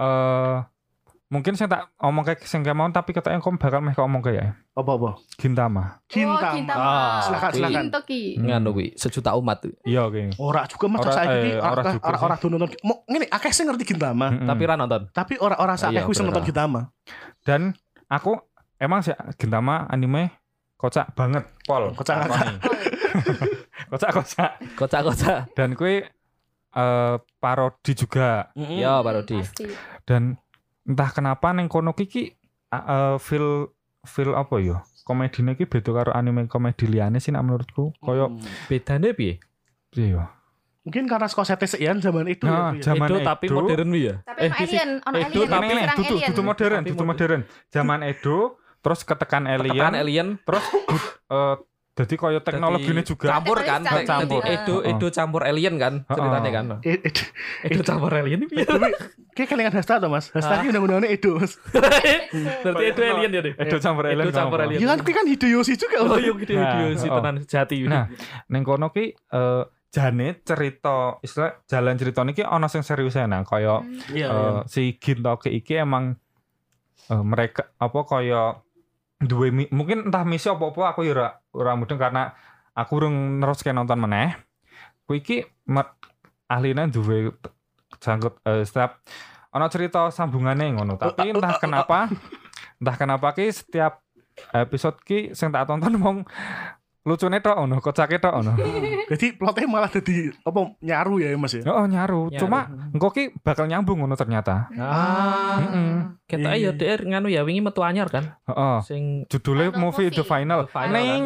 eh 0.00 0.56
mungkin 1.30 1.54
saya 1.54 1.70
tak 1.70 1.82
omong 2.02 2.26
kayak 2.26 2.42
sing 2.42 2.66
kayak 2.66 2.74
mau 2.74 2.90
tapi 2.90 3.14
katanya 3.14 3.38
kamu 3.38 3.54
bakal 3.54 3.78
meh 3.78 3.94
ngomong 3.94 4.18
kayak 4.18 4.58
Apa-apa? 4.74 5.20
Gintama. 5.38 6.00
Cinta. 6.08 6.34
Oh, 6.34 6.52
cinta. 6.56 6.72
Ah, 6.74 7.20
Silakan, 7.22 7.50
silakan. 7.52 7.82
Kintoki. 7.86 8.22
Nganu 8.40 8.68
kuwi 8.72 8.88
sejuta 8.96 9.36
umat. 9.36 9.60
Iya 9.84 10.08
oke. 10.08 10.34
Ora 10.40 10.64
juga 10.66 10.86
mas 10.88 11.04
saiki 11.04 11.36
iki 11.36 11.50
eh, 11.54 11.60
ora 11.60 11.82
ora 12.00 12.18
ora 12.18 12.36
nonton. 12.40 12.68
Mo 12.82 13.04
ngene 13.06 13.28
akeh 13.28 13.52
sing 13.52 13.68
ngerti 13.68 13.94
Gintama, 13.94 14.32
Mm-mm. 14.32 14.48
Tapi 14.48 14.62
ra 14.64 14.74
nonton. 14.74 15.02
tapi 15.12 15.34
ora 15.38 15.60
ora 15.60 15.76
sak 15.76 15.92
Iya, 15.94 16.02
akeh 16.02 16.14
sing 16.16 16.26
nonton 16.26 16.42
Gintama. 16.48 16.88
dan 17.44 17.76
aku 18.10 18.40
emang 18.80 19.00
sih 19.00 19.12
Gintama 19.36 19.84
anime 19.86 20.32
kocak 20.74 21.12
banget 21.12 21.44
pol. 21.62 21.92
Kocak 21.92 22.16
Lakoni. 22.18 22.56
kocak 23.90 24.10
kocak 24.12 24.50
Kocak-kocak. 24.74 25.52
dan 25.52 25.74
kue 25.74 26.08
eh 26.70 27.14
parodi 27.36 27.92
juga 27.92 28.48
Ya, 28.54 28.98
parodi. 28.98 29.38
Pasti. 29.38 29.66
dan 30.02 30.38
entah 30.82 31.10
kenapa 31.10 31.50
neng 31.50 31.66
kono 31.66 31.92
kiki 31.92 32.32
eh, 32.66 33.16
feel 33.18 33.68
feel 34.02 34.32
apa 34.32 34.56
yo 34.58 34.78
komedinya 35.02 35.52
ki 35.52 35.66
beda 35.66 35.90
karo 35.92 36.10
anime 36.10 36.46
komedi 36.46 36.86
liane 36.86 37.18
sih 37.18 37.28
nak 37.28 37.42
menurutku 37.42 37.92
koyo 37.98 38.30
Hmm. 38.30 38.40
Bedane 38.66 39.10
piye? 39.10 39.42
piye 39.88 40.14
yo 40.14 40.24
Mungkin 40.80 41.04
karena 41.04 41.26
skosete 41.26 41.68
sekian 41.68 42.00
zaman 42.00 42.24
itu 42.26 42.48
Nah, 42.48 42.72
ya. 42.72 42.72
Bu, 42.72 42.76
ya. 42.78 42.82
Zaman 42.86 43.06
Edo 43.06 43.18
tapi 43.20 43.44
Edo. 43.44 43.54
modern 43.60 43.90
ya. 43.92 44.14
Tapi 44.24 44.40
Eh, 44.40 44.48
ono 44.48 44.56
alien, 44.56 44.90
ono 44.98 45.16
Edo 45.18 45.28
alien. 45.36 45.50
tapi- 45.50 45.68
Serang 45.76 45.92
dudu, 45.92 46.08
alien. 46.08 46.28
dudu 46.30 46.42
modern, 46.42 46.72
Tapi 46.72 46.88
dudu 46.88 47.04
modern. 47.04 47.40
modern. 47.44 47.68
Zaman 47.68 48.00
Edo, 48.02 48.36
terus 48.80 49.00
ketekan 49.02 49.44
alien, 49.44 49.76
Tekan 49.76 49.94
alien 49.94 50.28
terus 50.40 50.64
eh 51.28 51.56
jadi 51.90 52.16
koyo 52.16 52.40
teknologinya 52.40 53.04
juga. 53.04 53.28
campur 53.28 53.60
kan 53.60 53.84
Teknologi 53.84 54.08
campur. 54.08 54.40
Edo 54.46 54.74
Heeh. 54.80 54.96
Edo 54.96 55.06
campur 55.10 55.42
alien 55.44 55.74
kan 55.76 55.94
ceritanya 56.08 56.50
kan 56.50 56.64
Edo 57.60 57.80
campur 57.84 58.12
alien 58.14 58.40
Tapi 58.48 58.88
kayak 59.30 59.48
kelingan 59.52 59.74
Hasta 59.74 60.00
tuh 60.00 60.08
mas 60.08 60.32
Hasta 60.32 60.64
ini 60.64 60.72
undang-undangnya 60.72 61.12
Edo 61.12 61.36
mas 61.36 61.60
berarti 62.64 62.84
Edo 62.88 63.02
alien 63.04 63.30
ya 63.30 63.40
deh 63.44 63.52
Edo 63.52 63.76
campur 63.78 64.04
alien. 64.08 64.24
Edo 64.24 64.32
campur 64.32 64.58
alien. 64.64 64.80
Iya 64.80 64.86
kan 64.88 64.98
kan 65.04 65.26
Hideyoshi 65.28 65.74
juga 65.76 65.96
oh 66.00 66.08
Mas. 66.08 66.24
iya 66.24 66.32
gede 66.32 66.54
Nah, 66.56 66.72
si 66.96 67.06
oh. 67.06 67.14
tenan 67.20 67.34
jati 67.44 67.74
Nah, 67.84 68.04
neng 68.48 68.62
kono 68.64 68.88
ki 68.88 69.04
eh 69.12 69.62
jane 69.90 70.38
cerita 70.40 71.18
istilah 71.20 71.66
jalan 71.66 71.98
cerita 71.98 72.22
niki 72.22 72.40
ana 72.40 72.70
sing 72.70 72.80
serius 72.80 73.18
nah 73.18 73.42
kaya 73.42 73.82
Iya 74.08 74.24
eh, 74.24 74.30
iya. 74.30 74.62
si 74.64 74.94
Gintoki 74.96 75.50
iki 75.52 75.76
emang 75.76 76.14
eh, 77.10 77.22
mereka 77.26 77.74
apa 77.76 78.00
kaya 78.06 78.56
duwe 79.20 79.52
mungkin 79.68 80.08
entah 80.08 80.24
misi 80.24 80.48
apa-apa 80.48 80.96
aku 80.96 81.04
ya 81.04 81.12
ora 81.12 81.28
ora 81.52 81.72
mudeng 81.76 82.00
karena 82.00 82.32
aku 82.72 83.04
urung 83.04 83.38
neruske 83.38 83.68
nonton 83.70 84.00
meneh. 84.00 84.32
Kuwi 85.04 85.20
iki 85.20 85.36
ahline 86.48 86.88
duwe 86.88 87.36
t- 87.36 87.52
sangkut 88.00 88.40
eh, 88.48 88.64
setiap 88.64 89.04
ana 89.52 89.66
cerita 89.68 90.08
sambungane 90.08 90.72
ngono, 90.72 90.96
tapi 90.96 91.34
entah 91.34 91.58
kenapa 91.58 92.08
entah 92.80 92.96
kenapa 92.96 93.34
ki 93.34 93.50
setiap 93.50 94.00
episode 94.54 94.96
ki 95.04 95.36
sing 95.36 95.52
tak 95.52 95.68
tonton 95.68 96.00
mong 96.00 96.18
lucune 97.00 97.40
tok 97.40 97.56
ono, 97.56 97.80
kocake 97.80 98.20
tok 98.20 98.34
ono. 98.44 98.52
Jadi 99.10 99.34
plotnya 99.34 99.66
malah 99.66 99.90
jadi 99.90 100.30
apa 100.46 100.78
nyaru 100.78 101.18
ya 101.18 101.34
Mas 101.34 101.58
ya. 101.58 101.66
Oh, 101.66 101.82
nyaru. 101.82 102.30
Nyaru. 102.30 102.38
Cuma 102.38 102.70
engko 102.94 103.10
ki 103.10 103.34
bakal 103.42 103.66
nyambung 103.66 103.98
ngono 104.04 104.14
ternyata. 104.14 104.70
Ah. 104.78 105.58
Heeh. 105.58 105.94
Kita 106.30 106.54
Iya. 106.54 106.70
ya 106.70 106.78
DR 106.78 107.00
nganu 107.02 107.26
ya 107.26 107.42
wingi 107.42 107.58
metu 107.58 107.82
anyar 107.82 108.06
kan. 108.06 108.38
Heeh. 108.46 108.76
Sing 108.86 109.26
Judulnya 109.26 109.74
movie 109.74 110.14
The. 110.14 110.22
Final. 110.22 110.70
The 110.70 110.70
Final, 110.70 110.94
Ning 110.94 111.22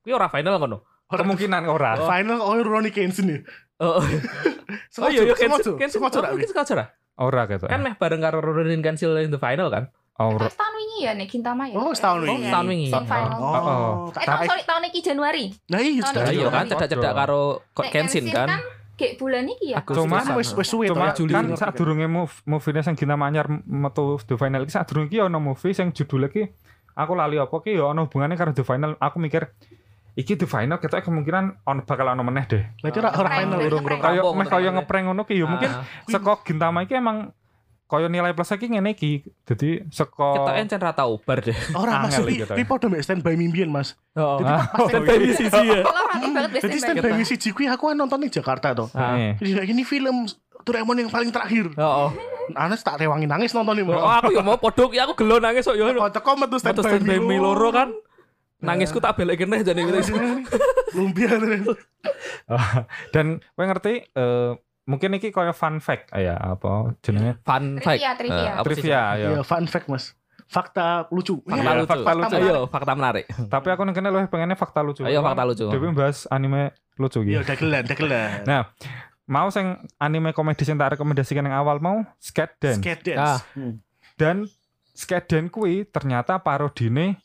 kuwi 0.00 0.16
ora 0.16 0.32
final 0.32 0.56
kono. 0.56 0.78
kemungkinan 1.12 1.68
ora. 1.68 2.00
Final 2.00 2.40
oh 2.40 2.56
Ronnie 2.64 2.90
Kenshin 2.90 3.28
ya. 3.28 3.38
Oh, 3.76 4.00
oh 4.00 4.02
iya 5.12 5.22
iya 5.28 5.36
Sengaja, 5.36 5.76
Kensin 5.76 5.76
Kensin 5.76 6.00
oh, 6.00 6.08
rak. 6.08 6.88
Ora 7.20 7.42
gitu. 7.48 7.68
Kan 7.68 7.84
meh 7.84 7.94
bareng 8.00 8.24
karo 8.24 8.40
Ronin 8.40 8.80
Cancel 8.80 9.12
in 9.20 9.28
the 9.28 9.36
final 9.36 9.68
kan. 9.68 9.92
Tahun 10.16 10.40
wingi 10.96 11.04
ya 11.04 11.12
nek 11.12 11.28
Gintama 11.28 11.62
ya. 11.66 11.76
Oh, 11.76 11.92
setahun 11.92 12.18
Oh, 12.18 12.26
wingi. 12.26 12.48
tahun 12.48 12.66
wingi. 12.66 12.88
Sing 12.88 13.04
final. 13.04 13.36
Oh, 13.36 13.52
Oh, 13.52 13.96
Eh, 14.10 14.24
tahun 14.24 14.46
sorry 14.46 14.62
tahun 14.64 14.82
iki 14.88 15.00
Januari. 15.02 15.44
Nah 15.68 15.78
iya 15.78 16.00
sudah. 16.02 16.22
Lah 16.22 16.32
Iya, 16.32 16.40
iya 16.40 16.48
kan 16.48 16.64
iya. 16.64 16.70
cedak-cedak 16.72 17.12
karo 17.14 17.42
Kenshin 17.86 18.24
kan. 18.26 18.48
Kayak 18.96 19.12
bulan 19.20 19.44
iki 19.46 19.66
ya. 19.70 19.84
Cuman 19.84 20.24
wis 20.34 20.48
wis 20.50 20.64
suwe 20.66 20.88
Cuma 20.88 21.12
to, 21.12 21.12
ya. 21.12 21.14
Juli 21.14 21.30
kan 21.30 21.44
saat 21.52 21.76
durunge 21.76 22.08
move 22.08 22.32
movie 22.46 22.80
sing 22.80 22.96
Gintama 22.96 23.28
anyar 23.28 23.44
metu 23.62 24.16
The 24.18 24.34
Final 24.34 24.64
iki 24.64 24.72
saat 24.72 24.88
durunge 24.88 25.12
ki 25.12 25.20
ono 25.20 25.36
movie 25.38 25.76
sing 25.76 25.92
judulnya 25.92 26.32
ki 26.32 26.42
aku 26.96 27.12
lali 27.12 27.36
apa 27.36 27.52
ki 27.54 27.76
ya 27.76 27.92
ono 27.92 28.08
hubungannya 28.08 28.34
karo 28.34 28.50
The 28.50 28.64
Final. 28.64 28.96
Aku 28.96 29.20
mikir 29.20 29.52
iki 30.16 30.32
The 30.34 30.48
Final 30.48 30.80
ketok 30.80 31.04
kemungkinan 31.04 31.60
ono 31.62 31.84
bakal 31.84 32.08
ono 32.08 32.24
meneh 32.24 32.48
deh. 32.48 32.64
Berarti 32.80 32.98
ora 32.98 33.10
ora 33.10 33.28
Prank, 33.28 33.36
final. 33.36 33.52
prank, 33.52 33.68
Urung-urung 33.68 33.84
prank. 33.84 34.00
Kayak 34.02 34.24
meh 34.32 34.46
kaya 34.48 34.64
kan. 34.64 34.74
ngeprank 34.74 35.04
ngono 35.04 35.22
ki 35.22 35.34
ya 35.36 35.44
mungkin 35.46 35.70
Ah. 35.70 35.84
saka 36.08 36.30
Gintama 36.40 36.78
iki 36.80 36.94
emang 36.96 37.36
kaya 37.86 38.10
nilai 38.10 38.34
plus 38.34 38.50
iki 38.50 38.66
ngene 38.66 38.98
iki. 38.98 39.22
Dadi 39.46 39.86
saka 39.94 40.42
Kita 40.42 40.52
encen 40.58 40.80
ra 40.82 40.92
tau 40.92 41.22
bar 41.22 41.38
deh. 41.38 41.54
Ora 41.80 42.02
Mas, 42.02 42.18
iki 42.18 42.42
iki 42.42 42.64
padha 42.66 42.90
mek 42.90 43.02
standby 43.06 43.38
mimpian 43.38 43.70
Mas. 43.70 43.94
Oh. 44.18 44.42
Jadi 44.42 44.50
pas 44.50 44.66
Oh, 44.74 44.86
standby 44.90 45.14
siji 45.34 45.62
ya. 45.70 45.82
Jadi 46.66 46.78
standby. 46.82 47.22
siji 47.22 47.48
kuwi 47.54 47.70
aku 47.70 47.94
kan 47.94 47.96
nonton 47.96 48.26
di 48.26 48.30
Jakarta 48.30 48.74
to. 48.74 48.86
Ah. 48.90 49.14
Eh. 49.14 49.32
Jadi 49.38 49.70
ini 49.70 49.86
film 49.86 50.26
Doraemon 50.66 50.98
yang 50.98 51.10
paling 51.14 51.30
terakhir. 51.30 51.70
Oh, 51.78 52.10
oh. 52.10 52.10
Anes 52.58 52.82
tak 52.82 52.98
rewangi 52.98 53.30
nangis 53.30 53.54
nonton 53.54 53.78
ini. 53.78 53.86
Oh, 53.86 54.02
aku 54.02 54.34
ya 54.34 54.42
mau 54.42 54.58
podok 54.58 54.90
ya 54.90 55.06
aku 55.06 55.14
gelo 55.22 55.38
nangis 55.38 55.62
kok 55.62 55.78
ya. 55.78 55.86
Oh, 55.94 56.10
teko 56.10 56.34
metu 56.34 56.58
Atau 56.58 56.82
standby 56.82 56.90
stand 56.90 57.06
by 57.06 57.18
mi 57.22 57.38
loro 57.38 57.70
kan. 57.70 57.94
Nangisku 58.56 58.98
tak 58.98 59.14
balik 59.14 59.46
kene 59.46 59.62
jane 59.62 59.84
gitu. 59.86 60.16
Lumpia. 60.96 61.38
Dan 63.14 63.38
kowe 63.54 63.64
ngerti 63.68 64.10
eh, 64.10 64.50
mungkin 64.86 65.10
iki 65.12 65.28
kaya 65.28 65.50
fun 65.50 65.78
fact 65.78 66.14
ah, 66.14 66.22
ya 66.22 66.34
apa 66.38 66.94
jenenge 67.02 67.36
Fun 67.42 67.76
fact. 67.78 67.98
Trivia, 67.98 68.12
trivia. 68.14 68.38
Eh, 68.38 68.52
apa 68.54 68.62
sih? 68.62 68.66
trivia 68.80 69.00
ya. 69.12 69.28
Iya, 69.34 69.40
fun 69.42 69.66
fact 69.66 69.86
Mas. 69.86 70.14
Fakta 70.46 71.10
lucu. 71.10 71.42
Fakta 71.42 71.58
Iya, 71.60 71.74
lucu. 71.74 71.90
fakta 71.90 72.10
lucu. 72.14 72.36
Ayo, 72.38 72.58
fakta 72.70 72.92
menarik. 72.94 73.24
Tapi 73.50 73.66
aku 73.68 73.82
nengkene 73.82 74.08
luwih 74.08 74.30
pengennya 74.30 74.54
fakta 74.54 74.80
lucu. 74.80 75.02
Ayo 75.02 75.18
fakta 75.20 75.42
lucu. 75.42 75.66
Dewi 75.66 75.90
bahas 75.90 76.30
anime 76.30 76.70
lucu 76.94 77.18
Iya, 77.20 77.42
gitu. 77.42 77.50
dagelan, 77.50 77.82
dagelan. 77.82 78.30
Nah, 78.46 78.62
mau 79.26 79.50
sing 79.50 79.74
anime 79.98 80.30
komedi 80.30 80.62
sing 80.62 80.78
tak 80.78 80.94
rekomendasikan 80.94 81.42
yang 81.42 81.58
awal 81.58 81.82
mau 81.82 82.06
Skate 82.22 82.54
Dance. 82.62 82.78
Skate 82.78 83.18
Ah. 83.18 83.42
dance. 83.42 83.42
Hmm. 83.58 83.74
Dan 84.14 84.36
Skate 84.94 85.26
Dance 85.26 85.50
kuwi 85.50 85.82
ternyata 85.82 86.38
parodine 86.38 87.18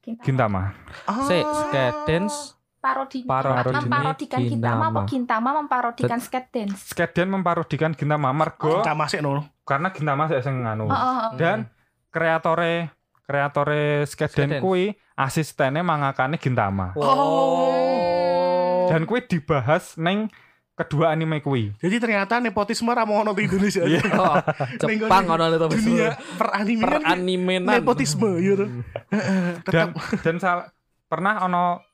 Gintama. 0.00 0.22
Gintama. 0.22 0.62
Ah. 1.04 1.26
Si 1.26 1.36
skate 1.36 1.98
dance 2.06 2.54
Parodi. 2.80 3.28
Parodine 3.28 3.76
Memparodikan 3.84 4.40
Gintama 4.40 4.88
apa 4.88 5.04
Gintama. 5.04 5.04
Gintama 5.04 5.50
memparodikan 5.60 6.16
skate 6.18 6.48
dance. 6.48 6.80
Skate 6.88 7.12
Dance 7.12 7.28
memparodikan 7.28 7.92
Gintama 7.92 8.32
mergo 8.32 8.80
Kita 8.80 8.96
masih 8.96 9.20
no. 9.20 9.44
karena 9.68 9.92
Gintama 9.92 10.32
sik 10.32 10.40
sing 10.40 10.64
nganu. 10.64 10.88
Oh, 10.88 10.96
oh, 10.96 11.16
oh. 11.28 11.36
Dan 11.36 11.68
kreatore 12.08 12.88
kreatore 13.28 14.08
Skate 14.08 14.32
Skate 14.32 14.48
Dance 14.48 14.64
kuwi 14.64 14.96
asistennya 15.12 15.84
mangakane 15.84 16.40
Gintama. 16.40 16.96
Oh. 16.96 18.88
Dan 18.88 19.04
kuwi 19.04 19.28
dibahas 19.28 20.00
neng 20.00 20.32
kedua 20.72 21.12
anime 21.12 21.44
kuwi. 21.44 21.76
Jadi 21.76 22.00
ternyata 22.00 22.40
nepotisme 22.40 22.88
ra 22.96 23.04
ono 23.04 23.36
di 23.36 23.44
Indonesia. 23.44 23.84
Iya. 23.84 24.00
Oh, 24.16 24.40
Jepang 24.80 25.28
ono 25.28 25.52
itu 25.52 25.68
Dunia 25.76 26.16
per 26.40 26.48
nepotisme 26.64 28.40
gitu. 28.40 28.64
dan 29.68 29.92
dan 30.24 30.36
sal- 30.40 30.72
pernah 31.04 31.44
ono 31.44 31.89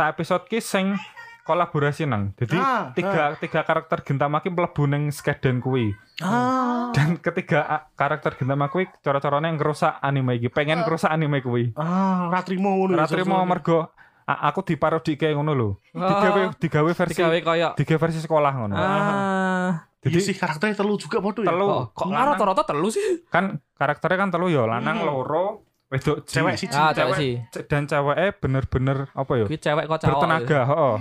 sa 0.00 0.08
episode 0.08 0.48
ki 0.48 0.58
sing 0.58 0.96
kolaborasi 1.42 2.08
nang. 2.08 2.32
Jadi 2.34 2.56
Ah, 2.56 2.88
tiga 2.90 3.36
tiga 3.36 3.60
karakter 3.60 4.00
Gintama 4.00 4.40
ki 4.40 4.48
mlebu 4.48 4.88
ning 4.88 5.12
Skeden 5.12 5.60
kuwi. 5.60 5.92
Ah. 6.18 6.88
Dan 6.90 7.20
ketiga 7.20 7.60
karakter 7.92 8.32
Gintama 8.34 8.72
kuwi 8.72 8.88
cara-carane 8.98 9.52
ngerusak 9.52 10.00
anime 10.00 10.40
iki, 10.40 10.48
pengen 10.48 10.80
ngerusak 10.80 11.12
anime 11.12 11.44
kuwi. 11.44 11.76
Ah, 11.76 12.32
ra 12.32 12.40
trimo 12.40 12.72
ngono. 12.72 12.96
Ratri 12.96 13.20
mau 13.22 13.44
mergo 13.44 13.92
a- 14.24 14.48
aku 14.48 14.64
diparodike 14.64 15.28
ngono 15.28 15.52
lho. 15.52 15.68
Digawe 15.92 16.56
digawe 16.56 16.90
versi 16.94 17.12
Digawe 17.12 17.36
koyo 17.42 17.68
digawe 17.76 17.98
versi 18.00 18.18
sekolah 18.18 18.52
ngono. 18.54 18.74
ah 18.74 19.72
Jadi 20.00 20.16
Jadi 20.16 20.32
sih 20.32 20.36
karakternya 20.38 20.80
telu 20.80 20.96
juga 20.96 21.20
podo 21.20 21.44
ya. 21.44 21.52
telu 21.52 21.66
oh, 21.68 21.84
kok 21.92 22.08
rata-rata 22.08 22.64
telu 22.64 22.88
sih? 22.88 23.20
kan 23.28 23.60
karakternya 23.76 24.16
kan 24.16 24.30
telu 24.32 24.48
ya, 24.48 24.64
lanang 24.64 25.04
loro, 25.04 25.68
wedok. 25.90 26.16
Cewek 26.24 26.54
siji. 26.54 26.72
Ah, 26.72 26.94
cewek 26.94 27.14
sih. 27.18 27.32
Dan 27.66 27.84
ceweknya 27.84 28.30
bener-bener 28.32 28.98
apa 29.10 29.32
ya? 29.34 29.46
Cewek 29.46 29.84
kok 29.84 29.98
cowok. 30.00 30.10
Bertenaga, 30.16 30.60
heeh. 30.70 30.96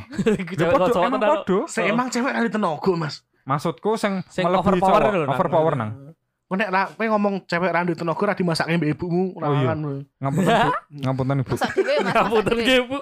Cewek 0.50 0.76
kok 0.76 0.90
cowok 0.92 1.08
emang 1.08 1.22
podo. 1.22 1.58
Saya 1.70 1.94
emang 1.94 2.08
cewek 2.10 2.34
kali 2.34 2.50
tenaga, 2.50 2.92
Mas. 2.98 3.16
Maksudku 3.46 3.96
sing, 3.96 4.22
Sing 4.28 4.46
melebihi 4.46 4.78
overpower 4.78 5.02
cowok, 5.02 5.14
lho, 5.16 5.26
overpower 5.30 5.74
nang. 5.74 5.92
Nek 6.50 6.70
ra 6.74 6.90
kowe 6.90 7.06
ngomong 7.06 7.46
cewek 7.46 7.70
randu 7.70 7.94
tenaga 7.94 8.24
ra 8.26 8.34
dimasakne 8.34 8.78
mbek 8.78 8.98
ibumu, 8.98 9.38
Oh, 9.38 9.54
iya. 9.54 9.74
Ngapunten, 10.18 10.56
Bu. 10.66 10.72
Ngapunten 11.06 11.36
Ibu. 11.42 11.54
Masak 11.54 11.72
dhewe 11.78 11.94
Mas. 11.94 12.06
masak 12.10 12.18
Ngapunten 12.26 12.50
dhewe. 12.50 12.62
nggih, 12.66 12.80
Bu. 12.90 13.00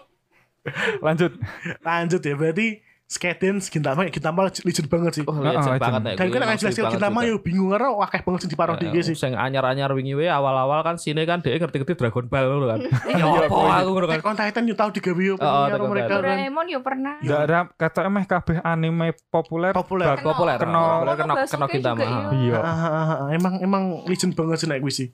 Lanjut. 0.99 1.31
Lanjut 1.79 2.21
ya, 2.21 2.33
berarti 2.35 2.67
skate 3.07 3.39
dance 3.39 3.71
Gintama 3.71 4.03
Gintama 4.07 4.51
legend 4.51 4.87
banget 4.87 5.11
sih. 5.15 5.23
Oh, 5.23 5.31
legend 5.33 5.63
legend. 5.63 5.79
banget 5.79 6.01
ya. 6.03 6.13
Dan 6.13 6.27
kan 6.27 6.39
nek 6.43 6.59
jelas 6.59 6.75
Gintama 6.75 7.19
yo 7.23 7.39
bingung 7.39 7.71
karo 7.71 8.03
akeh 8.03 8.19
banget 8.19 8.39
sing 8.43 8.51
diparodi 8.51 8.83
Eh, 8.83 8.91
iki 8.91 8.99
sih. 9.01 9.15
Sing 9.15 9.31
anyar-anyar 9.31 9.87
wingi 9.89 10.11
wae 10.11 10.27
awal-awal 10.27 10.83
kan 10.83 10.99
sine 10.99 11.23
kan 11.23 11.39
dhek 11.39 11.55
ngerti-ngerti 11.57 11.95
Dragon 11.95 12.27
Ball 12.27 12.45
ngono 12.45 12.67
kan. 12.67 12.79
Ya 13.07 13.15
Iya, 13.17 13.25
apa 13.41 13.47
iya. 13.47 13.75
aku 13.79 13.89
ngono 13.89 14.05
kan. 14.05 14.13
Attack 14.13 14.27
on 14.27 14.35
Titan 14.37 14.63
yo 14.63 14.75
tau 14.75 14.89
digawe 14.91 15.23
yo 15.23 15.35
Oh, 15.37 15.87
mereka 15.87 16.13
kan. 16.13 16.19
Doraemon 16.19 16.65
yo 16.67 16.79
pernah. 16.83 17.15
Enggak 17.17 17.41
ada 17.41 17.59
kata 17.73 17.99
emeh 18.03 18.23
kabeh 18.23 18.57
anime 18.61 19.07
populer. 19.31 19.71
Populer. 19.71 20.19
Populer. 20.19 20.55
Kena- 20.59 21.15
kena 21.15 21.33
kena 21.47 21.65
Gintama. 21.65 22.03
iya. 22.35 22.59
Emang 23.31 23.53
emang 23.57 23.83
legend 24.03 24.35
banget 24.35 24.57
sih 24.59 24.67
nek 24.67 24.79
kuwi 24.79 24.91
sih. 24.93 25.07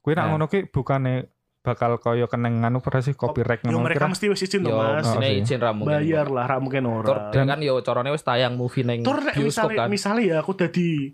Kuwi 0.00 0.16
nak 0.16 0.32
ngono 0.32 0.48
ki 0.48 0.64
bukane 0.66 1.28
bakal 1.60 1.96
kaya 1.96 2.24
keneng 2.24 2.60
nganu 2.60 2.80
ora 2.80 2.98
sih 2.98 3.12
copyright 3.12 3.60
Yo 3.60 3.68
ngono 3.70 3.84
mereka 3.84 4.00
kira. 4.00 4.10
mesti 4.10 4.26
wis 4.26 4.40
izin 4.40 4.62
Yo, 4.62 4.72
lho, 4.72 4.80
Mas. 4.96 5.04
Sine 5.06 5.28
sih. 5.28 5.44
izin 5.44 5.58
ra 5.58 5.70
mungkin. 5.70 5.92
Bayar 5.94 6.26
lah, 6.26 6.44
ra 6.46 6.56
mungkin 6.56 6.82
Tur 6.82 7.12
ora. 7.12 7.28
dan 7.28 7.44
kan 7.46 7.60
yo 7.60 7.76
carane 7.78 8.08
wis 8.08 8.20
tayang 8.20 8.54
movie 8.54 8.80
ning 8.80 9.00
Tur 9.00 9.20
bioskop 9.20 9.44
misalnya 9.68 9.76
kan. 9.76 9.88
misalnya 9.88 10.22
ya 10.24 10.36
aku 10.38 10.52
dadi 10.54 11.12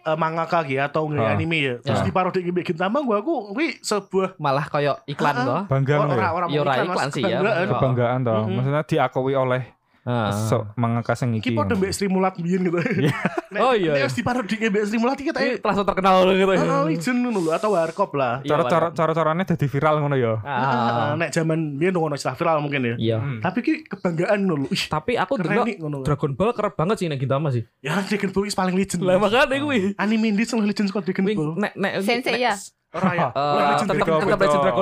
eh, 0.00 0.16
mangaka 0.16 0.62
gitu 0.62 0.78
atau 0.80 1.02
nge 1.04 1.18
Ah. 1.20 1.34
anime 1.34 1.58
ya 1.58 1.74
terus 1.80 1.98
Ya. 1.98 2.06
diparodi 2.06 2.40
mbek 2.40 2.64
Gintama 2.64 2.98
gua 3.00 3.18
aku 3.18 3.34
kuwi 3.50 3.76
sebuah 3.78 4.38
Malah 4.38 4.66
koyo 4.66 4.94
iklan 5.04 5.34
Ah, 5.34 5.44
toh. 5.44 5.62
Bangga 5.68 5.94
ngono 5.96 6.14
ya. 6.14 6.30
ora 6.30 6.46
Ya, 6.46 6.60
ora 6.62 6.72
iklan 6.80 7.08
sih 7.10 7.22
ya. 7.22 7.38
kebanggaan. 7.66 8.18
Toh. 8.22 8.42
Mhm. 8.46 8.54
Maksudnya 8.54 8.82
diakui 8.84 9.34
oleh 9.34 9.62
Ah. 10.08 10.32
sok 10.32 10.72
mangaka 10.74 11.12
sing 11.12 11.36
Iki 11.36 11.44
iki. 11.44 11.52
podo 11.52 11.76
mbek 11.76 11.92
Sri 11.92 12.08
Mulat 12.08 12.32
biyen 12.34 12.64
gitu. 12.64 12.80
Nek- 13.52 13.60
Oh, 13.60 13.72
iya, 13.72 13.92
Nek 13.92 14.00
iya. 14.00 14.04
wis 14.04 14.16
diparodi 14.16 14.56
mbek 14.56 14.82
Sri 14.82 14.96
Mulat 14.96 15.16
iki 15.16 15.28
kita 15.28 15.40
langsung 15.60 15.84
terkenal 15.84 16.24
gitu. 16.32 16.48
Oh, 16.48 16.82
legend 16.82 17.18
ngono 17.20 17.38
lho 17.38 17.50
atau 17.52 17.70
warkop 17.70 18.16
lah. 18.16 18.40
Iya, 18.40 18.56
Cara-cara 18.56 18.88
cara-carane 18.90 19.44
dadi 19.44 19.66
viral 19.66 20.00
ngono 20.00 20.16
ya. 20.16 20.40
Ah, 20.42 21.12
nek 21.12 21.28
zaman 21.28 21.76
biyen 21.76 21.92
ngono 21.92 22.14
istilah 22.14 22.32
viral 22.34 22.58
mungkin 22.58 22.80
ya. 22.82 22.94
Iya. 22.96 23.16
Hmm. 23.18 23.38
Tapi 23.38 23.58
ki 23.60 23.72
kebanggaan 23.86 24.38
ngono 24.42 24.54
lho. 24.64 24.68
Ih, 24.70 24.84
Tapi 24.86 25.12
aku 25.14 25.36
nih 25.36 25.76
ngono. 25.76 26.00
Dragon 26.02 26.32
Ball 26.32 26.50
kerep 26.50 26.74
banget 26.74 26.96
sih 26.98 27.06
nek 27.06 27.18
Gintama 27.18 27.52
sih. 27.52 27.68
Ya 27.78 28.00
Dragon 28.00 28.32
Ball 28.32 28.48
is 28.48 28.56
paling 28.56 28.72
legend. 28.72 29.04
Lah 29.04 29.20
makane 29.20 29.60
kuwi. 29.60 29.92
Anime 29.94 30.32
ini 30.32 30.42
sing 30.42 30.58
legend 30.58 30.88
kok 30.88 31.04
Dragon 31.04 31.28
Ball. 31.28 31.50
nek 31.58 31.72
nek 31.74 31.92
Sensei 32.00 32.40
ya? 32.40 32.56
Ora 32.88 33.12
ya. 33.12 33.28
Eh, 33.28 33.84
tetep 33.84 34.00
Dragon 34.00 34.24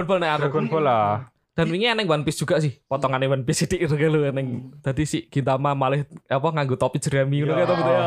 Ball 0.06 0.18
nek 0.18 0.30
aku. 0.32 0.42
Dragon 0.46 0.64
Ball 0.70 0.84
lah. 0.84 1.10
Dan 1.56 1.72
wingi 1.72 1.88
eneng 1.88 2.04
One 2.04 2.20
Piece 2.20 2.36
juga 2.36 2.60
sih. 2.60 2.76
Potongannya 2.84 3.26
One 3.26 3.40
Piece 3.42 3.64
sithik 3.64 3.80
gitu 3.80 3.96
lho 3.96 4.28
eneng. 4.28 4.76
Dadi 4.78 5.02
si 5.02 5.24
Gintama 5.26 5.72
malah 5.72 5.98
apa 6.28 6.48
nganggo 6.52 6.76
topi 6.76 7.00
jerami 7.00 7.40
ngono 7.40 7.56
Ya. 7.56 7.64
kata 7.64 7.72
betul 7.74 7.88
ya. 7.88 8.00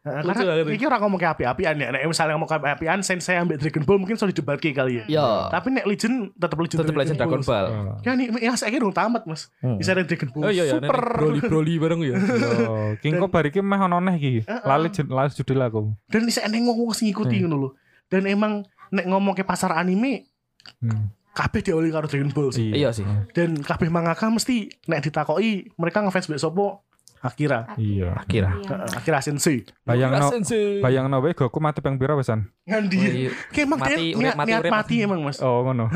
Heeh, 0.00 0.20
Lucu 0.24 0.32
Karena 0.32 0.52
banget. 0.56 0.72
iki 0.72 0.84
ora 0.88 0.96
ngomong 0.96 1.18
kayak 1.20 1.32
api-apian 1.36 1.74
ya. 1.76 1.88
Nek 1.92 2.08
misalnya 2.08 2.32
ngomong 2.32 2.48
kayak 2.48 2.60
api-apian 2.64 3.04
Sensei 3.04 3.36
ambek 3.36 3.60
Dragon 3.60 3.84
Ball 3.84 4.00
mungkin 4.00 4.16
sudah 4.16 4.32
didebatke 4.32 4.72
kali 4.72 4.92
ya. 4.96 5.04
Iya. 5.06 5.28
Tapi 5.52 5.76
nek 5.76 5.84
legend 5.84 6.32
tetep 6.32 6.56
legend. 6.56 6.78
Tetep 6.80 6.96
legend 6.96 7.16
Dragon 7.20 7.42
Ball. 7.44 7.66
Ya 8.00 8.12
nih, 8.16 8.26
ya 8.40 8.52
saya 8.56 8.72
kira 8.72 8.88
tamat 8.88 9.28
mas. 9.28 9.52
Hmm. 9.60 9.76
Bisa 9.76 9.92
ada 9.92 10.00
Dragon 10.00 10.32
Ball. 10.32 10.42
Oh 10.42 10.50
iya 10.50 10.64
ya, 10.64 10.80
Super. 10.80 10.96
Broly 11.20 11.40
Broly 11.44 11.74
bareng 11.76 12.00
ya. 12.00 12.16
Yo, 12.48 12.96
King 12.98 13.20
kok 13.20 13.28
bariki 13.28 13.60
meh 13.60 13.76
ono 13.76 14.00
neh 14.00 14.16
iki. 14.16 14.32
Lali 14.64 14.88
jen- 14.88 15.12
lali 15.12 15.28
judul 15.30 15.60
aku. 15.60 15.80
Dan 16.08 16.24
bisa 16.24 16.40
eneng 16.42 16.64
ngomong 16.64 16.96
sing 16.96 17.12
ngikuti 17.12 17.44
ngono 17.44 17.56
lho. 17.58 17.68
Dan 18.08 18.24
emang 18.24 18.64
nek 18.88 19.04
ngomong 19.04 19.36
ke 19.36 19.44
pasar 19.44 19.76
anime 19.76 20.32
Hmm. 20.80 21.08
Kabeh 21.30 21.60
diawali 21.60 21.88
karo 21.88 22.06
Dragon 22.06 22.30
Ball 22.30 22.50
sih. 22.50 22.70
Iya 22.70 22.90
sih. 22.90 23.06
Dan 23.30 23.58
kabeh 23.58 23.86
mangaka 23.86 24.26
mesti 24.26 24.66
nek 24.84 25.02
ditakoki 25.02 25.70
mereka 25.74 26.00
ngefans 26.00 26.26
mbek 26.26 26.38
sopo 26.38 26.82
Akira. 27.20 27.76
Iya. 27.76 28.16
Akira. 28.16 28.56
Iya. 28.56 28.64
Heeh, 28.66 28.96
Akira 28.96 29.20
Sensei. 29.20 29.60
Bayangno 29.84 30.24
Sensei. 30.26 30.80
bayangno 30.80 31.20
wae 31.20 31.36
Goku 31.36 31.60
mati 31.60 31.78
ping 31.78 31.94
pira 31.94 32.16
wesan? 32.16 32.48
Oh, 32.64 32.80
dia. 32.82 33.28
iya. 33.28 33.30
Kayak 33.52 33.66
emang 33.68 33.78
Mati, 33.78 34.04
niat, 34.16 34.34
mati, 34.34 34.48
niat 34.48 34.64
mati 34.66 34.94
emang 35.00 35.20
mas. 35.20 35.36
Oh 35.38 35.60
ngono. 35.62 35.92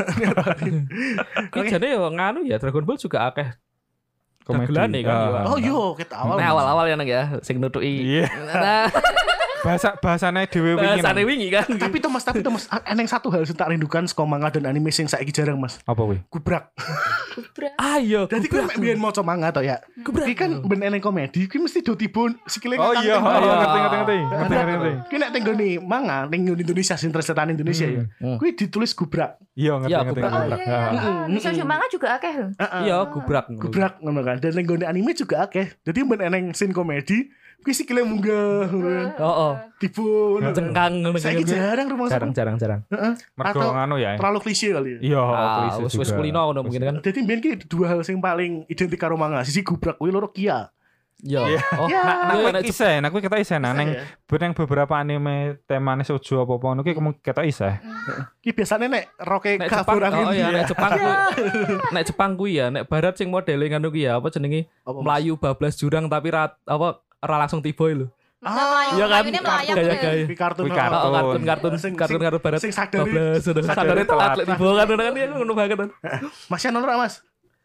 Kuwi 1.53 1.67
jane 1.67 1.97
yo 1.97 2.13
nganu 2.13 2.45
ya 2.45 2.61
Dragon 2.61 2.85
Ball 2.85 3.01
juga 3.01 3.25
akeh 3.27 3.57
komedi. 4.45 4.69
dagelan 4.69 4.89
nih 4.93 5.03
kan, 5.03 5.17
Ah. 5.17 5.25
iya. 5.25 5.41
Oh 5.49 5.57
yo, 5.57 5.79
kita 5.97 6.15
awal. 6.15 6.37
Nah 6.37 6.49
awal-awal 6.53 6.85
ya 6.85 6.95
nang 7.01 7.09
ya, 7.09 7.23
sing 7.41 7.57
nutuki. 7.57 8.21
Iya. 8.21 8.29
Nah, 9.65 9.81
Bahasa 9.81 9.97
bahasane 9.97 10.45
dhewe 10.45 10.77
wingi. 10.77 11.01
bahasane 11.01 11.23
wingi 11.25 11.49
kan. 11.49 11.65
Tapi 11.65 11.97
tuh 11.97 12.13
mas, 12.13 12.21
tapi 12.21 12.45
tuh 12.45 12.53
mas, 12.53 12.69
eneng 12.85 13.09
satu 13.09 13.33
hal 13.33 13.49
yang 13.49 13.57
tak 13.57 13.69
rindukan 13.73 14.05
saka 14.05 14.29
manga 14.29 14.53
dan 14.53 14.69
anime 14.69 14.93
sing 14.93 15.09
saiki 15.09 15.33
jarang 15.33 15.57
mas. 15.57 15.81
Apa 15.89 16.05
kuwi? 16.05 16.21
Gubrak. 16.29 16.69
Ah 17.81 17.97
iya, 17.97 18.29
Jadi 18.29 18.47
kan 18.53 18.69
mek 18.69 18.77
biyen 18.77 19.01
maca 19.01 19.25
manga 19.25 19.49
to 19.57 19.65
ya. 19.65 19.81
Gubrak. 20.05 20.29
Iki 20.29 20.35
kan 20.37 20.51
ben 20.69 20.85
eneng 20.85 21.01
komedi, 21.01 21.49
iki 21.49 21.57
mesti 21.57 21.81
do 21.81 21.97
tiba 21.97 22.29
sikile 22.45 22.77
Oh 22.77 22.93
iya, 23.01 23.17
oh, 23.17 23.25
ngerti 23.25 23.49
ngerti 23.49 23.79
ngerti. 23.81 24.19
Ngerti 24.21 24.55
ngerti 24.55 24.73
ngerti. 24.77 24.93
Ki 25.09 25.17
nek 25.17 25.31
nih 25.33 25.73
manga 25.81 26.19
ning 26.29 26.41
Indonesia 26.53 26.95
sing 27.01 27.09
translatean 27.09 27.57
Indonesia 27.57 27.89
ya. 27.89 28.05
Hmm. 28.21 28.37
Kuwi 28.37 28.53
ditulis 28.53 28.93
gubrak. 28.93 29.41
Iya 29.57 29.81
ngerti 29.81 29.91
Iya, 29.91 29.99
ngerti 30.05 30.21
gubrak. 30.21 30.31
Oh 30.31 30.43
gubrak. 30.45 30.59
iya, 30.61 30.79
iya. 30.93 31.11
Bisa 31.33 31.65
manga 31.65 31.87
juga 31.89 32.09
akeh. 32.21 32.35
Iya, 32.85 32.97
gubrak. 33.09 33.45
Gubrak 33.49 33.95
ngono 34.05 34.21
kan. 34.21 34.37
Dan 34.45 34.53
ning 34.61 34.67
anime 34.85 35.17
juga 35.17 35.49
akeh. 35.49 35.73
Jadi 35.81 35.99
ben 36.05 36.21
eneng 36.21 36.45
scene 36.53 36.77
komedi, 36.77 37.33
kuwi 37.61 37.73
sikile 37.73 38.03
munggah. 38.03 38.69
Oh, 39.21 39.25
oh. 39.25 39.53
Tiba. 39.79 40.51
Cengkang 40.51 40.93
ngono 41.05 41.17
Saiki 41.17 41.45
kan. 41.45 41.55
jarang 41.55 41.87
rumah 41.89 42.09
Jarang, 42.09 42.31
jarang, 42.33 42.57
jarang. 42.57 42.81
Mergo 43.37 43.61
Atau 43.61 43.71
nganu 43.73 43.97
ya. 43.97 44.17
terlalu 44.17 44.39
klise 44.43 44.73
kali 44.73 44.91
ya. 44.97 44.99
Iya, 45.01 45.23
Ah, 45.23 45.55
klise 45.61 45.81
wis 45.85 45.95
wis 46.01 46.11
kulino 46.11 46.41
ngono 46.41 46.61
mungkin 46.65 46.83
kan. 46.83 46.97
Jadi 47.01 47.19
biyen 47.23 47.41
ki 47.41 47.51
dua 47.69 47.93
hal 47.93 48.01
sing 48.03 48.19
paling 48.19 48.67
identik 48.67 48.99
karo 48.99 49.15
manga. 49.15 49.45
Sisi 49.45 49.63
gubrak 49.63 49.97
kuwi 49.97 50.11
loro 50.11 50.29
Kia. 50.29 50.69
Iya. 51.25 51.41
Iya. 51.47 51.61
Oh, 51.81 51.89
Ya. 51.89 52.03
Nah, 52.05 52.17
iya, 52.37 52.43
nah, 52.45 52.53
nek 52.53 52.61
kuwi 52.61 52.69
isih, 52.69 52.95
nah 53.01 53.09
kuwi 53.09 53.23
kita 53.23 53.37
isih 53.41 53.57
nah 53.57 53.73
ning 53.73 53.97
Saya. 53.97 54.29
ben 54.29 54.41
yang 54.45 54.53
beberapa 54.53 54.93
anime 54.93 55.57
temane 55.65 56.03
sojo 56.05 56.43
apa-apa 56.43 56.65
ngono 56.69 56.81
ki 56.83 56.93
kemung 56.93 57.15
kita 57.17 57.47
isih. 57.47 57.81
Ki 58.45 58.53
biasane 58.53 58.93
nek 58.93 59.09
roke 59.23 59.57
kabur 59.57 60.05
angin 60.05 60.27
oh 60.27 60.35
iya, 60.35 60.53
nek 60.53 60.69
Jepang 60.69 60.93
kuwi. 60.93 61.13
Nek 61.95 62.05
Jepang 62.05 62.31
kuwi 62.37 62.53
ya, 62.61 62.67
nek 62.69 62.85
barat 62.85 63.15
sing 63.17 63.33
modele 63.33 63.65
ngono 63.65 63.89
kuwi 63.89 64.05
ya, 64.05 64.21
apa 64.21 64.29
jenenge? 64.29 64.69
Melayu 64.85 65.41
bablas 65.41 65.79
jurang 65.79 66.13
tapi 66.13 66.29
apa 66.29 67.01
ra 67.25 67.37
langsung 67.41 67.61
tiba 67.61 67.85
lho. 67.91 68.07
Ah, 68.45 68.93
Iya 68.93 69.09
kan? 69.09 69.25
Gaya- 69.25 70.29
kartun. 70.37 70.69
Kuwi 70.69 70.73
oh, 70.73 70.77
kartun. 70.77 71.01
Oh, 71.01 71.13
kartun 71.13 71.43
kartun 71.43 71.73
Sing- 71.81 71.97
kartun 71.97 72.21
sing- 72.21 72.25
kartun 72.29 72.41
barat. 72.45 72.61
sing 72.61 72.73
sadari 72.77 73.65
sadare 73.65 74.03
telat 74.05 74.31
lek 74.37 74.47
tiba 74.47 74.69
kan 74.77 74.87
kan 74.93 75.15
ya 75.17 75.27
ngono 75.33 75.53
banget 75.57 75.77
kan. 75.81 75.89
Mas 76.53 76.61
Yan 76.61 76.77
ora 76.77 77.01
Mas? 77.01 77.25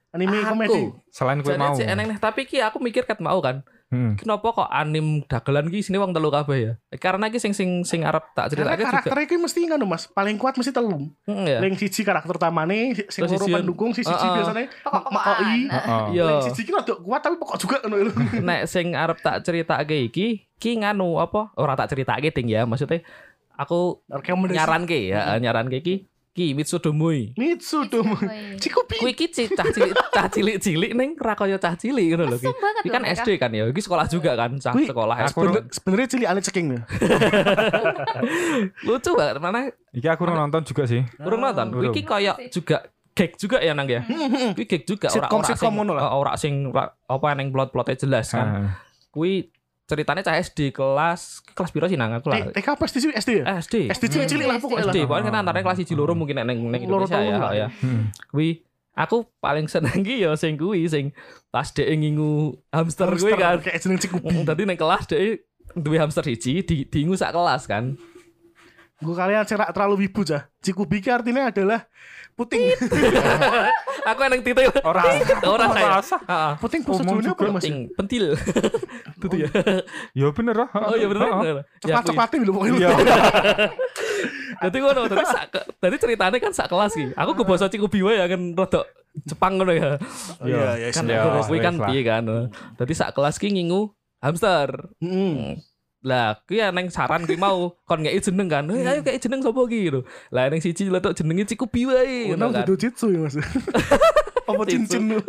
Anime 0.10 0.42
komedi. 0.42 0.82
Selain 1.12 1.38
Jadi 1.38 1.60
mau. 1.60 1.76
sih 1.78 1.86
eneng 1.86 2.10
nih, 2.10 2.18
tapi 2.18 2.48
ki 2.48 2.64
aku 2.64 2.82
mikir 2.82 3.06
ket 3.06 3.20
mau 3.22 3.38
kan. 3.44 3.62
Hmm. 3.90 4.14
Kenapa 4.22 4.54
kok 4.54 4.70
anim 4.70 5.26
dagelan 5.26 5.66
ki 5.74 5.82
sini 5.82 5.98
wong 5.98 6.14
telu 6.14 6.30
kabeh 6.30 6.58
ya? 6.62 6.74
Karena 7.02 7.34
ki 7.34 7.42
sing 7.42 7.58
sing 7.58 7.82
sing 7.82 8.06
arep 8.06 8.22
tak 8.38 8.54
Karena 8.54 8.78
critakake 8.78 8.82
juga. 8.86 8.90
karakternya 8.94 9.26
iki 9.26 9.38
mesti 9.42 9.60
ngono 9.66 9.86
Mas. 9.90 10.06
Paling 10.06 10.38
kuat 10.38 10.62
mesti 10.62 10.70
telu. 10.70 11.10
Hmm, 11.26 11.46
ya. 11.50 11.58
Leng 11.58 11.74
siji 11.74 12.06
karakter 12.06 12.38
utamane, 12.38 12.94
sing 13.10 13.26
loro 13.26 13.50
pendukung, 13.50 13.98
si 13.98 14.06
siji 14.06 14.14
Heeh. 14.14 14.36
biasane 14.38 14.64
mekoki. 14.86 15.56
Heeh. 15.74 16.04
Iya. 16.14 16.26
Leng 16.30 16.42
siji 16.54 16.62
ki 16.70 16.72
rada 16.78 16.94
kuat 17.02 17.22
tapi 17.26 17.36
pokok 17.42 17.58
juga 17.58 17.76
ngono 17.82 17.96
lho. 18.06 18.14
Nek 18.48 18.62
sing 18.70 18.94
arep 18.94 19.18
tak 19.26 19.42
critakake 19.42 19.98
iki 20.06 20.46
ki 20.62 20.86
nganu 20.86 21.18
apa? 21.18 21.50
Ora 21.58 21.74
tak 21.74 21.90
critakake 21.90 22.30
ting 22.30 22.46
ya, 22.46 22.70
maksudnya 22.70 23.02
aku 23.58 24.06
nyaranke 24.54 25.10
ya, 25.10 25.42
nyaranke 25.42 25.82
iki 25.82 26.06
ki 26.40 26.56
Mitsudomoi. 26.56 27.36
Mitsudomo. 27.36 28.16
Woi. 28.16 28.56
Cikupi. 28.56 28.96
Kuwi 28.96 29.12
ki 29.12 29.28
ci- 29.28 29.52
cah 29.52 29.68
cilik 29.68 29.92
cah 29.92 30.32
cilik-cilik 30.32 30.92
ning 30.96 31.20
ra 31.20 31.36
kaya 31.36 31.60
cah 31.60 31.76
cilik 31.76 32.16
ngono 32.16 32.32
lho 32.32 32.38
ki. 32.40 32.48
Mesum 32.48 32.56
banget 32.64 32.84
Iki 32.88 32.92
kan. 32.96 33.02
SD 33.04 33.30
kan 33.36 33.52
ya, 33.52 33.64
iki 33.68 33.82
sekolah 33.84 34.06
juga 34.08 34.32
kan, 34.40 34.56
cah 34.56 34.72
sekolah 34.72 35.16
SD. 35.28 35.44
Sebenarnya 35.76 36.08
cilik 36.08 36.28
ane 36.32 36.40
ceking 36.40 36.66
ya. 36.72 36.82
Lucu 38.88 39.12
banget 39.20 39.36
mana 39.44 39.68
Iki 39.92 40.08
aku 40.08 40.22
urung 40.24 40.40
nonton 40.40 40.62
juga 40.64 40.84
sih. 40.88 41.02
Kurang 41.20 41.42
nonton. 41.44 41.68
Kuwi 41.76 41.88
iki 41.92 42.02
kaya 42.08 42.34
juga 42.48 42.88
gag 43.12 43.32
juga 43.36 43.58
ya 43.60 43.76
nang 43.76 43.90
ya. 43.90 44.02
Kuwi 44.56 44.64
gag 44.64 44.84
juga 44.88 45.12
ora 45.12 45.28
ora 45.28 45.52
sing 45.52 45.74
ora 45.92 46.32
sing 46.40 46.54
apa 47.04 47.28
neng 47.36 47.52
plot-plotnya 47.52 48.00
jelas 48.00 48.32
kan. 48.32 48.72
Kuwi 49.12 49.52
ceritanya 49.90 50.22
cah 50.22 50.38
SD 50.38 50.70
kelas 50.70 51.42
kelas 51.58 51.74
piro 51.74 51.90
sih 51.90 51.98
nang 51.98 52.14
aku 52.14 52.30
lah. 52.30 52.46
Eh, 52.46 52.54
TK 52.54 52.78
apa 52.78 52.84
SD 52.86 52.98
sih? 53.02 53.10
SD 53.10 53.32
ya? 53.42 53.46
Eh, 53.50 53.58
SD. 53.58 53.76
SD 53.90 54.04
cilik-cilik 54.14 54.46
lah 54.46 54.62
pokoknya 54.62 54.86
lah. 54.86 54.94
SD, 54.94 54.98
pokoknya 55.10 55.26
kan 55.34 55.36
antara 55.42 55.60
kelas 55.66 55.82
1 55.82 55.98
loro 55.98 56.14
mungkin 56.14 56.38
neng 56.46 56.70
neng 56.70 56.82
Indonesia 56.86 57.18
ya, 57.18 57.42
lah. 57.42 57.52
ya. 57.58 57.68
Hmm. 57.82 58.14
Kuwi 58.30 58.62
aku 58.94 59.26
paling 59.42 59.66
seneng 59.66 60.06
ki 60.06 60.22
ya 60.22 60.38
sing 60.38 60.62
kuwi 60.62 60.86
sing 60.86 61.10
pas 61.50 61.66
dhek 61.74 61.90
ngingu 61.90 62.54
hamster 62.70 63.10
kuwi 63.18 63.34
kan. 63.34 63.58
Kayak 63.66 63.82
jeneng 63.82 63.98
Cikupi. 63.98 64.30
Mm, 64.30 64.46
Dadi 64.46 64.62
neng 64.70 64.78
kelas 64.78 65.10
dhek 65.10 65.50
duwe 65.74 65.98
hamster 65.98 66.22
siji 66.22 66.62
di 66.62 66.86
diingu 66.86 67.18
sak 67.18 67.34
kelas 67.34 67.66
kan. 67.66 67.98
Gue 69.00 69.16
kalian 69.16 69.48
cerak 69.48 69.72
terlalu 69.72 70.06
wibu 70.06 70.28
cah. 70.28 70.52
Cikubi 70.60 71.00
ki 71.00 71.10
artinya 71.10 71.50
adalah 71.50 71.88
puting. 72.40 72.72
Aku 74.06 74.20
neng 74.26 74.40
titik. 74.40 74.72
Ora. 74.82 75.04
Ora 75.44 75.66
saya. 75.70 76.00
Heeh. 76.00 76.52
puting 76.58 76.82
Umum 76.88 77.20
Jawa 77.20 77.20
apa 77.20 77.28
juga, 77.36 77.44
Mas? 77.52 77.62
Penting, 77.62 77.76
pentil. 77.94 78.26
Itu 79.20 79.36
ya. 79.36 79.50
Ya 80.16 80.28
bener 80.32 80.56
lah. 80.56 80.70
Oh 80.74 80.96
iya 80.96 81.06
bener. 81.06 81.28
Ya, 81.28 81.34
aku- 81.36 81.64
Coklat-coklatin 81.84 82.40
lho 82.42 82.52
pokoknya. 82.54 82.74
Iya. 82.78 82.90
Dadi 84.60 84.78
ngono, 84.78 85.02
dadi 85.06 85.24
sak 85.24 85.46
dadi 85.80 85.96
ceritane 85.96 86.36
kan 86.38 86.52
sak 86.52 86.68
kelas 86.68 86.92
ki. 86.92 87.16
Aku 87.16 87.32
ku 87.34 87.44
basa 87.44 87.68
Cikubi 87.68 88.00
wae 88.02 88.18
ya 88.18 88.28
kan 88.28 88.42
rada 88.54 88.84
Jepang 89.22 89.56
ngono 89.56 89.72
ya. 89.72 89.96
Iya, 90.42 90.68
iya. 90.78 90.88
Kan 90.92 91.06
Ya, 91.06 91.24
aku 91.24 91.48
kuwi 91.48 91.60
kan 91.60 91.74
wis 91.74 91.82
lah. 91.82 91.88
piye 91.88 92.02
kan. 92.02 92.24
Dadi 92.76 92.94
sak 92.94 93.12
kelas 93.12 93.36
ki 93.36 93.48
ngingu 93.50 93.92
hamster. 94.20 94.92
Heeh. 95.00 95.60
Lah, 96.00 96.40
kuwi 96.48 96.64
ya 96.64 96.72
neng 96.72 96.88
saran 96.88 97.28
kuwi 97.28 97.36
mau 97.36 97.76
kon 97.84 98.00
ngeki 98.00 98.32
jeneng 98.32 98.48
kan. 98.48 98.64
Eh, 98.72 98.88
ayo 98.88 99.04
ngeki 99.04 99.20
jeneng 99.20 99.44
sapa 99.44 99.60
ki 99.68 99.80
gitu. 99.92 100.00
Lah 100.32 100.48
neng 100.48 100.64
siji 100.64 100.88
letok 100.88 101.12
jenenge 101.12 101.44
Cikubi 101.46 101.84
wae 101.86 102.32
Ngono 102.32 102.40
ngono 102.40 102.56
kan. 102.56 102.64
kudu 102.64 102.76
jitsu 102.80 103.08
ya 103.12 103.20
Mas. 103.20 103.36
Apa 104.50 104.66
cincin 104.66 105.14
lu? 105.14 105.22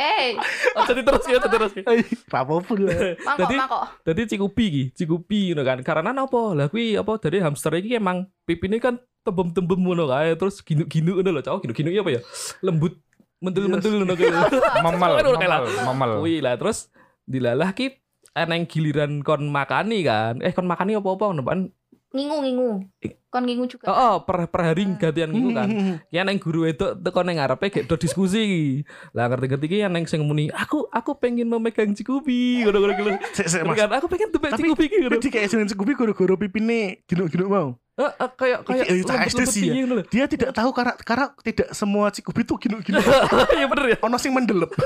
Eh, 0.00 0.32
Oh, 0.72 0.84
jadi 0.88 1.04
terus 1.04 1.24
ya, 1.28 1.36
terus 1.44 1.72
ya. 1.76 1.84
Apa 2.32 2.54
pun 2.64 2.88
lah. 2.88 3.12
mangkok. 3.36 3.82
Dadi 4.00 4.22
Cikubi 4.24 4.64
ki, 4.64 4.82
Cikubi 4.96 5.52
ngono 5.52 5.60
kan. 5.60 5.78
Karena 5.84 6.14
napa? 6.14 6.56
Lah 6.56 6.72
kuwi 6.72 6.96
apa 6.96 7.20
dari 7.20 7.44
hamster 7.44 7.76
iki 7.76 8.00
emang 8.00 8.24
pipine 8.48 8.80
kan 8.80 8.96
tembem-tembem 9.20 9.76
ngono 9.76 10.08
kae 10.08 10.38
terus 10.38 10.62
ginu-ginu 10.62 11.20
ngono 11.20 11.34
lho, 11.34 11.42
cowok 11.42 11.66
ginu-ginu 11.66 11.90
iya 11.90 12.00
apa 12.00 12.10
ya? 12.16 12.20
Lembut 12.62 12.96
mentul-mentul 13.42 13.92
ngono 14.00 14.14
kae. 14.16 14.30
Memel, 14.86 15.12
Aduh, 15.20 15.34
kayak 15.36 15.50
memel, 15.60 15.62
memel. 15.92 16.10
Kuwi 16.24 16.34
lah 16.40 16.54
terus 16.56 16.88
dilalah 17.28 17.74
ki 17.74 17.92
eneng 18.36 18.68
giliran 18.68 19.24
kon 19.24 19.48
makani 19.48 20.04
kan. 20.04 20.44
Eh 20.44 20.52
kon 20.52 20.68
makani 20.68 21.00
apa-apa 21.00 21.32
ngono 21.32 21.42
kan. 21.42 21.60
Ngingu 22.12 22.36
ngingu. 22.44 22.70
Kon 23.28 23.44
ngingu 23.44 23.64
juga. 23.68 23.88
Oh, 23.90 23.96
oh 23.96 24.14
per 24.24 24.48
per 24.48 24.72
hari 24.72 24.84
gantian 24.96 25.32
ngono 25.32 25.50
kan. 25.56 25.68
Ya 26.12 26.22
neng 26.22 26.36
guru 26.40 26.68
itu 26.68 26.96
teko 27.00 27.24
neng 27.24 27.40
ngarepe 27.40 27.72
gek 27.72 27.84
do 27.88 27.96
diskusi. 27.96 28.80
Lah 29.16 29.32
ngerti-ngerti 29.32 29.66
ki 29.66 29.78
neng 29.88 30.04
sing 30.04 30.22
muni, 30.24 30.52
aku 30.52 30.86
aku 30.92 31.16
pengen 31.16 31.48
memegang 31.48 31.96
Cikubi 31.96 32.64
ngono-ngono. 32.64 33.16
Sik 33.36 33.48
sik 33.48 33.62
Mas. 33.64 33.76
Kan 33.76 33.90
aku 33.96 34.06
pengen 34.08 34.28
tuh 34.32 34.40
Tapi- 34.40 34.60
Cikubi 34.64 34.84
ki 34.88 34.96
ngono. 35.04 35.14
Jadi 35.18 35.28
kayak 35.32 35.46
jeneng 35.50 35.68
Cikupi 35.68 35.92
goro-goro 35.96 36.36
pipine 36.36 37.02
gino-gino 37.04 37.48
mau. 37.48 37.68
Eh, 37.96 38.04
eh, 38.04 38.30
kayak 38.36 38.60
kayak 38.68 38.84
eh, 38.92 39.00
cah 39.08 39.24
SD 39.24 39.40
sih 39.48 39.62
ya. 39.72 39.74
ngono. 39.84 40.04
Dia 40.12 40.24
tidak 40.28 40.52
tahu 40.52 40.68
karena 40.72 40.92
karena 41.00 41.26
tidak 41.40 41.68
semua 41.72 42.12
Cikupi 42.12 42.44
tuh 42.44 42.56
gino-gino. 42.60 43.00
Iya 43.56 43.66
bener 43.68 43.84
ya. 43.92 43.98
Ono 44.04 44.16
sing 44.16 44.32
mendelep. 44.32 44.68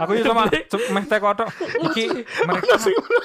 Aku 0.00 0.10
itu 0.14 0.30
cuk, 0.68 0.82
meh 0.90 1.04
teko 1.06 1.34
tok. 1.34 1.48
Iki 1.86 2.04
mereka 2.44 2.74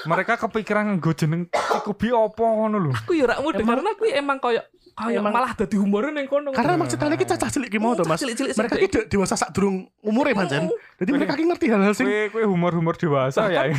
mereka 0.06 0.32
kepikiran 0.38 0.96
nggo 0.96 1.12
jeneng 1.12 1.50
Cikubi 1.50 2.10
apa 2.10 2.42
ngono 2.42 2.76
lho. 2.78 2.92
Aku 2.94 3.12
ya 3.12 3.24
rak 3.26 3.40
mudeng 3.40 3.66
karena 3.66 3.90
aku 3.90 4.04
emang 4.06 4.38
kayak 4.38 4.64
Emang- 5.00 5.32
malah 5.32 5.56
dadi 5.56 5.80
humornya 5.80 6.12
neng 6.12 6.28
kono. 6.28 6.52
Karena 6.52 6.76
emang 6.76 6.84
ceritanya 6.84 7.16
kita 7.16 7.32
cacah 7.32 7.48
cilik 7.48 7.72
ki 7.72 7.78
mau 7.80 7.96
to 7.96 8.04
Mas. 8.04 8.20
cilik-cilik 8.20 8.52
Mereka 8.52 8.74
sing 8.76 8.82
ki 8.84 8.88
de- 8.92 9.06
dewasa 9.08 9.32
sak 9.32 9.48
durung 9.56 9.88
umure 10.00 10.32
pancen. 10.32 10.72
Jadi 10.96 11.10
mereka 11.10 11.32
ki 11.32 11.44
ngerti 11.44 11.66
hal-hal 11.68 11.92
sing 11.92 12.04
Kuwi 12.04 12.28
kuwi 12.30 12.44
humor-humor 12.44 12.92
dewasa 12.92 13.48
ya. 13.48 13.72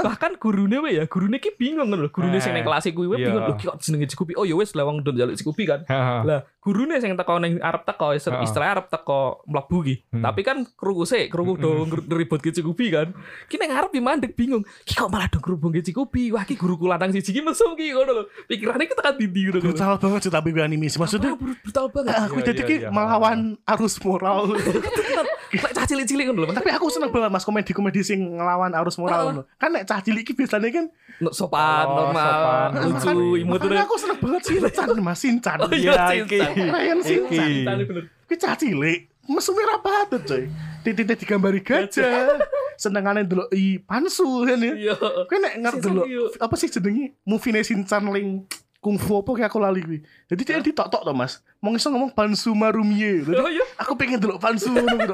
bahkan 0.00 0.36
gurune 0.36 0.76
we 0.78 0.96
ya 0.96 1.04
gurune 1.04 1.36
ki 1.36 1.52
bingung 1.54 1.88
ngono 1.88 2.04
lho. 2.04 2.10
Gurune 2.10 2.36
sing 2.36 2.52
neng 2.52 2.64
kelas 2.64 2.84
kuwi 2.86 3.06
Iya. 3.10 3.28
bingung 3.28 3.42
lho 3.42 3.54
ki 3.54 3.64
kok 3.66 3.76
jenenge 3.78 4.06
Cikubi 4.08 4.32
oh 4.34 4.44
ya 4.44 4.52
wis 4.54 4.72
lah 4.72 4.84
wong 4.84 5.00
don 5.00 5.12
njaluk 5.14 5.36
Cikubi 5.36 5.64
kan. 5.64 5.84
Lah 6.22 6.44
gurune 6.60 6.96
sing 6.96 7.12
teko 7.12 7.36
ning 7.38 7.56
arep 7.58 7.84
teko 7.84 8.12
istilah 8.12 8.68
arep 8.74 8.86
teko 8.88 9.40
mlebu 9.44 9.78
ki 9.82 9.94
Hmm. 10.10 10.20
tapi 10.22 10.40
kan 10.42 10.66
krungu 10.74 11.04
sik 11.04 11.30
krungu 11.30 11.54
do 11.54 11.70
ngeribut 11.86 12.40
ki 12.40 12.52
Cikubi 12.52 12.88
kan. 12.90 13.08
Ki 13.46 13.56
ning 13.56 13.70
arep 13.70 13.88
ki 13.88 14.00
mandek 14.00 14.32
bingung. 14.34 14.60
Ki 14.84 14.92
kok 14.94 15.08
malah 15.08 15.28
do 15.28 15.40
ngerubung 15.40 15.72
ki 15.72 15.80
Cikubi 15.82 16.28
wah 16.28 16.42
ki 16.42 16.56
guruku 16.56 16.84
lanang 16.84 17.08
siji 17.10 17.32
ki 17.32 17.40
mesum 17.40 17.72
ki 17.72 17.92
ngono 17.92 18.12
lho. 18.12 18.22
Pikirane 18.44 18.84
ki 18.84 18.92
tekan 18.92 19.16
dindi 19.16 19.40
ngono 19.44 19.58
kan 19.58 19.64
brutal 19.66 19.96
banget 19.98 20.20
sih 20.24 20.32
tapi 20.32 20.48
anime 20.56 20.88
sih. 20.88 21.00
Maksudnya 21.00 21.32
brutal 21.36 21.86
banget. 21.88 22.12
Aku 22.22 22.36
Iya, 22.36 22.46
jadi 22.52 22.60
iya, 22.60 22.68
ki 22.68 22.76
melawan 22.88 23.38
arus 23.64 23.96
moral. 24.00 24.52
Lek 25.50 25.72
cah 25.74 25.82
cilik-cilik 25.82 26.24
ngono 26.30 26.46
lho 26.46 26.52
Tapi 26.54 26.70
aku 26.70 26.86
seneng 26.88 27.10
banget 27.10 27.30
mas 27.30 27.42
komedi-komedi 27.42 28.00
sing 28.00 28.22
ngelawan 28.38 28.70
arus 28.70 28.94
moral 28.96 29.20
ngono. 29.28 29.42
Kan 29.58 29.74
nek 29.74 29.82
cah 29.84 29.98
cilik 29.98 30.22
ki 30.22 30.32
biasanya 30.32 30.70
kan 30.70 30.86
No, 31.18 31.34
sopan 31.34 31.84
Oh, 31.84 32.08
normal 32.08 32.30
sopan. 32.32 32.68
lucu 32.80 33.10
imut 33.36 33.60
makanya 33.60 33.84
aku 33.84 33.96
seneng 33.98 34.18
banget 34.18 34.42
Shinchan 34.46 34.88
mas 34.98 35.18
Shinchan. 35.20 35.58
Oh 35.60 35.70
iya, 35.70 35.92
Iya, 36.10 36.24
iki. 36.24 36.38
Ryan 36.64 36.98
Shinchan. 37.02 37.48
Iki. 37.50 37.66
Tadi 37.66 37.82
bener. 37.84 38.04
Ki 38.24 38.34
cah 38.34 38.54
cilik 38.54 39.00
mesumnya 39.26 39.64
rapatut 39.68 40.22
coy. 40.24 40.44
Titik 40.80 41.04
digambari 41.18 41.60
gajah. 41.60 42.40
Senengane 42.74 43.28
ndelok 43.28 43.52
i 43.52 43.76
pansu 43.76 44.48
kan 44.48 44.56
ya. 44.56 44.72
iya 44.72 44.94
Kowe 44.96 45.36
nek 45.36 45.54
ngerti 45.60 45.88
iya. 46.08 46.22
apa 46.40 46.54
sih 46.56 46.72
jenenge 46.72 47.12
movie 47.22 47.52
Shinchan 47.60 48.08
ling 48.08 48.48
kungfu 48.80 49.20
apa 49.20 49.30
kayak 49.36 49.52
aku 49.52 49.60
lali 49.60 49.84
kuwi. 49.84 49.98
Jadi 50.24 50.40
dia 50.40 50.56
ditok-tok 50.56 51.04
to 51.04 51.12
Mas. 51.12 51.44
Mau 51.60 51.76
iso 51.76 51.92
ngomong 51.92 52.16
pansu 52.16 52.56
marumie. 52.56 53.20
Jadi 53.20 53.36
oh 53.36 53.50
iya 53.52 53.60
aku 53.76 53.92
pengen 53.92 54.16
delok 54.16 54.40
pansu 54.40 54.72
ngono 54.72 54.96
gitu. 54.96 55.12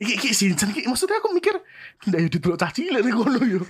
Iki 0.00 0.12
iki 0.18 0.28
Shinchan 0.32 0.72
iki 0.72 0.88
maksudnya 0.88 1.20
aku 1.20 1.32
mikir 1.32 1.54
ndak 2.08 2.18
yo 2.24 2.28
didelok 2.32 2.58
cah 2.60 2.70
cilik 2.72 3.00
nek 3.02 3.14
ngono 3.14 3.40
yo. 3.44 3.60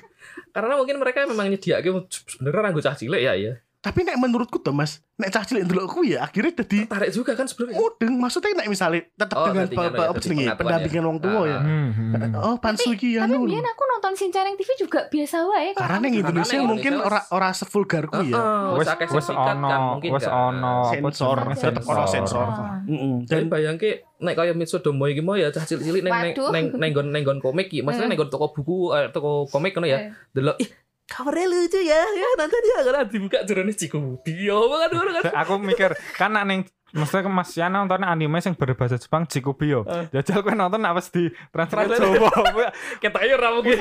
Karena 0.55 0.75
mungkin 0.79 0.97
mereka 1.01 1.27
memang 1.27 1.51
nyediake 1.51 1.89
sebenarnya 2.11 2.61
ranggo 2.63 2.81
cah 2.83 2.97
cilik 2.97 3.21
ya 3.23 3.35
ya. 3.35 3.53
Tapi 3.77 4.03
nek 4.03 4.19
menurutku 4.19 4.59
tuh 4.59 4.71
Mas, 4.71 4.99
nek 5.15 5.31
cah 5.31 5.41
cilik 5.41 5.63
ndelok 5.63 5.87
kuwi 5.89 6.19
ya 6.19 6.27
akhirnya 6.27 6.59
dadi 6.59 6.85
Tarik 6.85 7.11
juga 7.11 7.33
kan 7.33 7.47
sebenarnya. 7.47 7.79
mudeng. 7.79 8.19
Maksudnya 8.19 8.51
nek 8.57 8.67
misalnya 8.67 9.07
tetap 9.09 9.37
Oh, 9.37 9.47
dengan 9.47 9.65
pe- 9.65 9.77
kan 9.77 9.85
ya, 9.87 9.87
apa 9.87 10.03
jadi 10.13 10.19
jenenge 10.19 10.45
pendampingan 10.55 10.99
ya. 10.99 11.07
wong 11.07 11.19
tua 11.21 11.41
ya. 11.41 11.55
Ah. 11.55 11.63
Hmm, 11.63 11.89
hmm. 11.93 12.35
Oh, 12.35 12.57
pansu 12.59 12.89
iki 12.91 13.15
Tapi 13.15 13.37
biyen 13.39 13.63
aku 13.63 13.83
nonton 13.87 14.13
Shinchan 14.17 14.45
yang 14.45 14.57
TV 14.57 14.71
juga 14.77 15.01
biasa 15.07 15.37
wae 15.45 15.69
kok. 15.71 15.81
Karena 15.81 15.97
ning 15.99 16.13
Karena 16.13 16.23
Indonesia 16.25 16.59
mungkin 16.61 16.93
ora 16.99 17.21
ora 17.31 17.49
sevulgar 17.53 18.05
kuwi 18.07 18.29
ya. 18.29 18.43
Wes 18.75 18.89
akeh 18.89 19.07
wes 19.07 19.29
ono, 19.29 19.39
kan, 19.39 19.81
mungkin 19.95 20.11
wes 20.11 20.25
kan. 20.25 20.35
ono 20.35 20.75
apa 20.83 20.91
Sensor, 20.91 21.37
tetep 21.55 21.83
ono 21.85 22.05
sensor. 22.07 22.47
Ah. 22.49 22.83
Dan 23.23 23.47
bayangke 23.47 23.91
nek 24.17 24.35
kaya 24.35 24.51
Mitsudomo 24.51 25.07
iki 25.07 25.21
mau 25.21 25.37
ya 25.37 25.53
cah 25.53 25.63
cilik-cilik 25.63 26.03
neng 26.03 26.11
neng 26.11 26.35
neng 26.35 26.65
neng 26.75 26.91
nggon 26.91 27.07
neng 27.13 27.23
nggon 27.23 27.39
komik 27.39 27.69
iki. 27.69 27.87
Maksudnya 27.87 28.11
neng 28.11 28.19
nggon 28.19 28.31
toko 28.33 28.51
buku 28.51 28.91
eh, 28.93 29.13
toko 29.13 29.47
komik 29.47 29.77
ngono 29.77 29.87
ya. 29.87 29.99
Eh. 30.01 30.11
Delok 30.33 30.59
ih 30.59 30.69
kabarnya 31.07 31.47
lucu 31.47 31.81
ya. 31.81 32.03
Ya 32.03 32.29
nanti 32.39 32.57
dia 32.63 32.77
akan 32.83 33.07
dibuka 33.09 33.39
jerone 33.47 33.73
Cikubi. 33.73 34.33
Ya 34.47 34.59
banget 34.59 34.91
ngono 34.95 35.11
kan. 35.17 35.23
aku 35.35 35.55
mikir 35.63 35.91
kan 36.19 36.35
ning 36.47 36.67
Maksudnya 36.95 37.27
ke 37.27 37.31
Mas 37.35 37.51
Yana 37.59 37.83
nonton 37.83 38.07
anime 38.07 38.39
yang 38.39 38.55
berbahasa 38.55 38.97
Jepang 38.97 39.27
Chikubi 39.27 39.75
yo. 39.75 39.83
Jajal 40.15 40.41
kowe 40.41 40.55
nonton 40.55 40.81
apa 40.87 41.03
di 41.11 41.29
translate 41.51 41.99
Translate. 41.99 42.15
Jawa. 42.15 42.67
Kita 43.03 43.19
ya 43.27 43.35
ora 43.37 43.49
mungkin. 43.59 43.79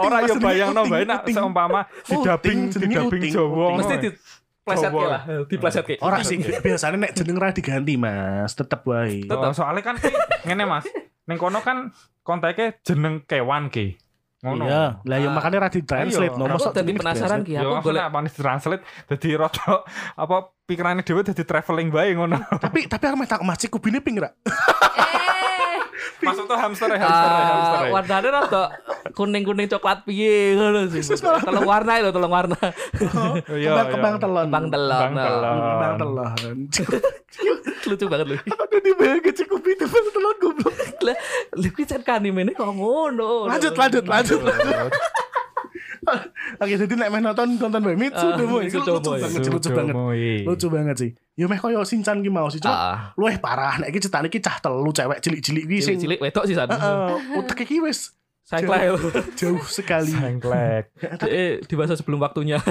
Ora 0.00 0.18
yo 0.22 0.34
Mas, 0.38 0.42
bayangno 0.42 0.82
uting, 0.86 0.92
bae 0.94 1.04
nak 1.04 1.20
uting. 1.26 1.34
seumpama 1.34 1.80
di 2.06 2.14
dubbing 2.16 2.58
di 2.70 2.86
dubbing 2.88 3.22
Jawa. 3.26 3.66
Mesti 3.82 3.94
di 3.98 4.10
pleset 4.62 4.90
Jawa. 4.94 5.02
lah, 5.06 5.22
di 5.50 5.56
pleset 5.58 5.84
ke. 5.84 5.94
ora 5.98 6.22
sih 6.22 6.38
biasanya 6.40 6.96
nek 7.06 7.12
jeneng 7.14 7.36
ra 7.42 7.50
diganti 7.50 7.94
Mas, 7.98 8.54
tetep 8.54 8.80
wae. 8.86 9.26
Oh, 9.26 9.52
soalnya 9.52 9.82
kan 9.82 9.98
ngene 10.46 10.64
Mas. 10.64 10.86
Ning 11.26 11.36
kono 11.42 11.58
kan 11.60 11.90
konteknya 12.22 12.78
jeneng 12.86 13.26
kewan 13.26 13.66
ki. 13.68 13.98
Ngono. 14.36 14.68
Iya, 14.68 15.00
lah 15.00 15.16
ya 15.16 15.28
Ah. 15.28 15.32
makanya 15.32 15.58
ra 15.64 15.68
di-translate 15.72 16.28
Ayo, 16.28 16.38
no. 16.38 16.44
Aku 16.44 16.60
Mosok 16.60 16.72
tadi 16.72 16.84
jenenge 16.86 17.00
penasaran 17.00 17.40
ki, 17.40 17.52
Ya 17.56 17.60
aku 17.60 17.72
golek 17.72 17.84
golek 17.84 18.04
panis 18.12 18.34
translate 18.36 18.82
dadi 19.08 19.28
rada 19.32 19.72
apa 20.14 20.36
pikirannya 20.64 21.02
dhewe 21.02 21.20
dadi 21.22 21.42
traveling 21.42 21.88
bae 21.88 22.12
ngono. 22.12 22.36
Tapi 22.60 22.84
tapi 22.84 23.04
aku 23.06 23.16
meh 23.16 23.26
tak 23.26 23.40
Mas 23.40 23.56
Cikubine 23.58 23.98
ping 23.98 24.20
ra? 24.20 24.28
Eh, 26.16 26.24
Maksudnya 26.24 26.56
hamster 26.56 26.88
ya, 26.90 26.98
hamster 27.02 27.28
ya, 27.28 27.44
hamster 27.44 27.76
Ah, 27.76 27.84
ya. 27.84 27.92
warnanya 27.92 28.28
rada 28.32 28.64
kuning-kuning 29.12 29.68
coklat 29.68 30.02
piye 30.02 30.56
ngono 30.56 30.88
sih. 30.88 31.02
Telung 31.46 31.68
warna 31.68 31.92
itu, 32.00 32.10
telung 32.10 32.32
warna. 32.32 32.56
Oh, 32.56 33.36
iya, 33.52 33.70
Kembang 33.74 33.86
iya. 33.86 33.92
kembang 33.92 34.16
telon. 34.16 34.46
Bang 34.48 34.66
telon. 34.68 35.00
Bang 35.00 35.14
telon. 35.14 35.56
Kembang 35.60 35.94
telon. 36.00 36.56
Lucu 37.88 38.04
banget 38.10 38.26
lu. 38.26 38.36
Aduh 38.40 38.80
di 38.82 38.90
bayangin 38.98 39.32
Cikubine 39.36 39.84
bang 39.84 40.06
telon 40.10 40.36
goblok. 40.40 40.74
Lah, 41.04 41.16
lu 41.54 41.68
cek 41.70 42.08
anime 42.08 42.40
ini 42.42 42.52
kok 42.52 42.66
ngono. 42.66 43.46
Lanjut 43.46 43.74
lanjut 43.76 44.04
lanjut. 44.08 44.40
Oke, 46.62 46.74
jadi 46.78 46.94
nek 46.94 47.08
meh 47.10 47.20
nonton 47.20 47.58
nonton 47.58 47.80
bae 47.82 47.96
Mitsudomo 47.98 48.56
Ah, 48.58 48.66
iki 48.66 48.78
Mitsudomo, 48.78 48.98
lucu 48.98 49.10
banget, 49.18 49.40
sih, 49.42 49.50
lucu 49.50 49.70
banget. 49.74 49.94
Lucu 50.46 50.66
banget 50.70 50.96
sih. 50.96 51.10
Yo 51.36 51.46
meh 51.50 51.58
koyo 51.58 51.82
Shinchan 51.84 52.22
ki 52.24 52.30
mau 52.30 52.48
sih, 52.48 52.62
cuma 52.62 52.74
Ah, 52.76 52.98
luwih 53.18 53.36
parah 53.42 53.76
nek 53.82 53.90
iki 53.90 54.06
ceritane 54.06 54.30
iki 54.30 54.40
cah 54.40 54.56
telu 54.62 54.90
cewek 54.94 55.18
cilik-cilik 55.20 55.64
ki 55.66 55.76
sing 55.82 55.96
cilik-cilik 56.00 56.18
wedok 56.22 56.44
sih 56.46 56.54
san. 56.54 56.70
Heeh, 56.70 57.38
utek 57.42 57.66
iki 57.66 57.82
wis 57.82 58.14
Saya 58.46 58.94
jauh 59.34 59.58
sekali. 59.66 60.14
Sengklek. 60.14 60.94
Eh, 61.26 61.58
dibahas 61.68 61.98
sebelum 61.98 62.22
waktunya. 62.22 62.62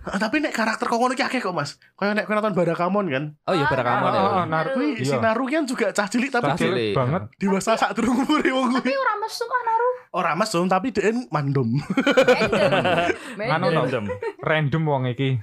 Ah, 0.00 0.16
Tapi 0.16 0.40
nek 0.40 0.56
karakter 0.56 0.88
kok 0.88 0.96
ngono 0.96 1.12
ki 1.12 1.20
akeh 1.20 1.44
kok, 1.44 1.52
Mas. 1.52 1.76
Koyo 1.92 2.16
nek 2.16 2.24
kowe 2.24 2.32
nonton 2.32 2.56
Barakamon 2.56 3.12
kan. 3.12 3.24
Oh 3.44 3.52
iya, 3.52 3.68
pada 3.68 3.84
kamar 3.84 4.08
ya. 4.08 4.20
Oh, 4.24 4.44
Naruto. 4.48 4.80
Kuwi 4.80 4.96
Iya. 4.96 5.04
si 5.04 5.16
Naru 5.20 5.44
kan 5.44 5.68
juga 5.68 5.92
cah 5.92 6.08
cilik 6.08 6.32
tapi 6.32 6.56
cilik. 6.56 6.96
banget. 6.96 7.28
dewasa 7.36 7.76
sak 7.76 7.92
durung 7.92 8.24
umure 8.24 8.48
wong 8.48 8.72
kuwi. 8.72 8.88
tapi 8.88 8.96
ora 8.96 9.14
mesum 9.20 9.48
ah 9.48 9.62
naruh. 9.62 9.94
Ora 10.16 10.32
mesum 10.32 10.64
tapi 10.64 10.88
dhek 10.88 11.12
mandom. 11.28 11.68
Anu 13.36 13.66
no, 13.68 13.84
random 14.40 14.82
wong 14.82 15.02
iki. 15.12 15.36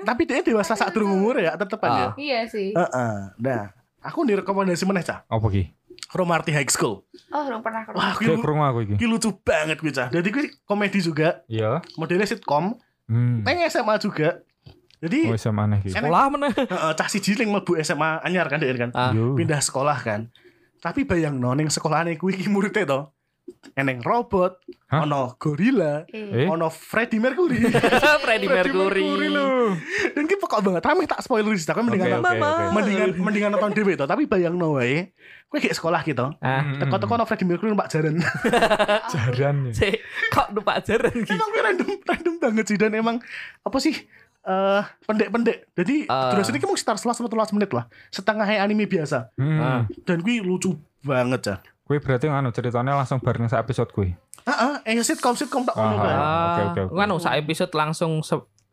tapi 0.00 0.24
dhek 0.24 0.48
dewasa 0.48 0.72
sak 0.72 0.96
durung 0.96 1.12
umure 1.12 1.44
ya 1.44 1.60
tetepan 1.60 1.90
ya. 1.92 2.00
Ah. 2.00 2.10
Iya 2.16 2.40
sih. 2.48 2.72
Heeh. 2.72 3.16
Nah, 3.36 3.62
aku 4.00 4.24
direkomendasi 4.24 4.88
meneh 4.88 5.04
cah. 5.04 5.28
Apa 5.28 5.46
ki? 5.52 5.76
Cromarty 6.06 6.50
High 6.50 6.68
School. 6.68 7.02
Oh, 7.28 7.42
belum 7.42 7.60
pernah 7.60 7.82
kerja. 7.82 7.96
Wah, 7.96 8.12
kuwi 8.14 8.36
krungu 8.36 8.62
aku 8.62 8.78
iki. 8.82 8.94
kuwi 8.96 9.08
lucu 9.08 9.30
banget 9.38 9.76
kuwi 9.76 9.90
cah. 9.90 10.08
Jadi 10.08 10.28
kuwi 10.28 10.46
komedi 10.62 10.98
juga, 11.00 11.42
Iya. 11.46 11.82
modelnya 11.94 12.24
sitkom, 12.24 12.78
Hmm. 13.06 13.42
neng 13.42 13.62
SMA 13.64 13.96
juga. 13.96 14.42
Jadi 14.96 15.28
Oh, 15.28 15.36
sama 15.36 15.64
aneh 15.64 15.78
ki. 15.80 15.92
Sekolah 15.92 16.26
mana? 16.26 16.48
heeh, 16.56 16.92
cah 16.92 17.06
siji 17.06 17.36
ning 17.36 17.52
mlebu 17.52 17.76
SMA 17.78 18.18
anyar 18.20 18.48
kan 18.48 18.56
dhek 18.56 18.74
kan. 18.76 18.90
Ah. 18.90 19.12
Pindah 19.12 19.60
sekolah 19.60 19.98
kan. 19.98 20.32
Tapi 20.76 21.04
bayang 21.04 21.36
no, 21.36 21.52
ning 21.52 21.68
sekolahane 21.68 22.16
kuwi 22.16 22.34
iki 22.34 22.48
muridnya 22.48 22.84
to. 22.84 23.00
Eneng 23.72 24.00
robot, 24.00 24.56
Hah? 24.86 25.04
ono 25.04 25.36
gorila, 25.36 26.08
Eh? 26.08 26.46
Ono 26.46 26.66
Freddie 26.66 27.18
Mercury. 27.18 27.60
Freddie 28.24 28.48
Mercury. 28.48 29.04
lu. 29.28 29.76
Dan 30.10 30.24
ki 30.24 30.36
pokok 30.36 30.62
banget, 30.62 30.82
rame 30.82 31.04
tak 31.04 31.20
spoiler 31.20 31.52
sih, 31.52 31.64
tapi 31.64 31.82
mendingan 31.82 32.18
oke, 32.18 32.24
oke. 32.24 32.72
mendingan 32.72 33.08
mendingan 33.16 33.50
nonton 33.50 33.70
dhewe 33.70 33.92
to, 33.94 34.04
tapi 34.04 34.24
bayang 34.24 34.54
no 34.54 34.74
wae. 34.74 35.12
Kowe 35.46 35.58
kayak 35.58 35.74
sekolah 35.74 36.00
gitu. 36.02 36.24
Ah, 36.38 36.64
Hmm. 36.64 36.80
Teko-teko 36.80 37.12
ono 37.12 37.24
Freddie 37.24 37.44
Mercury 37.44 37.68
numpak 37.68 37.86
jaran. 37.88 38.16
Jaran. 39.12 39.56
ya. 39.66 39.72
si 39.74 39.88
kok 40.28 40.50
lupa 40.50 40.78
ajaran 40.78 41.12
gitu. 41.14 41.30
emang 41.30 41.50
random 41.52 41.88
random 42.00 42.34
banget 42.38 42.64
sih 42.66 42.76
dan 42.76 42.92
emang 42.92 43.16
apa 43.60 43.76
sih 43.76 43.94
eh 44.42 44.82
pendek-pendek. 45.04 45.74
Jadi 45.74 46.06
Ah. 46.06 46.30
durasi 46.30 46.50
ini 46.50 46.62
mungkin 46.62 46.74
sekitar 46.76 46.96
11 46.96 47.22
menit 47.52 47.70
lah. 47.70 47.84
Setengah 48.08 48.46
anime 48.46 48.86
biasa. 48.86 49.34
Hmm. 49.34 49.58
Ah. 49.58 49.80
Dan 50.02 50.22
gue 50.22 50.38
lucu 50.40 50.74
banget 51.02 51.42
ya. 51.44 51.56
Kuwi 51.86 52.02
berarti 52.02 52.26
anu 52.26 52.50
ceritanya 52.50 52.98
langsung 52.98 53.22
bareng 53.22 53.46
sa 53.46 53.62
episode 53.62 53.94
kuwi. 53.94 54.10
Heeh, 54.42 54.74
eh 54.84 54.98
sitcom 55.00 55.38
sitcom 55.38 55.62
tak 55.62 55.78
ono 55.78 55.94
Ah. 55.94 56.02
kan. 56.02 56.16
oke, 56.18 56.62
oke, 56.66 56.80
oke. 56.90 56.94
Kan 56.98 57.10
sak 57.16 57.34
episode 57.38 57.72
langsung 57.72 58.10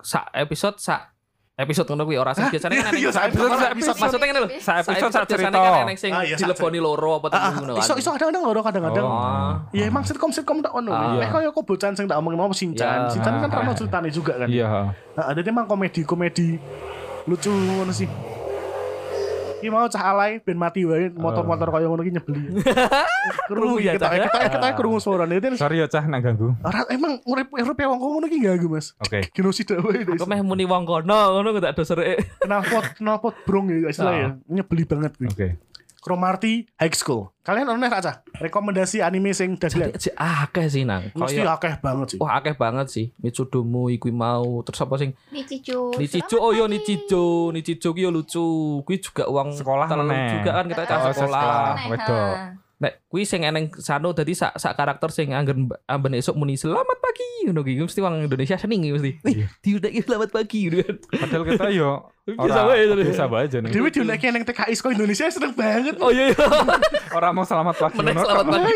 sak 0.01 0.25
episode 0.33 0.81
sak 0.81 1.13
episode 1.53 1.85
ngono 1.85 2.09
kuwi 2.09 2.17
ora 2.17 2.33
sih 2.33 2.41
biasanya 2.49 2.81
kan 2.81 2.93
Iya, 2.97 3.09
episode, 3.13 3.53
sak 3.53 3.71
episode. 3.77 3.97
Maksudnya 4.01 4.25
kan 4.25 4.35
lho. 4.35 4.49
Sa 4.57 4.73
episode 4.81 5.13
sa 5.13 5.21
biasanya 5.21 5.29
cerita. 5.53 5.59
kan 5.61 5.85
enek 5.85 5.97
sing 6.01 6.11
Ah, 6.11 6.25
iya, 6.25 6.33
dileboni 6.33 6.81
loro 6.81 7.21
apa 7.21 7.27
Ah, 7.29 7.31
telu 7.31 7.49
ngono 7.61 7.73
ah, 7.77 7.81
iso 7.85 7.93
kan. 7.93 8.01
iso 8.01 8.09
kadang-kadang 8.09 8.43
loro 8.43 8.59
kadang-kadang. 8.65 9.05
Oh. 9.05 9.53
Ya 9.69 9.83
emang 9.85 10.01
sitcom 10.01 10.33
sitcom 10.33 10.65
tak 10.65 10.73
ono. 10.73 10.89
Ah. 10.89 11.13
Nek 11.13 11.29
koyo 11.29 11.53
kobocan 11.53 11.93
sing 11.93 12.09
tak 12.09 12.17
omongin 12.17 12.41
mau 12.41 12.49
Shinchan. 12.49 12.97
Ya. 13.05 13.13
Shinchan 13.13 13.33
kan 13.39 13.49
Ah. 13.53 13.61
ono 13.61 13.71
ceritane 13.77 14.09
juga 14.09 14.33
kan. 14.35 14.49
Iya. 14.49 14.89
Ada 15.13 15.45
emang 15.45 15.69
komedi-komedi 15.69 16.57
lucu 17.29 17.53
ngono 17.53 17.93
sih. 17.93 18.09
Iki 19.63 19.71
mau 19.71 19.87
cah 19.87 20.03
alay 20.11 20.43
ben 20.43 20.59
mati 20.59 20.83
wae 20.83 21.07
motor-motor 21.07 21.71
koyo 21.71 21.87
ngono 21.87 22.03
ki 22.03 22.11
nyebeli. 22.11 22.59
Krungu 23.47 23.79
ya, 23.79 23.95
ya 23.95 23.95
kita 23.95 24.07
Cah, 24.07 24.11
ya? 24.11 24.25
kita 24.27 24.39
kita 24.59 24.67
krungu 24.75 24.99
suarane 24.99 25.39
itu 25.39 25.55
Sorry 25.55 25.79
ya 25.79 25.87
cah 25.87 26.03
nak 26.03 26.19
ganggu. 26.19 26.51
Ora 26.59 26.83
emang 26.91 27.23
urip 27.23 27.47
urip 27.55 27.79
wong 27.79 27.99
ngono 28.03 28.27
ki 28.27 28.43
ganggu 28.43 28.67
Mas. 28.67 28.91
Oke. 28.99 29.23
Genosida 29.35 29.79
wae. 29.79 30.03
Aku 30.03 30.27
meh 30.27 30.43
muni 30.43 30.67
wong 30.67 30.83
kono 30.83 31.39
ngono 31.39 31.55
gak 31.55 31.79
ada 31.79 31.83
serek. 31.87 32.43
Knalpot 32.43 32.99
knalpot 32.99 33.35
brong 33.47 33.71
ya 33.71 33.87
istilah 33.87 34.13
ya. 34.19 34.27
Nyebeli 34.51 34.83
banget 34.83 35.15
kuwi. 35.15 35.31
Oke. 35.31 35.47
Cromarty 36.03 36.67
High 36.75 36.91
School. 36.93 37.31
Kalian 37.39 37.67
ono 37.69 37.87
aja 37.87 38.19
rekomendasi 38.35 38.99
anime 38.99 39.31
sing 39.31 39.55
dagelan. 39.55 39.95
Si 39.95 40.11
akeh 40.11 40.67
sih 40.67 40.83
nang. 40.83 41.07
Mesti 41.11 41.39
Kaya 41.39 41.55
akeh 41.55 41.73
banget 41.79 42.07
sih. 42.11 42.17
wah 42.19 42.35
akeh 42.37 42.55
banget 42.55 42.87
sih. 42.87 43.05
Mitsudomo 43.17 43.87
iku 43.87 44.11
mau 44.11 44.59
terus 44.61 44.79
apa 44.79 44.95
sing 44.95 45.15
Nichijo. 45.31 45.95
Nichijo 45.95 46.37
oh 46.37 46.51
yo 46.51 46.67
Nichijo 46.67 47.23
Nichijo 47.49 47.89
ki 47.91 48.03
yo 48.03 48.11
lucu 48.11 48.43
kuwi 48.83 48.99
juga 48.99 49.23
uang 49.25 49.55
Sekolah 49.55 49.87
meneh. 49.87 50.39
juga 50.39 50.51
kan 50.53 50.65
kita 50.67 50.83
cah 50.83 50.97
Oh, 50.99 51.11
sekolah 51.11 51.75
sekolah. 51.87 52.31
Nek 52.83 53.07
kuwi 53.07 53.23
sing 53.23 53.41
eneng 53.41 53.71
sano 53.73 54.11
dadi 54.11 54.31
sak 54.31 54.55
sak 54.55 54.75
karakter 54.75 55.07
sing 55.07 55.31
anggen 55.31 55.71
amben 55.85 56.11
esuk 56.13 56.35
muni 56.35 56.53
selamat 56.53 56.99
pagi 56.99 57.23
ngono 57.43 57.63
ki 57.63 57.79
mesti 57.79 57.99
wong 57.99 58.19
Indonesia 58.21 58.55
seneng 58.55 58.83
mesti 58.83 59.23
Iya. 59.23 59.47
diundaki 59.63 59.99
selamat 59.99 60.29
pagi 60.29 60.59
gitu 60.67 60.83
kan 60.83 60.95
Padahal 61.17 61.43
kita 61.47 61.67
yo 61.71 61.91
Biasa 62.23 62.39
ora 62.57 62.63
wae, 62.69 62.83
jadi. 62.85 63.03
biasa 63.03 63.25
wae 63.27 63.43
aja 63.43 63.57
nih. 63.59 63.67
Dewi 63.69 63.89
diundangke 63.89 64.27
nang 64.29 64.43
TKI 64.43 64.73
sekolah 64.73 64.95
Indonesia 64.95 65.27
seneng 65.27 65.51
banget. 65.53 65.95
oh 65.99 66.07
iya 66.07 66.31
iya 66.31 66.39
Ora 67.17 67.31
mau 67.31 67.43
selamat 67.43 67.75
pagi. 67.77 67.95
meneng 67.99 68.15
ngono. 68.15 68.23
selamat 68.25 68.45
pagi 68.49 68.73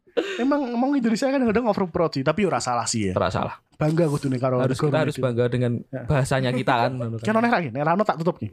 Emang 0.42 0.60
emang 0.68 0.90
Indonesia 0.92 1.26
kan 1.26 1.38
kadang 1.40 1.66
overproud 1.66 2.10
sih, 2.10 2.22
tapi 2.22 2.42
ora 2.42 2.58
salah 2.58 2.82
sih 2.84 3.06
ya. 3.06 3.12
Ora 3.14 3.30
salah 3.30 3.54
Bangga 3.72 4.04
kudu 4.04 4.26
nih 4.26 4.38
karo 4.38 4.58
harus 4.58 4.74
kita 4.76 4.98
harus 5.00 5.16
bangga 5.16 5.46
dengan 5.46 5.78
bahasanya 6.04 6.50
kita 6.50 6.74
kan 6.82 6.92
Kan 7.16 7.32
kan. 7.32 7.40
oleh 7.40 7.50
Rano 7.80 8.02
tak 8.02 8.18
tutup 8.18 8.36
nih. 8.38 8.50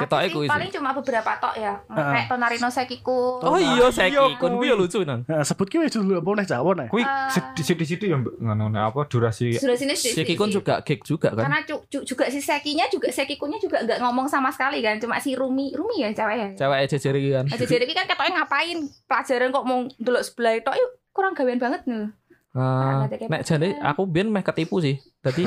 Ketoke 0.00 0.26
kuwi 0.30 0.44
sih. 0.44 0.50
paling 0.50 0.70
cuma 0.70 0.90
beberapa 0.92 1.30
tok 1.36 1.54
ya. 1.54 1.74
Heeh. 1.84 2.12
Kayak 2.12 2.26
Tonarino 2.28 2.68
Sekiku. 2.68 3.20
oh 3.40 3.56
iya 3.56 3.74
Iya, 3.74 3.86
Seki 3.88 4.36
kun 4.36 4.52
kuwi 4.52 4.58
kuwi. 4.58 4.68
yo 4.68 4.74
lucu 4.76 4.98
nang 5.02 5.22
Nah, 5.24 5.42
sebut 5.42 5.66
ki 5.66 5.78
wis 5.78 5.90
dulu 5.90 6.16
apa 6.16 6.30
nih 6.34 6.46
Jawa 6.46 6.70
nih. 6.74 6.88
Kuwi 6.88 7.02
sithik-sithik 7.30 8.04
ya 8.04 8.16
Mbak. 8.16 8.34
ngono 8.38 8.64
nek 8.68 8.82
apa 8.86 9.00
durasi 9.04 9.54
Sudah 9.54 9.74
sini 9.74 9.92
Seki 9.92 10.34
kun 10.34 10.48
juga 10.48 10.80
gig 10.80 11.00
juga 11.02 11.30
kan 11.30 11.44
Karena 11.44 11.60
juga 11.82 12.24
si 12.26 12.38
Sekinya 12.38 12.86
juga 12.86 13.08
Sekikunya 13.08 13.56
juga 13.56 13.80
nggak 13.80 13.98
ngomong 14.00 14.26
sama 14.26 14.48
sekali 14.48 14.78
kan, 14.78 14.98
cuma 14.98 15.16
si 15.16 15.32
Rumi, 15.32 15.72
Rumi 15.72 16.00
ya 16.00 16.10
cewek 16.10 16.36
ya. 16.36 16.48
cewek 16.56 16.78
jejer 16.88 17.14
iki 17.14 17.30
kan 17.32 17.44
Aja 17.46 17.64
jadi 17.64 17.84
kan 17.88 18.06
katanya 18.06 18.32
ngapain 18.38 18.78
pelajaran 19.04 19.48
kok 19.48 19.64
mau 19.64 19.78
delok 19.96 20.22
sebelah 20.22 20.54
itu 20.54 20.70
yuk 20.70 20.90
kurang 21.10 21.32
gawean 21.32 21.58
banget 21.58 21.82
nih. 21.84 22.08
Ah, 22.56 23.04
nek 23.04 23.44
jane 23.44 23.76
aku 23.76 24.08
biyen 24.08 24.32
meh 24.32 24.40
ketipu 24.40 24.80
sih. 24.80 24.96
Dadi 25.20 25.44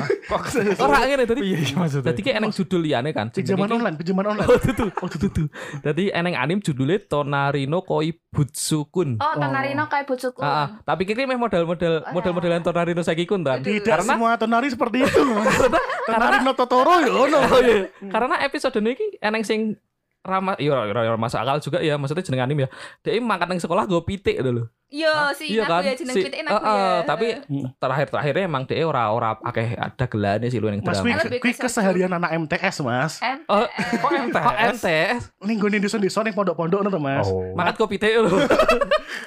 ora 0.78 1.02
ngene 1.02 1.26
dadi 1.26 1.42
Iya 1.42 1.58
iya 1.58 1.74
maksudnya. 1.74 2.14
dadi 2.14 2.20
ki 2.22 2.30
eneng 2.30 2.54
judul 2.54 2.78
liyane 2.78 3.10
kan. 3.10 3.26
Pinjaman 3.34 3.74
online, 3.74 3.96
pinjaman 3.98 4.26
online. 4.30 4.46
Oh 4.46 4.54
tutu, 4.54 4.86
oh 4.86 5.10
tutu. 5.10 5.50
Dadi 5.82 6.14
eneng 6.14 6.38
anim 6.38 6.62
judulnya 6.62 7.02
Tonarino 7.10 7.82
Koi 7.82 8.14
Butsukun. 8.30 9.18
Oh, 9.18 9.34
Tonarino 9.34 9.90
kayak 9.90 10.06
Butsuku. 10.06 10.38
Ah, 10.46 10.46
ah. 10.46 10.66
tapi 10.86 11.02
kira 11.02 11.26
meh 11.26 11.34
model-model 11.34 12.06
Oh, 12.06 12.12
model-modelan 12.14 12.62
Tonarino 12.62 13.02
saiki 13.02 13.26
kun 13.26 13.42
kan. 13.42 13.66
Tidak 13.66 13.82
Karena 13.82 14.14
semua 14.14 14.38
tonari 14.38 14.70
seperti 14.70 15.02
itu. 15.02 15.22
tonari 16.08 16.38
no 16.46 16.54
Totoro 16.54 17.02
ya 17.02 17.10
ono. 17.10 17.38
Oh 17.50 17.60
iya. 17.66 17.90
Karena 18.14 18.46
episode 18.46 18.78
ini 18.78 18.94
eneng 19.18 19.42
sing 19.42 19.74
ramah 20.22 20.54
iya 20.56 20.70
ora 20.70 20.86
ora 20.86 21.18
masuk 21.18 21.34
akal 21.36 21.58
juga 21.58 21.78
ya 21.78 21.94
maksudnya 21.94 22.22
jeneng 22.22 22.42
anim 22.42 22.58
ya. 22.60 22.68
Dia 23.00 23.18
makan 23.18 23.46
nang 23.48 23.58
sekolah 23.58 23.84
gue 23.84 24.00
pitik 24.02 24.38
dulu. 24.38 24.70
Yo, 24.86 25.08
si 25.32 25.48
Iya 25.50 25.64
aku 25.64 25.72
kan? 25.72 25.82
ya 25.82 25.94
jeneng 25.94 26.14
Si- 26.14 26.22
pitik 26.22 26.36
Eh, 26.36 26.46
aku 26.46 26.62
eh, 26.62 26.68
ya. 26.68 27.02
tapi 27.02 27.26
terakhir-terakhirnya 27.74 28.44
emang 28.44 28.62
dia 28.62 28.84
ora 28.84 29.08
ora 29.08 29.34
akeh 29.36 29.72
ada 29.72 30.04
gelane 30.06 30.46
sih 30.46 30.56
lu 30.56 30.68
yang 30.68 30.78
Mas 30.78 31.00
drama. 31.00 31.16
kuwi 31.32 31.52
keseharian 31.52 32.12
anak 32.12 32.30
MTS, 32.38 32.76
Mas. 32.82 33.18
M 33.18 33.40
Oh, 33.46 33.64
Kok 33.64 34.10
MTS? 34.22 34.36
kok 34.38 34.56
MTS 34.76 35.22
Ning 35.42 35.56
gone 35.56 35.76
desa-desa 35.76 36.20
ning 36.20 36.32
pondok-pondok 36.32 36.78
ngono 36.78 36.90
to, 36.90 37.00
Mas. 37.00 37.26
Oh. 37.26 37.42
makan 37.52 37.74
kopi 37.74 37.96
teh 37.96 38.12
lu. 38.14 38.30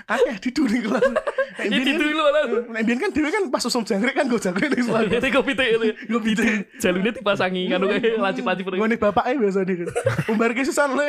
Akeh 0.07 0.37
diduri 0.39 0.79
kelas. 0.79 1.01
Nek 1.55 1.65
Ya 1.65 1.77
biyen 1.79 1.87
gitu 1.87 2.03
kan- 2.03 2.11
lu 2.11 2.23
lah. 2.25 2.43
Nek 2.75 2.83
biyen 2.83 2.99
kan 2.99 3.09
dhewe 3.15 3.29
kan 3.31 3.43
pas 3.47 3.63
usum 3.63 3.81
jangkrik 3.81 4.11
kan 4.11 4.27
go 4.27 4.35
jangkrik 4.35 4.67
ning 4.69 4.83
sekolah. 4.83 5.07
Itu 5.07 5.27
kopi 5.31 5.51
teh 5.55 5.67
lu. 5.75 5.87
Kopi 6.19 6.31
teh. 6.35 6.53
Jalune 6.77 7.11
dipasangi 7.11 7.61
kan 7.67 7.79
kayak 7.79 8.19
laci-laci 8.25 8.61
Ngene 8.63 8.95
bapake 8.99 9.39
biasane 9.39 9.73
kan. 9.79 9.87
Umbar 10.27 10.51
ke 10.51 10.67
susan 10.67 10.91
le. 10.93 11.07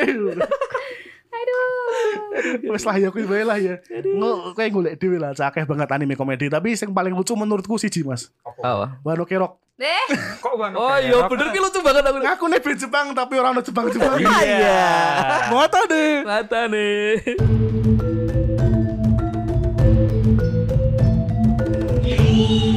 Aduh. 1.27 2.71
Wes 2.71 2.83
lah 2.87 2.95
ya 2.95 3.09
kuwi 3.11 3.27
wae 3.27 3.43
lah 3.43 3.59
ya. 3.59 3.75
Ngo 3.91 4.55
kayak 4.55 4.71
golek 4.71 4.93
dhewe 4.95 5.19
lah 5.19 5.35
cakeh 5.35 5.67
banget 5.67 5.91
anime 5.91 6.15
komedi, 6.15 6.47
tapi 6.47 6.73
yang 6.73 6.95
paling 6.95 7.13
lucu 7.13 7.35
menurutku 7.35 7.75
siji, 7.75 8.01
Mas. 8.01 8.31
Oh. 8.63 8.87
Wano 9.03 9.27
Kerok. 9.27 9.59
Deh, 9.77 10.09
Kok 10.41 10.57
gua 10.57 10.73
Oh 10.73 10.97
iya 10.97 11.29
bener 11.29 11.53
ki 11.53 11.61
lucu 11.61 11.85
banget 11.85 12.01
aku. 12.01 12.17
Ngaku 12.17 12.45
nih 12.49 12.59
band 12.65 12.79
Jepang 12.81 13.07
tapi 13.13 13.33
orang 13.37 13.61
Jepang-Jepang. 13.61 14.17
Iya. 14.25 14.89
Mata 15.53 15.81
deh. 15.85 16.25
Mata 16.25 16.65
nih. 22.49 22.76